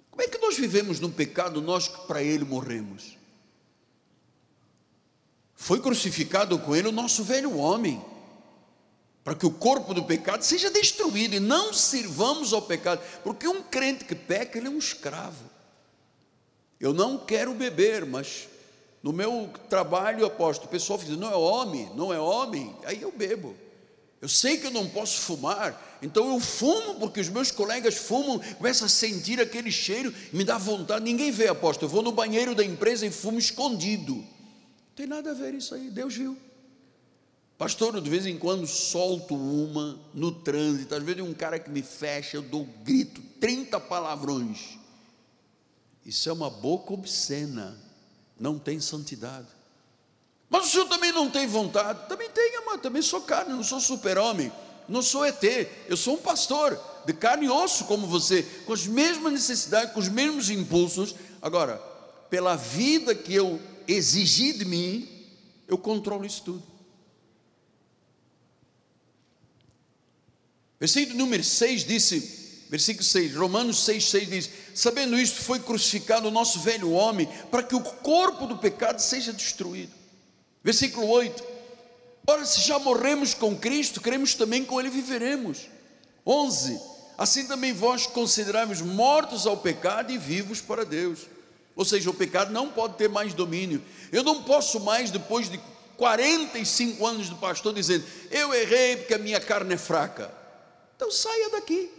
Como 0.09 0.21
é 0.21 0.27
que 0.27 0.37
nós 0.39 0.57
vivemos 0.57 0.99
no 0.99 1.09
pecado, 1.09 1.61
nós 1.61 1.87
que 1.87 2.05
para 2.07 2.21
ele 2.21 2.43
morremos? 2.43 3.20
Foi 5.61 5.79
crucificado 5.79 6.57
com 6.57 6.75
ele 6.75 6.87
o 6.87 6.91
nosso 6.91 7.23
velho 7.23 7.55
homem, 7.55 8.03
para 9.23 9.35
que 9.35 9.45
o 9.45 9.51
corpo 9.51 9.93
do 9.93 10.03
pecado 10.03 10.41
seja 10.41 10.71
destruído 10.71 11.35
e 11.35 11.39
não 11.39 11.71
sirvamos 11.71 12.51
ao 12.51 12.63
pecado, 12.63 12.99
porque 13.23 13.47
um 13.47 13.61
crente 13.61 14.03
que 14.03 14.15
peca, 14.15 14.57
ele 14.57 14.65
é 14.65 14.71
um 14.71 14.79
escravo. 14.79 15.43
Eu 16.79 16.95
não 16.95 17.15
quero 17.15 17.53
beber, 17.53 18.07
mas 18.07 18.49
no 19.03 19.13
meu 19.13 19.51
trabalho, 19.69 20.25
aposto, 20.25 20.63
o 20.65 20.67
pessoal 20.67 20.97
diz: 20.97 21.15
não 21.15 21.29
é 21.29 21.35
homem, 21.35 21.91
não 21.95 22.11
é 22.11 22.19
homem, 22.19 22.75
aí 22.83 22.99
eu 22.99 23.11
bebo. 23.11 23.55
Eu 24.19 24.27
sei 24.27 24.57
que 24.57 24.65
eu 24.65 24.71
não 24.71 24.89
posso 24.89 25.21
fumar, 25.21 25.99
então 26.01 26.27
eu 26.33 26.39
fumo 26.39 26.95
porque 26.95 27.19
os 27.19 27.29
meus 27.29 27.51
colegas 27.51 27.97
fumam, 27.97 28.39
começo 28.57 28.83
a 28.83 28.89
sentir 28.89 29.39
aquele 29.39 29.71
cheiro, 29.71 30.11
me 30.33 30.43
dá 30.43 30.57
vontade. 30.57 31.05
Ninguém 31.05 31.29
vê, 31.29 31.49
aposto. 31.49 31.85
Eu 31.85 31.89
vou 31.89 32.01
no 32.01 32.11
banheiro 32.11 32.55
da 32.55 32.65
empresa 32.65 33.05
e 33.05 33.11
fumo 33.11 33.37
escondido. 33.37 34.25
Tem 34.95 35.07
nada 35.07 35.31
a 35.31 35.33
ver 35.33 35.53
isso 35.53 35.73
aí, 35.73 35.89
Deus 35.89 36.15
viu. 36.15 36.37
Pastor, 37.57 38.01
de 38.01 38.09
vez 38.09 38.25
em 38.25 38.37
quando 38.37 38.65
solto 38.65 39.35
uma 39.35 39.99
no 40.13 40.31
trânsito, 40.31 40.95
às 40.95 41.03
vezes 41.03 41.21
um 41.21 41.33
cara 41.33 41.59
que 41.59 41.69
me 41.69 41.83
fecha, 41.83 42.37
eu 42.37 42.41
dou 42.41 42.65
grito, 42.83 43.21
30 43.39 43.79
palavrões. 43.79 44.79
Isso 46.05 46.27
é 46.27 46.33
uma 46.33 46.49
boca 46.49 46.93
obscena 46.93 47.77
não 48.41 48.57
tem 48.57 48.79
santidade. 48.79 49.47
Mas 50.49 50.65
o 50.65 50.69
senhor 50.69 50.87
também 50.87 51.11
não 51.11 51.29
tem 51.29 51.45
vontade? 51.45 52.09
Também 52.09 52.29
tem, 52.31 52.57
amado, 52.57 52.81
também 52.81 53.01
sou 53.01 53.21
carne, 53.21 53.53
não 53.53 53.63
sou 53.63 53.79
super-homem, 53.79 54.51
não 54.89 55.03
sou 55.03 55.23
ET, 55.23 55.43
eu 55.87 55.95
sou 55.95 56.15
um 56.15 56.21
pastor, 56.21 56.77
de 57.05 57.13
carne 57.13 57.45
e 57.45 57.49
osso 57.49 57.85
como 57.85 58.07
você, 58.07 58.43
com 58.65 58.73
as 58.73 58.87
mesmas 58.87 59.31
necessidades, 59.31 59.93
com 59.93 59.99
os 59.99 60.09
mesmos 60.09 60.49
impulsos. 60.49 61.15
Agora, 61.41 61.77
pela 62.29 62.55
vida 62.55 63.13
que 63.13 63.33
eu 63.33 63.61
exigi 63.87 64.53
de 64.53 64.65
mim, 64.65 65.07
eu 65.67 65.77
controlo 65.77 66.25
isso 66.25 66.43
tudo. 66.43 66.63
Versículo 70.79 71.17
número 71.17 71.43
6 71.43 71.85
disse: 71.85 72.41
Versículo 72.71 73.03
6, 73.03 73.35
Romanos 73.35 73.83
6, 73.85 74.09
6 74.09 74.29
diz: 74.29 74.49
Sabendo 74.73 75.19
isto, 75.19 75.41
foi 75.41 75.59
crucificado 75.59 76.27
o 76.27 76.31
nosso 76.31 76.59
velho 76.61 76.91
homem, 76.91 77.27
para 77.51 77.63
que 77.63 77.75
o 77.75 77.81
corpo 77.81 78.47
do 78.47 78.57
pecado 78.57 78.99
seja 78.99 79.33
destruído. 79.33 79.91
Versículo 80.63 81.07
8: 81.07 81.43
Ora, 82.25 82.45
se 82.45 82.61
já 82.61 82.79
morremos 82.79 83.33
com 83.33 83.57
Cristo, 83.57 83.99
cremos 83.99 84.35
também 84.35 84.63
com 84.63 84.79
Ele 84.79 84.89
viveremos. 84.89 85.67
11: 86.25 86.79
Assim 87.17 87.45
também 87.45 87.73
vós 87.73 88.07
consideráveis 88.07 88.81
mortos 88.81 89.45
ao 89.45 89.57
pecado 89.57 90.11
e 90.11 90.17
vivos 90.17 90.61
para 90.61 90.85
Deus. 90.85 91.19
Ou 91.75 91.85
seja, 91.85 92.09
o 92.09 92.13
pecado 92.13 92.51
não 92.51 92.69
pode 92.69 92.95
ter 92.95 93.09
mais 93.09 93.33
domínio. 93.33 93.81
Eu 94.11 94.23
não 94.23 94.43
posso 94.43 94.79
mais, 94.79 95.09
depois 95.09 95.49
de 95.49 95.59
45 95.97 97.05
anos 97.05 97.29
de 97.29 97.35
pastor, 97.35 97.73
dizer: 97.73 98.03
Eu 98.29 98.53
errei 98.53 98.97
porque 98.97 99.13
a 99.13 99.19
minha 99.19 99.39
carne 99.39 99.73
é 99.73 99.77
fraca. 99.77 100.33
Então 100.95 101.11
saia 101.11 101.49
daqui. 101.49 101.89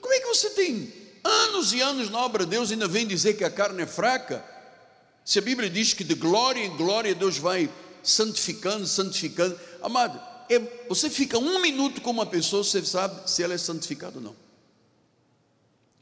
Como 0.00 0.14
é 0.14 0.20
que 0.20 0.26
você 0.26 0.50
tem 0.50 0.92
anos 1.22 1.72
e 1.72 1.80
anos 1.80 2.08
na 2.10 2.18
obra 2.18 2.44
de 2.44 2.50
Deus 2.50 2.70
e 2.70 2.72
ainda 2.72 2.88
vem 2.88 3.06
dizer 3.06 3.34
que 3.34 3.44
a 3.44 3.50
carne 3.50 3.82
é 3.82 3.86
fraca? 3.86 4.44
Se 5.24 5.38
a 5.38 5.42
Bíblia 5.42 5.68
diz 5.68 5.92
que 5.92 6.02
de 6.02 6.14
glória 6.14 6.64
em 6.64 6.76
glória 6.76 7.14
Deus 7.14 7.38
vai 7.38 7.70
santificando, 8.02 8.86
santificando, 8.86 9.58
amado, 9.82 10.20
é, 10.48 10.58
você 10.88 11.08
fica 11.08 11.38
um 11.38 11.60
minuto 11.60 12.00
com 12.00 12.10
uma 12.10 12.26
pessoa, 12.26 12.64
você 12.64 12.84
sabe 12.84 13.30
se 13.30 13.42
ela 13.42 13.54
é 13.54 13.58
santificada 13.58 14.16
ou 14.16 14.22
não. 14.22 14.36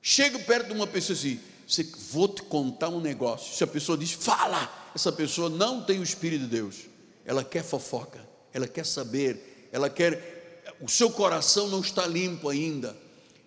Chega 0.01 0.39
perto 0.39 0.69
de 0.69 0.73
uma 0.73 0.87
pessoa 0.87 1.17
assim, 1.17 1.39
você, 1.71 1.87
vou 2.11 2.27
te 2.27 2.43
contar 2.43 2.89
um 2.89 3.01
negócio. 3.01 3.55
Se 3.55 3.63
a 3.63 3.67
pessoa 3.67 3.97
diz, 3.97 4.11
fala, 4.13 4.91
essa 4.95 5.13
pessoa 5.13 5.49
não 5.49 5.83
tem 5.83 6.01
o 6.01 6.03
Espírito 6.03 6.43
de 6.43 6.49
Deus, 6.49 6.87
ela 7.25 7.45
quer 7.45 7.63
fofoca, 7.63 8.21
ela 8.53 8.67
quer 8.67 8.85
saber, 8.85 9.69
ela 9.71 9.89
quer, 9.89 10.65
o 10.81 10.89
seu 10.89 11.11
coração 11.11 11.69
não 11.69 11.81
está 11.81 12.07
limpo 12.07 12.49
ainda. 12.49 12.97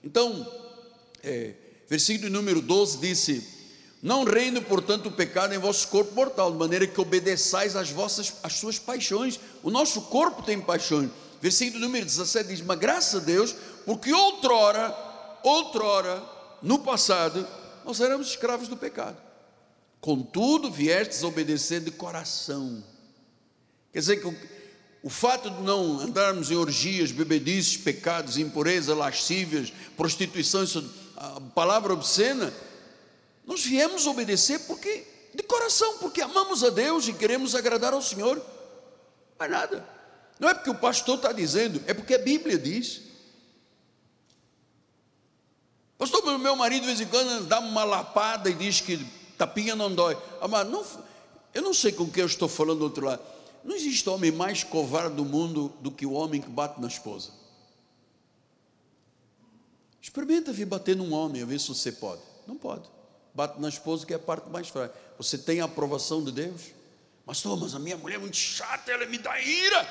Então, 0.01 0.49
é, 1.21 1.53
versículo 1.89 2.29
número 2.29 2.61
12 2.61 2.97
disse: 2.99 3.45
Não 4.01 4.23
reine, 4.23 4.61
portanto, 4.61 5.07
o 5.07 5.11
pecado 5.11 5.53
em 5.53 5.57
vosso 5.57 5.89
corpo 5.89 6.15
mortal, 6.15 6.51
de 6.51 6.57
maneira 6.57 6.87
que 6.87 7.01
obedeçais 7.01 7.75
às 7.75 7.89
vossas 7.89 8.35
às 8.41 8.53
suas 8.53 8.79
paixões. 8.79 9.39
O 9.61 9.69
nosso 9.69 10.01
corpo 10.03 10.43
tem 10.43 10.61
paixões. 10.61 11.09
Versículo 11.41 11.81
número 11.81 12.05
17 12.05 12.47
diz: 12.47 12.61
Mas 12.61 12.79
graças 12.79 13.21
a 13.21 13.25
Deus, 13.25 13.53
porque 13.85 14.13
outrora, 14.13 14.95
outrora, 15.43 16.23
no 16.61 16.79
passado, 16.79 17.45
nós 17.85 17.99
éramos 18.01 18.27
escravos 18.27 18.67
do 18.67 18.77
pecado. 18.77 19.17
Contudo, 19.99 20.69
viestes 20.69 21.23
obedecer 21.23 21.81
de 21.81 21.91
coração. 21.91 22.83
Quer 23.91 23.99
dizer 23.99 24.17
que 24.21 24.37
o 25.01 25.09
fato 25.09 25.49
de 25.49 25.61
não 25.61 25.99
andarmos 25.99 26.49
em 26.49 26.55
orgias, 26.55 27.11
bebedices, 27.11 27.77
pecados, 27.77 28.37
impureza, 28.37 28.95
lascívias, 28.95 29.71
prostituição, 29.95 30.63
isso, 30.63 30.93
a 31.15 31.39
palavra 31.53 31.93
obscena, 31.93 32.53
nós 33.45 33.63
viemos 33.63 34.07
obedecer 34.07 34.59
porque 34.61 35.05
de 35.33 35.43
coração, 35.43 35.97
porque 35.97 36.21
amamos 36.21 36.63
a 36.63 36.69
Deus 36.69 37.07
e 37.07 37.13
queremos 37.13 37.55
agradar 37.55 37.93
ao 37.93 38.01
Senhor. 38.01 38.41
É 39.39 39.47
nada. 39.47 39.87
Não 40.39 40.49
é 40.49 40.53
porque 40.53 40.69
o 40.69 40.75
pastor 40.75 41.15
está 41.15 41.31
dizendo, 41.31 41.81
é 41.87 41.93
porque 41.93 42.13
a 42.13 42.19
Bíblia 42.19 42.57
diz. 42.57 43.01
Pastor, 46.03 46.37
meu 46.37 46.53
marido 46.53 46.81
de 46.81 46.87
vez 46.87 46.99
em 46.99 47.05
quando 47.05 47.45
dá 47.45 47.61
uma 47.61 47.85
lapada 47.85 48.49
e 48.49 48.53
diz 48.53 48.81
que 48.81 48.97
tapinha 49.37 49.73
não 49.73 49.95
dói. 49.95 50.17
Amado, 50.41 50.69
não, 50.69 50.85
eu 51.53 51.61
não 51.61 51.73
sei 51.73 51.93
com 51.93 52.09
quem 52.09 52.19
eu 52.19 52.27
estou 52.27 52.49
falando 52.49 52.79
do 52.79 52.83
outro 52.83 53.05
lado. 53.05 53.21
Não 53.63 53.73
existe 53.73 54.09
homem 54.09 54.29
mais 54.29 54.65
covarde 54.65 55.15
do 55.15 55.23
mundo 55.23 55.71
do 55.79 55.89
que 55.89 56.05
o 56.05 56.11
homem 56.11 56.41
que 56.41 56.49
bate 56.49 56.81
na 56.81 56.89
esposa. 56.89 57.31
Experimenta 60.01 60.51
vir 60.51 60.65
bater 60.65 60.93
num 60.93 61.13
homem, 61.13 61.41
a 61.41 61.45
ver 61.45 61.57
se 61.57 61.69
você 61.69 61.89
pode. 61.89 62.21
Não 62.45 62.57
pode. 62.57 62.83
Bate 63.33 63.61
na 63.61 63.69
esposa, 63.69 64.05
que 64.05 64.11
é 64.11 64.17
a 64.17 64.19
parte 64.19 64.49
mais 64.49 64.67
fraca. 64.67 64.93
Você 65.17 65.37
tem 65.37 65.61
a 65.61 65.65
aprovação 65.65 66.21
de 66.21 66.33
Deus? 66.33 66.63
Mas, 67.25 67.41
Thomas, 67.41 67.75
a 67.75 67.79
minha 67.79 67.95
mulher 67.95 68.15
é 68.15 68.19
muito 68.19 68.35
chata, 68.35 68.91
ela 68.91 69.05
me 69.05 69.17
dá 69.17 69.39
ira. 69.39 69.87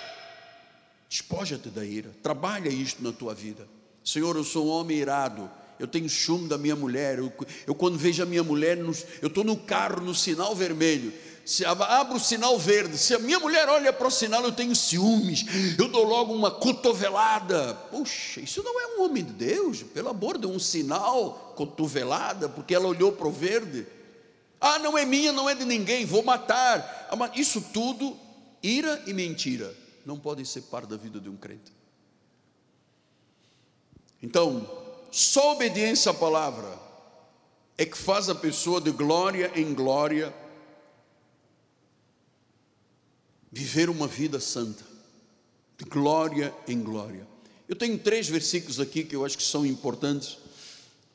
Despoja-te 1.09 1.71
da 1.71 1.83
ira. 1.83 2.15
Trabalha 2.23 2.69
isto 2.69 3.03
na 3.03 3.13
tua 3.13 3.35
vida. 3.35 3.67
Senhor, 4.05 4.37
eu 4.37 4.45
sou 4.45 4.67
um 4.67 4.71
homem 4.71 4.99
irado. 4.99 5.51
Eu 5.83 5.89
tenho 5.89 6.09
chumbo 6.09 6.49
da 6.49 6.57
minha 6.57 6.77
mulher. 6.77 7.19
Eu, 7.19 7.33
eu 7.67 7.75
quando 7.75 7.99
vejo 7.99 8.23
a 8.23 8.27
minha 8.27 8.43
mulher, 8.43 8.79
eu 8.79 9.29
estou 9.29 9.45
no 9.45 9.57
carro, 9.57 10.01
no 10.01 10.15
sinal 10.15 10.55
vermelho 10.55 11.13
se 11.45 11.65
abro 11.65 12.17
o 12.17 12.21
sinal 12.21 12.59
verde, 12.59 12.97
se 12.97 13.15
a 13.15 13.19
minha 13.19 13.39
mulher 13.41 13.69
olha 13.69 13.93
para 13.93 14.07
o 14.07 14.11
sinal, 14.11 14.45
eu 14.45 14.53
tenho 14.53 14.75
ciúmes, 14.77 15.45
eu 15.77 15.89
dou 15.89 16.05
logo 16.05 16.33
uma 16.33 16.51
cotovelada. 16.51 17.75
Puxa, 17.91 18.41
isso 18.41 18.63
não 18.63 18.81
é 18.81 18.87
um 18.97 19.03
homem 19.05 19.25
de 19.25 19.33
Deus, 19.33 19.83
pelo 19.83 20.11
amor 20.11 20.39
de 20.39 20.47
um 20.47 20.59
sinal, 20.59 21.53
cotovelada, 21.57 22.49
porque 22.49 22.75
ela 22.75 22.87
olhou 22.87 23.13
para 23.13 23.27
o 23.27 23.33
verde. 23.33 23.87
Ah, 24.61 24.79
não 24.79 24.97
é 24.97 25.05
minha, 25.05 25.33
não 25.33 25.51
é 25.51 25.55
de 25.55 25.65
ninguém, 25.65 26.05
vou 26.05 26.23
matar. 26.23 27.09
Ah, 27.11 27.31
isso 27.35 27.61
tudo, 27.73 28.17
ira 28.63 29.03
e 29.07 29.13
mentira, 29.13 29.75
não 30.07 30.19
podem 30.19 30.45
ser 30.45 30.63
parte 30.63 30.91
da 30.91 30.97
vida 30.97 31.19
de 31.19 31.29
um 31.29 31.37
crente. 31.37 31.73
Então, 34.23 34.82
só 35.13 35.53
obediência 35.53 36.11
à 36.11 36.15
palavra 36.15 36.81
é 37.77 37.85
que 37.85 37.99
faz 37.99 38.31
a 38.31 38.35
pessoa 38.35 38.81
de 38.81 38.91
glória 38.91 39.53
em 39.55 39.75
glória 39.75 40.35
viver 43.53 43.91
uma 43.91 44.07
vida 44.07 44.41
santa, 44.41 44.83
de 45.77 45.85
glória 45.85 46.55
em 46.67 46.83
glória. 46.83 47.29
Eu 47.69 47.77
tenho 47.77 47.99
três 47.99 48.27
versículos 48.27 48.81
aqui 48.81 49.05
que 49.05 49.15
eu 49.15 49.23
acho 49.23 49.37
que 49.37 49.43
são 49.43 49.67
importantes. 49.67 50.39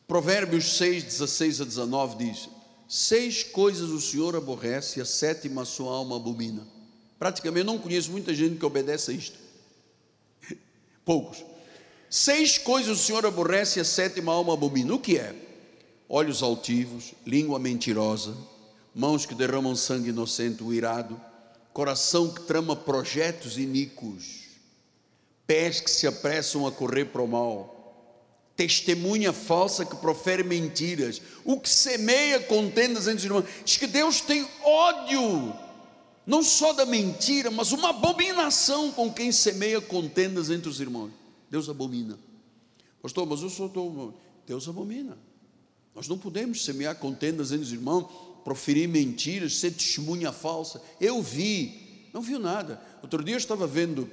Provérbios 0.08 0.78
6, 0.78 1.04
16 1.04 1.62
a 1.62 1.66
19 1.66 2.24
diz: 2.24 2.50
Seis 2.88 3.44
coisas 3.44 3.90
o 3.90 4.00
Senhor 4.00 4.36
aborrece, 4.36 5.02
a 5.02 5.06
sétima 5.06 5.64
a 5.64 5.66
sua 5.66 5.92
alma 5.92 6.18
abomina: 6.18 6.68
Praticamente 7.18 7.66
não 7.66 7.80
conheço 7.80 8.12
muita 8.12 8.32
gente 8.32 8.60
que 8.60 8.66
obedece 8.66 9.10
a 9.10 9.14
isto. 9.16 9.40
Poucos. 11.04 11.44
Seis 12.10 12.58
coisas 12.58 13.00
o 13.00 13.04
Senhor 13.04 13.26
aborrece 13.26 13.80
e 13.80 13.82
a 13.82 13.86
sétima 13.86 14.32
alma 14.32 14.54
abomina. 14.54 14.94
O 14.94 15.00
que 15.00 15.18
é? 15.18 15.36
Olhos 16.08 16.42
altivos, 16.42 17.14
língua 17.26 17.60
mentirosa, 17.60 18.36
mãos 18.96 19.26
que 19.26 19.36
derramam 19.36 19.76
sangue 19.76 20.10
inocente, 20.10 20.64
o 20.64 20.74
irado, 20.74 21.20
coração 21.74 22.34
que 22.34 22.42
trama 22.42 22.76
projetos 22.76 23.58
iníquos, 23.58 24.46
pés 25.46 25.82
que 25.82 25.92
se 25.92 26.08
apressam 26.08 26.66
a 26.66 26.72
correr 26.72 27.06
para 27.06 27.22
o 27.22 27.28
mal, 27.28 27.78
testemunha 28.56 29.32
falsa 29.34 29.86
que 29.86 29.96
profere 29.98 30.44
mentiras, 30.44 31.22
o 31.44 31.60
que 31.60 31.70
semeia 31.70 32.40
contendas 32.40 33.08
entre 33.08 33.18
os 33.18 33.26
irmãos. 33.26 33.46
Diz 33.66 33.78
que 33.78 33.86
Deus 33.86 34.22
tem 34.22 34.48
ódio, 34.64 35.54
não 36.26 36.42
só 36.42 36.72
da 36.72 36.86
mentira, 36.86 37.52
mas 37.52 37.74
uma 37.74 37.90
abominação 37.90 38.92
com 38.92 39.14
quem 39.14 39.32
semeia 39.32 39.82
contendas 39.82 40.50
entre 40.50 40.70
os 40.70 40.80
irmãos. 40.80 41.12
Deus 41.50 41.70
abomina. 41.70 42.18
Pastor, 43.02 43.26
mas 43.26 43.42
eu 43.42 43.50
sou 43.50 43.70
tão. 43.70 44.14
Deus 44.46 44.68
abomina. 44.68 45.18
Nós 45.96 46.08
não 46.08 46.18
podemos 46.18 46.64
semear 46.64 46.96
contendas 46.96 47.52
entre 47.52 47.64
os 47.64 47.74
irmãos, 47.74 48.08
proferir 48.44 48.88
mentiras, 48.88 49.58
ser 49.58 49.72
testemunha 49.72 50.32
falsa. 50.32 50.82
Eu 51.02 51.22
vi, 51.22 52.10
não 52.14 52.22
viu 52.22 52.40
nada. 52.40 52.82
Outro 53.02 53.24
dia 53.24 53.34
eu 53.34 53.40
estava 53.40 53.66
vendo, 53.66 54.10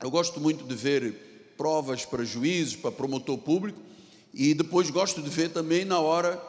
eu 0.00 0.10
gosto 0.10 0.40
muito 0.40 0.64
de 0.64 0.74
ver 0.74 1.54
provas 1.56 2.04
para 2.04 2.24
juízes, 2.24 2.74
para 2.74 2.90
promotor 2.90 3.38
público, 3.38 3.80
e 4.32 4.54
depois 4.54 4.90
gosto 4.90 5.22
de 5.22 5.30
ver 5.30 5.50
também 5.50 5.84
na 5.84 6.00
hora, 6.00 6.42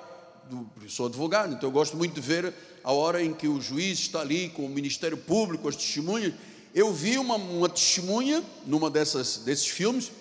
do, 0.49 0.89
sou 0.89 1.08
advogado, 1.08 1.53
então 1.53 1.70
eu 1.70 1.74
gosto 1.74 1.95
muito 1.95 2.16
de 2.16 2.22
ver 2.22 2.53
a 2.84 2.91
hora 2.91 3.24
em 3.24 3.34
que 3.34 3.47
o 3.47 3.62
juiz 3.62 3.99
está 3.99 4.22
ali 4.22 4.49
com 4.49 4.66
o 4.66 4.70
Ministério 4.70 5.18
Público, 5.18 5.68
as 5.68 5.76
testemunhas, 5.76 6.34
eu 6.76 6.93
vi 6.93 7.17
uma, 7.17 7.36
uma 7.36 7.69
testemunha 7.69 8.43
numa 8.65 8.91
dessas, 8.91 9.38
desses 9.38 9.65
filmes, 9.65 10.11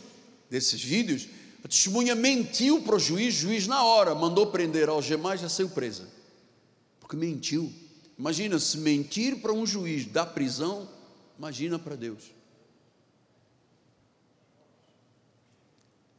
desses 0.49 0.81
vídeos, 0.81 1.27
a 1.65 1.69
testemunha 1.69 2.15
mentiu 2.15 2.81
para 2.81 2.95
o 2.95 2.99
juiz, 2.99 3.35
o 3.35 3.39
juiz 3.39 3.67
na 3.67 3.83
hora 3.83 4.15
mandou 4.15 4.47
prender, 4.47 4.89
algemar 4.89 5.37
já 5.37 5.49
saiu 5.49 5.69
presa. 5.69 6.09
Porque 7.01 7.17
mentiu. 7.17 7.73
Imagina 8.17 8.57
se 8.61 8.79
mentir 8.79 9.39
para 9.41 9.53
um 9.53 9.67
juiz 9.67 10.07
da 10.07 10.25
prisão, 10.25 10.89
imagina 11.37 11.77
para 11.77 11.97
Deus. 11.97 12.23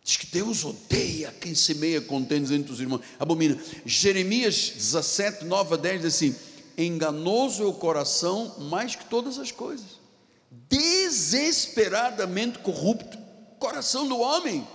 Diz 0.03 0.17
que 0.17 0.27
Deus 0.27 0.65
odeia 0.65 1.31
quem 1.31 1.55
semeia 1.55 2.01
contentes 2.01 2.51
entre 2.51 2.73
os 2.73 2.81
irmãos. 2.81 3.01
Abomina. 3.17 3.57
Jeremias 3.86 4.71
17, 4.75 5.45
9 5.45 5.75
a 5.75 5.77
10 5.77 6.01
diz 6.01 6.13
assim: 6.13 6.36
Enganoso 6.77 7.63
é 7.63 7.65
o 7.65 7.73
coração 7.73 8.59
mais 8.59 8.95
que 8.95 9.05
todas 9.05 9.39
as 9.39 9.49
coisas 9.49 10.04
desesperadamente 10.69 12.59
corrupto, 12.59 13.17
coração 13.59 14.07
do 14.07 14.19
homem. 14.19 14.67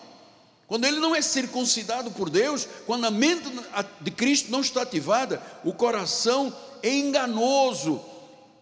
Quando 0.67 0.85
ele 0.85 1.01
não 1.01 1.15
é 1.15 1.21
circuncidado 1.21 2.11
por 2.13 2.31
Deus, 2.31 2.69
quando 2.87 3.05
a 3.05 3.11
mente 3.11 3.51
de 4.01 4.11
Cristo 4.11 4.51
não 4.53 4.61
está 4.61 4.83
ativada, 4.83 5.43
o 5.65 5.73
coração 5.73 6.55
é 6.83 6.95
enganoso, 6.95 8.01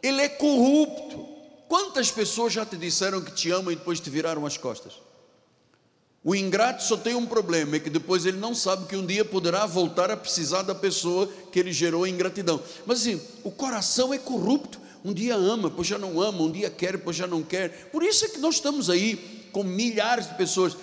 ele 0.02 0.22
é 0.22 0.28
corrupto. 0.28 1.28
Quantas 1.68 2.10
pessoas 2.10 2.52
já 2.54 2.64
te 2.64 2.76
disseram 2.76 3.20
que 3.20 3.32
te 3.32 3.50
amam 3.50 3.70
e 3.72 3.76
depois 3.76 4.00
te 4.00 4.08
viraram 4.08 4.46
as 4.46 4.56
costas? 4.56 4.94
O 6.24 6.34
ingrato 6.34 6.82
só 6.82 6.96
tem 6.96 7.14
um 7.14 7.26
problema, 7.26 7.76
é 7.76 7.80
que 7.80 7.90
depois 7.90 8.26
ele 8.26 8.38
não 8.38 8.54
sabe 8.54 8.86
que 8.86 8.96
um 8.96 9.06
dia 9.06 9.24
poderá 9.24 9.66
voltar 9.66 10.10
a 10.10 10.16
precisar 10.16 10.62
da 10.62 10.74
pessoa 10.74 11.28
que 11.52 11.58
ele 11.58 11.72
gerou 11.72 12.06
ingratidão. 12.06 12.60
Mas 12.86 13.00
assim, 13.00 13.20
o 13.44 13.50
coração 13.50 14.12
é 14.12 14.18
corrupto, 14.18 14.80
um 15.04 15.12
dia 15.12 15.34
ama, 15.34 15.70
depois 15.70 15.86
já 15.86 15.98
não 15.98 16.20
ama, 16.20 16.42
um 16.42 16.50
dia 16.50 16.70
quer, 16.70 16.92
depois 16.92 17.16
já 17.16 17.26
não 17.26 17.42
quer. 17.42 17.90
Por 17.90 18.02
isso 18.02 18.24
é 18.24 18.28
que 18.28 18.38
nós 18.38 18.56
estamos 18.56 18.90
aí 18.90 19.48
com 19.52 19.62
milhares 19.62 20.28
de 20.28 20.34
pessoas. 20.34 20.76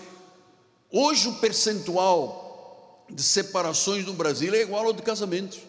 Hoje 0.92 1.28
o 1.28 1.36
percentual 1.36 3.06
de 3.10 3.22
separações 3.22 4.06
no 4.06 4.14
Brasil 4.14 4.54
é 4.54 4.62
igual 4.62 4.86
ao 4.86 4.94
de 4.94 5.02
casamentos. 5.02 5.60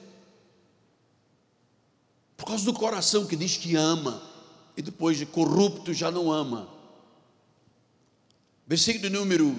Por 2.36 2.46
causa 2.46 2.64
do 2.64 2.72
coração 2.72 3.26
que 3.26 3.36
diz 3.36 3.56
que 3.56 3.74
ama 3.74 4.22
e 4.76 4.82
depois 4.82 5.16
de 5.16 5.26
corrupto 5.26 5.92
já 5.92 6.10
não 6.10 6.30
ama. 6.30 6.68
Versículo 8.66 9.10
número 9.10 9.56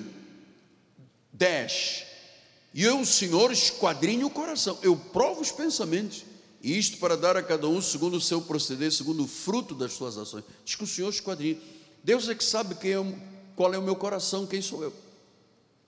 10. 1.33 2.05
E 2.73 2.83
eu, 2.83 3.03
Senhor, 3.05 3.51
esquadrinho 3.51 4.27
o 4.27 4.29
coração, 4.29 4.77
eu 4.81 4.95
provo 4.95 5.41
os 5.41 5.51
pensamentos 5.51 6.23
isto 6.61 6.97
para 6.97 7.15
dar 7.15 7.37
a 7.37 7.43
cada 7.43 7.67
um 7.67 7.81
segundo 7.81 8.17
o 8.17 8.21
seu 8.21 8.41
proceder, 8.41 8.91
segundo 8.91 9.23
o 9.23 9.27
fruto 9.27 9.75
das 9.75 9.93
suas 9.93 10.17
ações. 10.17 10.43
Diz 10.65 10.75
que 10.75 10.83
o 10.83 10.87
Senhor 10.87 11.09
esquadrinha. 11.09 11.57
Deus 12.03 12.27
é 12.29 12.35
que 12.35 12.43
sabe 12.43 12.75
quem 12.75 12.93
é, 12.93 13.15
qual 13.55 13.73
é 13.73 13.77
o 13.77 13.81
meu 13.81 13.95
coração, 13.95 14.45
quem 14.45 14.61
sou 14.61 14.83
eu. 14.83 14.93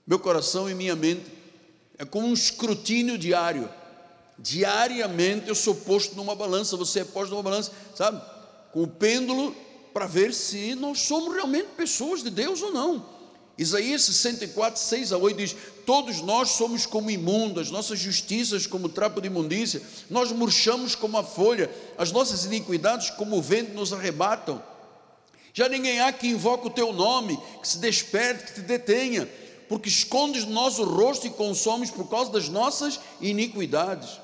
Meu 0.05 0.19
coração 0.19 0.69
e 0.69 0.73
minha 0.73 0.95
mente 0.95 1.25
é 1.97 2.05
como 2.05 2.27
um 2.27 2.33
escrutínio 2.33 3.17
diário. 3.17 3.69
Diariamente 4.37 5.49
eu 5.49 5.55
sou 5.55 5.75
posto 5.75 6.15
numa 6.15 6.35
balança, 6.35 6.77
você 6.77 7.01
é 7.01 7.03
posto 7.03 7.31
numa 7.31 7.43
balança, 7.43 7.71
sabe? 7.95 8.21
Com 8.71 8.83
o 8.83 8.87
pêndulo 8.87 9.55
para 9.93 10.07
ver 10.07 10.33
se 10.33 10.75
nós 10.75 11.01
somos 11.01 11.33
realmente 11.33 11.69
pessoas 11.75 12.23
de 12.23 12.29
Deus 12.29 12.61
ou 12.61 12.71
não. 12.71 13.18
Isaías 13.59 14.03
64, 14.03 14.79
6 14.79 15.11
a 15.11 15.17
8 15.17 15.37
diz: 15.37 15.55
Todos 15.85 16.21
nós 16.21 16.51
somos 16.51 16.85
como 16.85 17.11
imundo, 17.11 17.59
as 17.59 17.69
nossas 17.69 17.99
justiças 17.99 18.65
como 18.65 18.87
trapo 18.87 19.19
de 19.19 19.27
imundícia, 19.27 19.81
nós 20.09 20.31
murchamos 20.31 20.95
como 20.95 21.17
a 21.17 21.23
folha, 21.23 21.69
as 21.97 22.09
nossas 22.09 22.45
iniquidades 22.45 23.09
como 23.09 23.37
o 23.37 23.41
vento 23.41 23.73
nos 23.73 23.91
arrebatam. 23.91 24.63
Já 25.53 25.67
ninguém 25.67 25.99
há 25.99 26.13
que 26.13 26.27
invoque 26.27 26.67
o 26.67 26.69
teu 26.69 26.93
nome, 26.93 27.37
que 27.61 27.67
se 27.67 27.79
desperte, 27.79 28.45
que 28.45 28.53
te 28.53 28.61
detenha, 28.61 29.29
porque 29.67 29.89
escondes 29.89 30.45
de 30.45 30.53
nós 30.53 30.79
o 30.79 30.85
rosto 30.85 31.27
e 31.27 31.29
consomes 31.29 31.91
por 31.91 32.09
causa 32.09 32.31
das 32.31 32.47
nossas 32.47 32.97
iniquidades. 33.19 34.21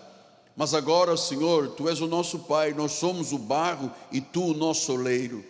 Mas 0.56 0.74
agora, 0.74 1.18
Senhor, 1.18 1.72
tu 1.72 1.90
és 1.90 2.00
o 2.00 2.08
nosso 2.08 2.40
Pai, 2.40 2.74
nós 2.74 2.94
somos 2.94 3.34
o 3.34 3.38
barro 3.38 3.92
e 4.14 4.22
tu 4.22 4.52
o 4.52 4.54
nosso 4.54 4.94
oleiro, 4.94 5.44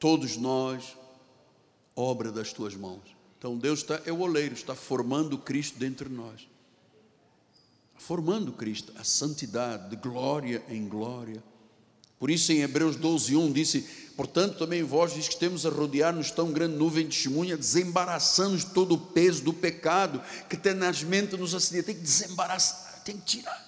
todos 0.00 0.36
nós 0.36 1.03
obra 1.96 2.32
das 2.32 2.52
tuas 2.52 2.74
mãos. 2.74 3.02
Então 3.38 3.56
Deus 3.56 3.80
está, 3.80 4.00
é 4.04 4.12
o 4.12 4.20
oleiro, 4.20 4.54
está 4.54 4.74
formando 4.74 5.38
Cristo 5.38 5.78
dentro 5.78 6.08
de 6.08 6.14
nós. 6.14 6.48
Formando 7.96 8.52
Cristo, 8.52 8.92
a 8.96 9.04
santidade, 9.04 9.90
de 9.90 9.96
glória 9.96 10.62
em 10.68 10.88
glória. 10.88 11.42
Por 12.18 12.30
isso 12.30 12.52
em 12.52 12.62
Hebreus 12.62 12.96
12, 12.96 13.36
1 13.36 13.52
disse, 13.52 13.82
portanto 14.16 14.58
também 14.58 14.82
vós 14.82 15.12
diz 15.12 15.28
que 15.28 15.36
temos 15.36 15.66
a 15.66 15.70
rodear-nos 15.70 16.30
tão 16.30 16.52
grande 16.52 16.76
nuvem 16.76 17.06
de 17.06 17.16
testemunha, 17.16 17.56
desembaraçando 17.56 18.64
todo 18.72 18.94
o 18.94 18.98
peso 18.98 19.42
do 19.44 19.52
pecado 19.52 20.22
que 20.48 20.56
tenazmente 20.56 21.36
nos 21.36 21.54
assedia. 21.54 21.82
Tem 21.82 21.94
que 21.94 22.02
desembaraçar, 22.02 23.02
tem 23.04 23.16
que 23.16 23.24
tirar. 23.24 23.64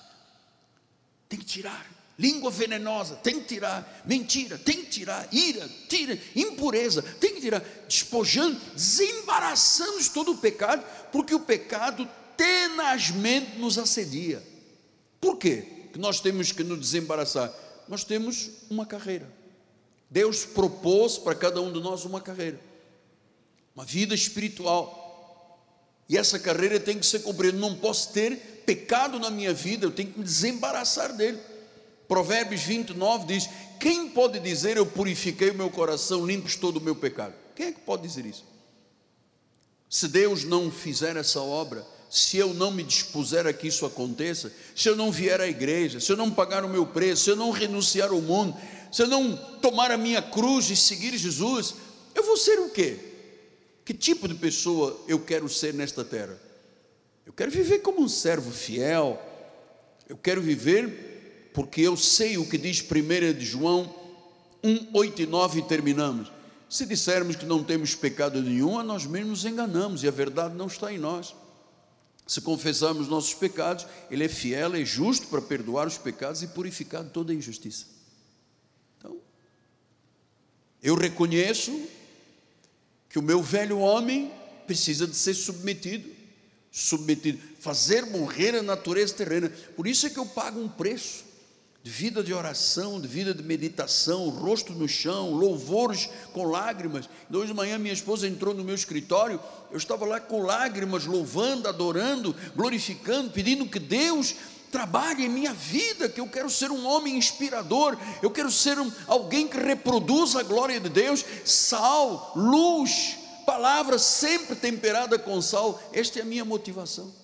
Tem 1.29 1.39
que 1.39 1.45
tirar 1.45 1.96
língua 2.19 2.51
venenosa, 2.51 3.17
tem 3.17 3.41
que 3.41 3.47
tirar, 3.47 4.03
mentira, 4.07 4.57
tem 4.59 4.85
que 4.85 4.91
tirar, 4.91 5.29
ira, 5.33 5.69
tira, 5.89 6.19
impureza, 6.35 7.03
tem 7.03 7.35
que 7.35 7.41
tirar, 7.41 7.63
despojando, 7.87 8.59
desembaraçando 8.75 10.01
de 10.01 10.11
todo 10.11 10.33
o 10.33 10.39
pecado, 10.39 10.83
porque 11.13 11.35
o 11.35 11.41
pecado 11.41 12.09
tenazmente 12.37 13.59
nos 13.59 13.79
assedia. 13.79 14.43
Por 15.21 15.37
quê? 15.37 15.65
Que 15.93 15.99
nós 15.99 16.21
temos 16.21 16.53
que 16.53 16.65
nos 16.65 16.81
desembaraçar? 16.81 17.53
Nós 17.89 18.05
temos 18.05 18.51
uma 18.71 18.87
carreira. 18.87 19.31
Deus 20.11 20.45
propôs 20.45 21.19
para 21.19 21.35
cada 21.35 21.61
um 21.61 21.73
de 21.73 21.81
nós 21.81 22.05
uma 22.05 22.21
carreira, 22.21 22.61
uma 23.75 23.85
vida 23.85 24.15
espiritual. 24.15 25.05
E 26.09 26.17
essa 26.17 26.39
carreira 26.39 26.79
tem 26.79 26.99
que 26.99 27.05
ser 27.05 27.21
cumprida. 27.21 27.59
Não 27.59 27.77
posso 27.77 28.13
ter 28.13 28.63
pecado 28.65 29.19
na 29.19 29.31
minha 29.31 29.53
vida, 29.53 29.85
eu 29.87 29.91
tenho 29.91 30.13
que 30.13 30.19
me 30.19 30.25
desembaraçar 30.25 31.13
dele. 31.13 31.39
Provérbios 32.09 32.63
29 32.63 33.27
diz: 33.27 33.49
Quem 33.81 34.09
pode 34.09 34.39
dizer 34.41 34.77
eu 34.77 34.87
purifiquei 34.87 35.51
o 35.51 35.55
meu 35.55 35.71
coração, 35.71 36.27
limpo 36.27 36.49
todo 36.59 36.77
o 36.77 36.81
meu 36.81 36.95
pecado? 36.95 37.35
Quem 37.55 37.67
é 37.67 37.73
que 37.73 37.81
pode 37.81 38.03
dizer 38.03 38.25
isso? 38.27 38.45
Se 39.89 40.09
Deus 40.09 40.45
não 40.45 40.71
fizer 40.71 41.17
essa 41.17 41.41
obra, 41.41 41.87
se 42.11 42.37
eu 42.37 42.53
não 42.55 42.71
me 42.71 42.83
dispuser 42.83 43.47
a 43.47 43.53
que 43.53 43.69
isso 43.69 43.87
aconteça, 43.87 44.53
se 44.75 44.89
eu 44.89 44.97
não 44.97 45.11
vier 45.11 45.41
à 45.41 45.49
igreja, 45.49 46.01
se 46.01 46.11
eu 46.11 46.17
não 46.17 46.31
pagar 46.31 46.65
o 46.65 46.69
meu 46.69 46.87
preço, 46.87 47.25
se 47.25 47.31
eu 47.31 47.37
não 47.37 47.51
renunciar 47.51 48.11
ao 48.11 48.21
mundo, 48.21 48.57
se 48.93 49.03
eu 49.03 49.07
não 49.07 49.37
tomar 49.61 49.91
a 49.91 49.97
minha 49.97 50.23
cruz 50.23 50.71
e 50.71 50.77
seguir 50.77 51.17
Jesus, 51.17 51.75
eu 52.15 52.25
vou 52.25 52.37
ser 52.37 52.59
o 52.61 52.71
quê? 52.71 52.99
Que 53.85 53.95
tipo 53.95 54.27
de 54.27 54.35
pessoa 54.35 54.99
eu 55.07 55.21
quero 55.21 55.49
ser 55.49 55.75
nesta 55.75 56.05
terra? 56.05 56.41
Eu 57.25 57.33
quero 57.33 57.51
viver 57.51 57.81
como 57.81 58.01
um 58.03 58.09
servo 58.09 58.51
fiel, 58.51 59.21
eu 60.09 60.17
quero 60.17 60.41
viver 60.41 61.16
porque 61.57 61.81
eu 61.81 61.97
sei 61.97 62.37
o 62.37 62.47
que 62.47 62.59
diz 62.59 62.83
1 62.83 63.33
de 63.33 63.43
João 63.43 63.91
1, 64.63 64.91
8 64.93 65.23
e 65.23 65.27
9 65.27 65.61
e 65.61 65.63
terminamos. 65.63 66.31
Se 66.69 66.85
dissermos 66.85 67.35
que 67.35 67.47
não 67.47 67.65
temos 67.65 67.95
pecado 67.95 68.43
nenhum, 68.43 68.79
a 68.79 68.85
nós 68.85 69.07
mesmos 69.07 69.43
nos 69.43 69.51
enganamos 69.51 70.03
e 70.03 70.09
a 70.09 70.11
verdade 70.11 70.55
não 70.55 70.67
está 70.67 70.93
em 70.93 70.99
nós. 70.99 71.35
Se 72.27 72.43
confessarmos 72.43 73.09
nossos 73.09 73.33
pecados, 73.33 73.87
Ele 74.11 74.25
é 74.25 74.29
fiel 74.29 74.77
e 74.77 74.85
justo 74.85 75.29
para 75.29 75.41
perdoar 75.41 75.87
os 75.87 75.97
pecados 75.97 76.43
e 76.43 76.49
purificar 76.49 77.03
toda 77.05 77.33
a 77.33 77.35
injustiça. 77.35 77.87
Então, 78.99 79.17
Eu 80.83 80.95
reconheço 80.95 81.89
que 83.09 83.19
o 83.19 83.23
meu 83.23 83.43
velho 83.43 83.79
homem 83.79 84.31
precisa 84.67 85.07
de 85.07 85.17
ser 85.17 85.33
submetido, 85.33 86.07
submetido, 86.71 87.39
fazer 87.61 88.05
morrer 88.05 88.57
a 88.57 88.63
natureza 88.63 89.15
terrena. 89.15 89.49
Por 89.75 89.87
isso 89.87 90.07
é 90.07 90.11
que 90.11 90.19
eu 90.19 90.27
pago 90.27 90.61
um 90.61 90.69
preço 90.69 91.25
de 91.87 91.93
vida 91.93 92.21
de 92.21 92.35
oração, 92.35 93.01
de 93.01 93.07
vida 93.07 93.33
de 93.33 93.45
meditação, 93.45 94.29
rosto 94.29 94.73
no 94.73 94.89
chão, 94.89 95.31
louvores 95.31 96.09
com 96.33 96.43
lágrimas. 96.43 97.09
De 97.31 97.37
hoje 97.37 97.53
de 97.53 97.55
manhã 97.55 97.79
minha 97.79 97.95
esposa 97.95 98.27
entrou 98.27 98.53
no 98.53 98.65
meu 98.65 98.75
escritório, 98.75 99.39
eu 99.71 99.79
estava 99.79 100.05
lá 100.05 100.19
com 100.19 100.43
lágrimas, 100.43 101.07
louvando, 101.07 101.69
adorando, 101.69 102.35
glorificando, 102.57 103.31
pedindo 103.31 103.65
que 103.67 103.79
Deus 103.79 104.35
trabalhe 104.69 105.27
em 105.27 105.29
minha 105.29 105.53
vida, 105.53 106.09
que 106.09 106.21
eu 106.21 106.27
quero 106.27 106.51
ser 106.51 106.73
um 106.73 106.85
homem 106.89 107.17
inspirador, 107.17 107.97
eu 108.21 108.33
quero 108.33 108.51
ser 108.51 108.81
um, 108.81 108.91
alguém 109.07 109.47
que 109.47 109.57
reproduza 109.57 110.41
a 110.41 110.43
glória 110.43 110.81
de 110.81 110.89
Deus, 110.89 111.25
sal, 111.45 112.33
luz, 112.35 113.17
palavra 113.47 113.97
sempre 113.97 114.57
temperada 114.57 115.21
com 115.21 115.41
sal. 115.41 115.81
Esta 115.93 116.19
é 116.19 116.23
a 116.23 116.25
minha 116.25 116.45
motivação. 116.45 117.15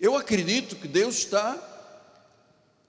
Eu 0.00 0.16
acredito 0.16 0.76
que 0.76 0.88
Deus 0.88 1.16
está 1.16 1.67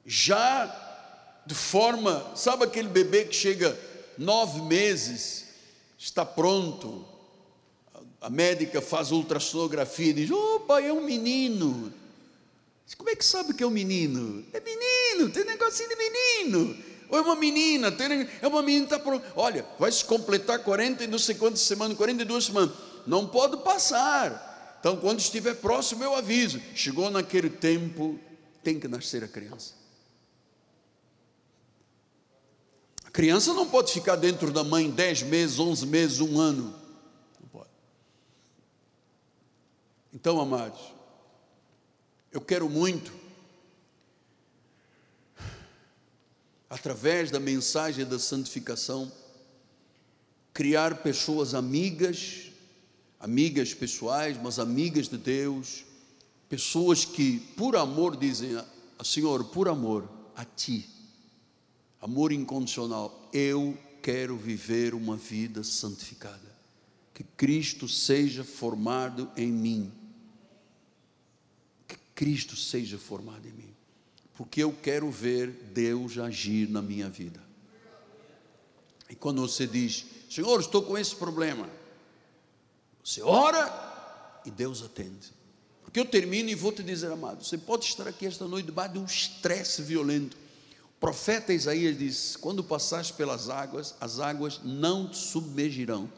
já 0.10 1.44
de 1.46 1.54
forma, 1.54 2.32
sabe 2.36 2.64
aquele 2.64 2.88
bebê 2.88 3.26
que 3.26 3.36
chega 3.36 3.80
nove 4.18 4.60
meses, 4.64 5.46
está 6.00 6.26
pronto, 6.26 7.06
a 8.20 8.28
médica 8.28 8.82
faz 8.82 9.12
ultrassonografia 9.12 10.10
e 10.10 10.14
diz: 10.14 10.32
opa, 10.32 10.82
é 10.82 10.92
um 10.92 11.04
menino. 11.04 11.94
Como 12.98 13.08
é 13.12 13.16
que 13.16 13.24
sabe 13.24 13.54
que 13.54 13.62
é 13.62 13.68
um 13.68 13.70
menino? 13.70 14.44
É 14.52 14.60
menino, 14.60 15.30
tem 15.32 15.46
negocinho 15.46 15.90
de 15.90 15.96
menino. 15.96 16.76
Ou 17.08 17.20
é 17.20 17.22
uma 17.22 17.36
menina, 17.36 17.92
tem, 17.92 18.28
é 18.42 18.48
uma 18.48 18.64
menina, 18.64 18.86
está 18.86 18.98
pronto. 18.98 19.24
Olha, 19.36 19.64
vai 19.78 19.92
se 19.92 20.04
completar 20.04 20.64
40 20.64 21.04
e 21.04 21.08
não 21.08 21.20
sei 21.20 21.36
quantas 21.36 21.62
semanas, 21.62 21.96
42 21.96 22.46
semanas. 22.46 22.72
Não 23.06 23.28
pode 23.28 23.58
passar. 23.58 24.76
Então, 24.80 24.98
quando 24.98 25.20
estiver 25.20 25.54
próximo, 25.54 26.04
eu 26.04 26.16
aviso. 26.16 26.60
Chegou 26.74 27.12
naquele 27.12 27.52
tempo, 27.52 28.20
tem 28.64 28.80
que 28.80 28.88
nascer 28.88 29.24
a 29.24 29.28
criança. 29.28 29.79
A 33.10 33.12
criança 33.12 33.56
não 33.56 33.68
pode 33.68 33.92
ficar 33.92 34.18
dentro 34.18 34.52
da 34.52 34.64
mãe 34.64 34.88
10 34.88 35.24
meses, 35.24 35.58
11 35.58 35.88
meses, 35.88 36.20
um 36.20 36.40
ano. 36.40 36.76
Não 37.42 37.50
pode. 37.50 37.70
Então, 40.14 40.40
amados, 40.40 40.80
eu 42.32 42.40
quero 42.40 42.70
muito, 42.70 43.12
através 46.70 47.32
da 47.32 47.40
mensagem 47.40 48.06
da 48.06 48.20
santificação, 48.20 49.12
criar 50.54 51.02
pessoas 51.02 51.56
amigas, 51.56 52.52
amigas 53.20 53.74
pessoais, 53.74 54.38
mas 54.40 54.60
amigas 54.60 55.10
de 55.10 55.18
Deus, 55.18 55.84
pessoas 56.48 57.06
que, 57.06 57.40
por 57.58 57.76
amor, 57.76 58.16
dizem: 58.16 58.52
Senhor, 59.04 59.46
por 59.46 59.68
amor 59.68 60.08
a 60.36 60.46
Ti, 60.46 60.99
amor 62.02 62.32
incondicional, 62.32 63.30
eu 63.34 63.78
quero 64.02 64.38
viver 64.38 64.94
uma 64.94 65.16
vida 65.16 65.64
santificada, 65.64 66.56
que 67.14 67.24
Cristo 67.24 67.88
seja 67.88 68.44
formado 68.44 69.30
em 69.36 69.52
mim 69.52 70.00
Cristo 72.20 72.58
seja 72.58 72.98
formado 72.98 73.48
em 73.48 73.52
mim, 73.54 73.74
porque 74.36 74.62
eu 74.62 74.74
quero 74.74 75.10
ver 75.10 75.50
Deus 75.74 76.18
agir 76.18 76.68
na 76.70 76.82
minha 76.82 77.10
vida. 77.10 77.42
E 79.10 79.16
quando 79.16 79.40
você 79.40 79.66
diz, 79.66 80.06
Senhor, 80.30 80.60
estou 80.60 80.82
com 80.82 80.98
esse 80.98 81.16
problema, 81.16 81.70
você 83.02 83.22
ora 83.22 84.42
e 84.46 84.52
Deus 84.52 84.84
atende. 84.84 85.32
Porque 85.82 85.98
eu 85.98 86.04
termino 86.04 86.50
e 86.50 86.56
vou 86.56 86.74
te 86.74 86.84
dizer, 86.84 87.10
amado, 87.10 87.42
você 87.42 87.58
pode 87.58 87.86
estar 87.86 88.06
aqui 88.06 88.26
esta 88.26 88.46
noite 88.46 88.66
debaixo 88.66 88.96
de 88.96 89.00
um 89.00 89.06
estresse 89.06 89.82
violento. 89.82 90.36
Profeta 91.00 91.54
Isaías 91.54 91.98
diz: 91.98 92.36
quando 92.36 92.64
passares 92.64 93.12
pelas 93.12 93.50
águas, 93.50 93.96
as 94.00 94.20
águas 94.20 94.60
não 94.64 95.08
te 95.08 95.18
submergirão 95.18 96.10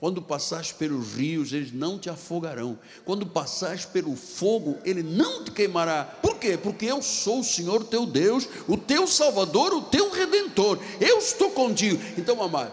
quando 0.00 0.22
passares 0.22 0.72
pelos 0.72 1.12
rios, 1.12 1.52
eles 1.52 1.72
não 1.72 1.98
te 1.98 2.08
afogarão. 2.08 2.78
Quando 3.04 3.26
passares 3.26 3.84
pelo 3.84 4.16
fogo, 4.16 4.78
ele 4.82 5.02
não 5.02 5.44
te 5.44 5.50
queimará. 5.50 6.04
Por 6.04 6.38
quê? 6.38 6.56
Porque 6.56 6.86
eu 6.86 7.02
sou 7.02 7.40
o 7.40 7.44
Senhor 7.44 7.84
teu 7.84 8.06
Deus, 8.06 8.48
o 8.66 8.78
teu 8.78 9.06
Salvador, 9.06 9.74
o 9.74 9.82
teu 9.82 10.10
Redentor. 10.10 10.78
Eu 10.98 11.18
estou 11.18 11.50
contigo. 11.50 12.02
Então, 12.16 12.42
amado, 12.42 12.72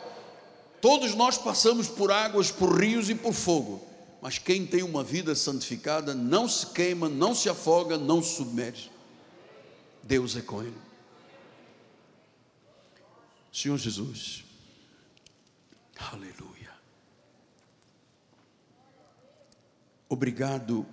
todos 0.80 1.14
nós 1.16 1.38
passamos 1.38 1.90
por 1.90 2.14
águas, 2.14 2.50
por 2.50 2.80
rios 2.80 3.10
e 3.10 3.16
por 3.16 3.34
fogo. 3.34 3.82
Mas 4.22 4.38
quem 4.38 4.66
tem 4.66 4.82
uma 4.82 5.04
vida 5.04 5.36
santificada 5.36 6.16
não 6.16 6.48
se 6.48 6.68
queima, 6.68 7.10
não 7.10 7.36
se 7.36 7.50
afoga, 7.50 7.98
não 7.98 8.24
se 8.24 8.38
submerge. 8.38 8.90
Deus 10.02 10.38
é 10.38 10.42
com 10.42 10.64
ele. 10.64 10.87
Senhor 13.58 13.80
Jesus. 13.80 14.44
Aleluia. 15.98 16.70
Obrigado 20.08 20.86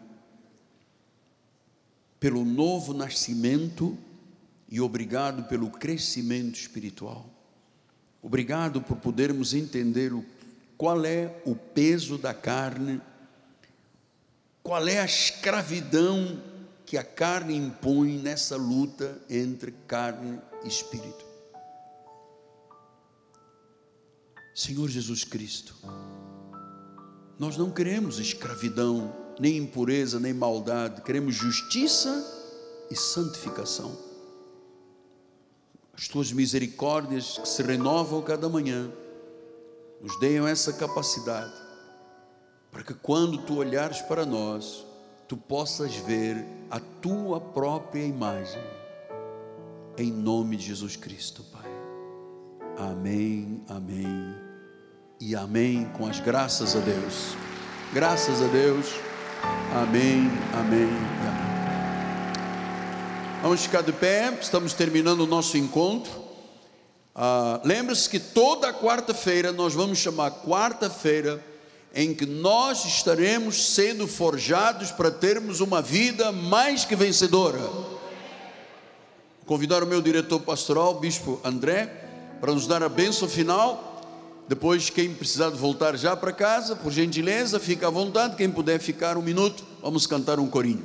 pelo 2.18 2.42
novo 2.42 2.94
nascimento 2.94 3.98
e 4.66 4.80
obrigado 4.80 5.44
pelo 5.44 5.70
crescimento 5.70 6.54
espiritual. 6.54 7.28
Obrigado 8.22 8.80
por 8.80 8.96
podermos 8.96 9.52
entender 9.52 10.14
o, 10.14 10.24
qual 10.78 11.04
é 11.04 11.38
o 11.44 11.54
peso 11.54 12.16
da 12.16 12.32
carne, 12.32 12.98
qual 14.62 14.88
é 14.88 15.00
a 15.00 15.04
escravidão 15.04 16.42
que 16.86 16.96
a 16.96 17.04
carne 17.04 17.54
impõe 17.54 18.16
nessa 18.16 18.56
luta 18.56 19.20
entre 19.28 19.70
carne 19.86 20.40
e 20.64 20.68
espírito. 20.68 21.23
Senhor 24.54 24.88
Jesus 24.88 25.24
Cristo, 25.24 25.74
nós 27.36 27.56
não 27.56 27.72
queremos 27.72 28.20
escravidão, 28.20 29.12
nem 29.40 29.56
impureza, 29.56 30.20
nem 30.20 30.32
maldade, 30.32 31.02
queremos 31.02 31.34
justiça 31.34 32.24
e 32.88 32.94
santificação. 32.94 33.98
As 35.92 36.06
tuas 36.06 36.30
misericórdias 36.30 37.38
que 37.38 37.48
se 37.48 37.64
renovam 37.64 38.22
cada 38.22 38.48
manhã, 38.48 38.92
nos 40.00 40.18
deem 40.20 40.46
essa 40.46 40.72
capacidade, 40.72 41.54
para 42.70 42.84
que 42.84 42.94
quando 42.94 43.38
tu 43.38 43.56
olhares 43.56 44.02
para 44.02 44.24
nós, 44.24 44.86
tu 45.26 45.36
possas 45.36 45.96
ver 45.96 46.44
a 46.70 46.78
tua 46.78 47.40
própria 47.40 48.04
imagem, 48.04 48.62
em 49.98 50.12
nome 50.12 50.56
de 50.56 50.66
Jesus 50.66 50.94
Cristo, 50.94 51.42
Pai. 51.44 51.64
Amém, 52.76 53.64
amém 53.68 54.43
e 55.20 55.34
amém, 55.34 55.88
com 55.96 56.06
as 56.06 56.20
graças 56.20 56.74
a 56.74 56.80
Deus. 56.80 57.36
Graças 57.92 58.42
a 58.42 58.46
Deus. 58.46 58.86
Amém, 59.72 60.30
amém 60.52 60.84
amém. 60.84 61.54
Vamos 63.42 63.62
ficar 63.62 63.82
de 63.82 63.92
pé, 63.92 64.36
estamos 64.40 64.72
terminando 64.72 65.20
o 65.20 65.26
nosso 65.26 65.56
encontro. 65.56 66.10
Ah, 67.14 67.60
Lembre-se 67.62 68.08
que 68.08 68.18
toda 68.18 68.72
quarta-feira 68.72 69.52
nós 69.52 69.74
vamos 69.74 69.98
chamar 69.98 70.30
quarta-feira 70.30 71.44
em 71.94 72.12
que 72.12 72.26
nós 72.26 72.84
estaremos 72.84 73.74
sendo 73.74 74.08
forjados 74.08 74.90
para 74.90 75.10
termos 75.10 75.60
uma 75.60 75.80
vida 75.80 76.32
mais 76.32 76.84
que 76.84 76.96
vencedora. 76.96 77.60
Convidar 79.46 79.82
o 79.82 79.86
meu 79.86 80.02
diretor 80.02 80.40
pastoral, 80.40 80.94
Bispo 80.94 81.40
André, 81.44 81.86
para 82.40 82.52
nos 82.52 82.66
dar 82.66 82.82
a 82.82 82.88
bênção 82.88 83.28
final 83.28 83.93
depois, 84.46 84.90
quem 84.90 85.14
precisar 85.14 85.48
voltar 85.50 85.96
já 85.96 86.14
para 86.14 86.30
casa, 86.30 86.76
por 86.76 86.92
gentileza, 86.92 87.58
fica 87.58 87.86
à 87.86 87.90
vontade. 87.90 88.36
Quem 88.36 88.50
puder 88.50 88.78
ficar 88.78 89.16
um 89.16 89.22
minuto, 89.22 89.64
vamos 89.82 90.06
cantar 90.06 90.38
um 90.38 90.46
corinho. 90.46 90.84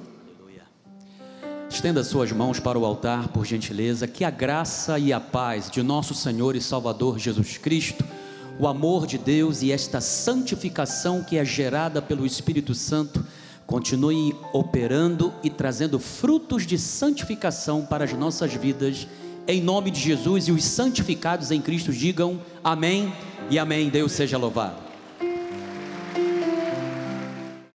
Estenda 1.70 2.04
suas 2.04 2.32
mãos 2.32 2.60
para 2.60 2.80
o 2.80 2.86
altar, 2.86 3.28
por 3.28 3.46
gentileza. 3.46 4.08
Que 4.08 4.24
a 4.24 4.32
graça 4.32 4.98
e 4.98 5.12
a 5.12 5.20
paz 5.20 5.70
de 5.70 5.84
nosso 5.84 6.16
Senhor 6.16 6.56
e 6.56 6.62
Salvador 6.62 7.20
Jesus 7.20 7.58
Cristo, 7.58 8.04
o 8.58 8.66
amor 8.66 9.06
de 9.06 9.18
Deus 9.18 9.62
e 9.62 9.72
esta 9.72 10.00
santificação 10.02 11.22
que 11.22 11.38
é 11.38 11.44
gerada 11.44 12.02
pelo 12.02 12.26
Espírito 12.26 12.74
Santo, 12.74 13.26
continue 13.68 14.36
operando 14.52 15.34
e 15.44 15.50
trazendo 15.50 16.00
frutos 16.00 16.66
de 16.66 16.78
santificação 16.78 17.86
para 17.86 18.06
as 18.06 18.14
nossas 18.14 18.54
vidas. 18.54 19.06
Em 19.50 19.60
nome 19.60 19.90
de 19.90 20.00
Jesus 20.00 20.48
e 20.48 20.52
os 20.52 20.64
santificados 20.64 21.50
em 21.50 21.60
Cristo 21.60 21.92
digam 21.92 22.40
amém 22.64 23.12
e 23.50 23.58
amém. 23.58 23.90
Deus 23.90 24.12
seja 24.12 24.38
louvado. 24.38 24.89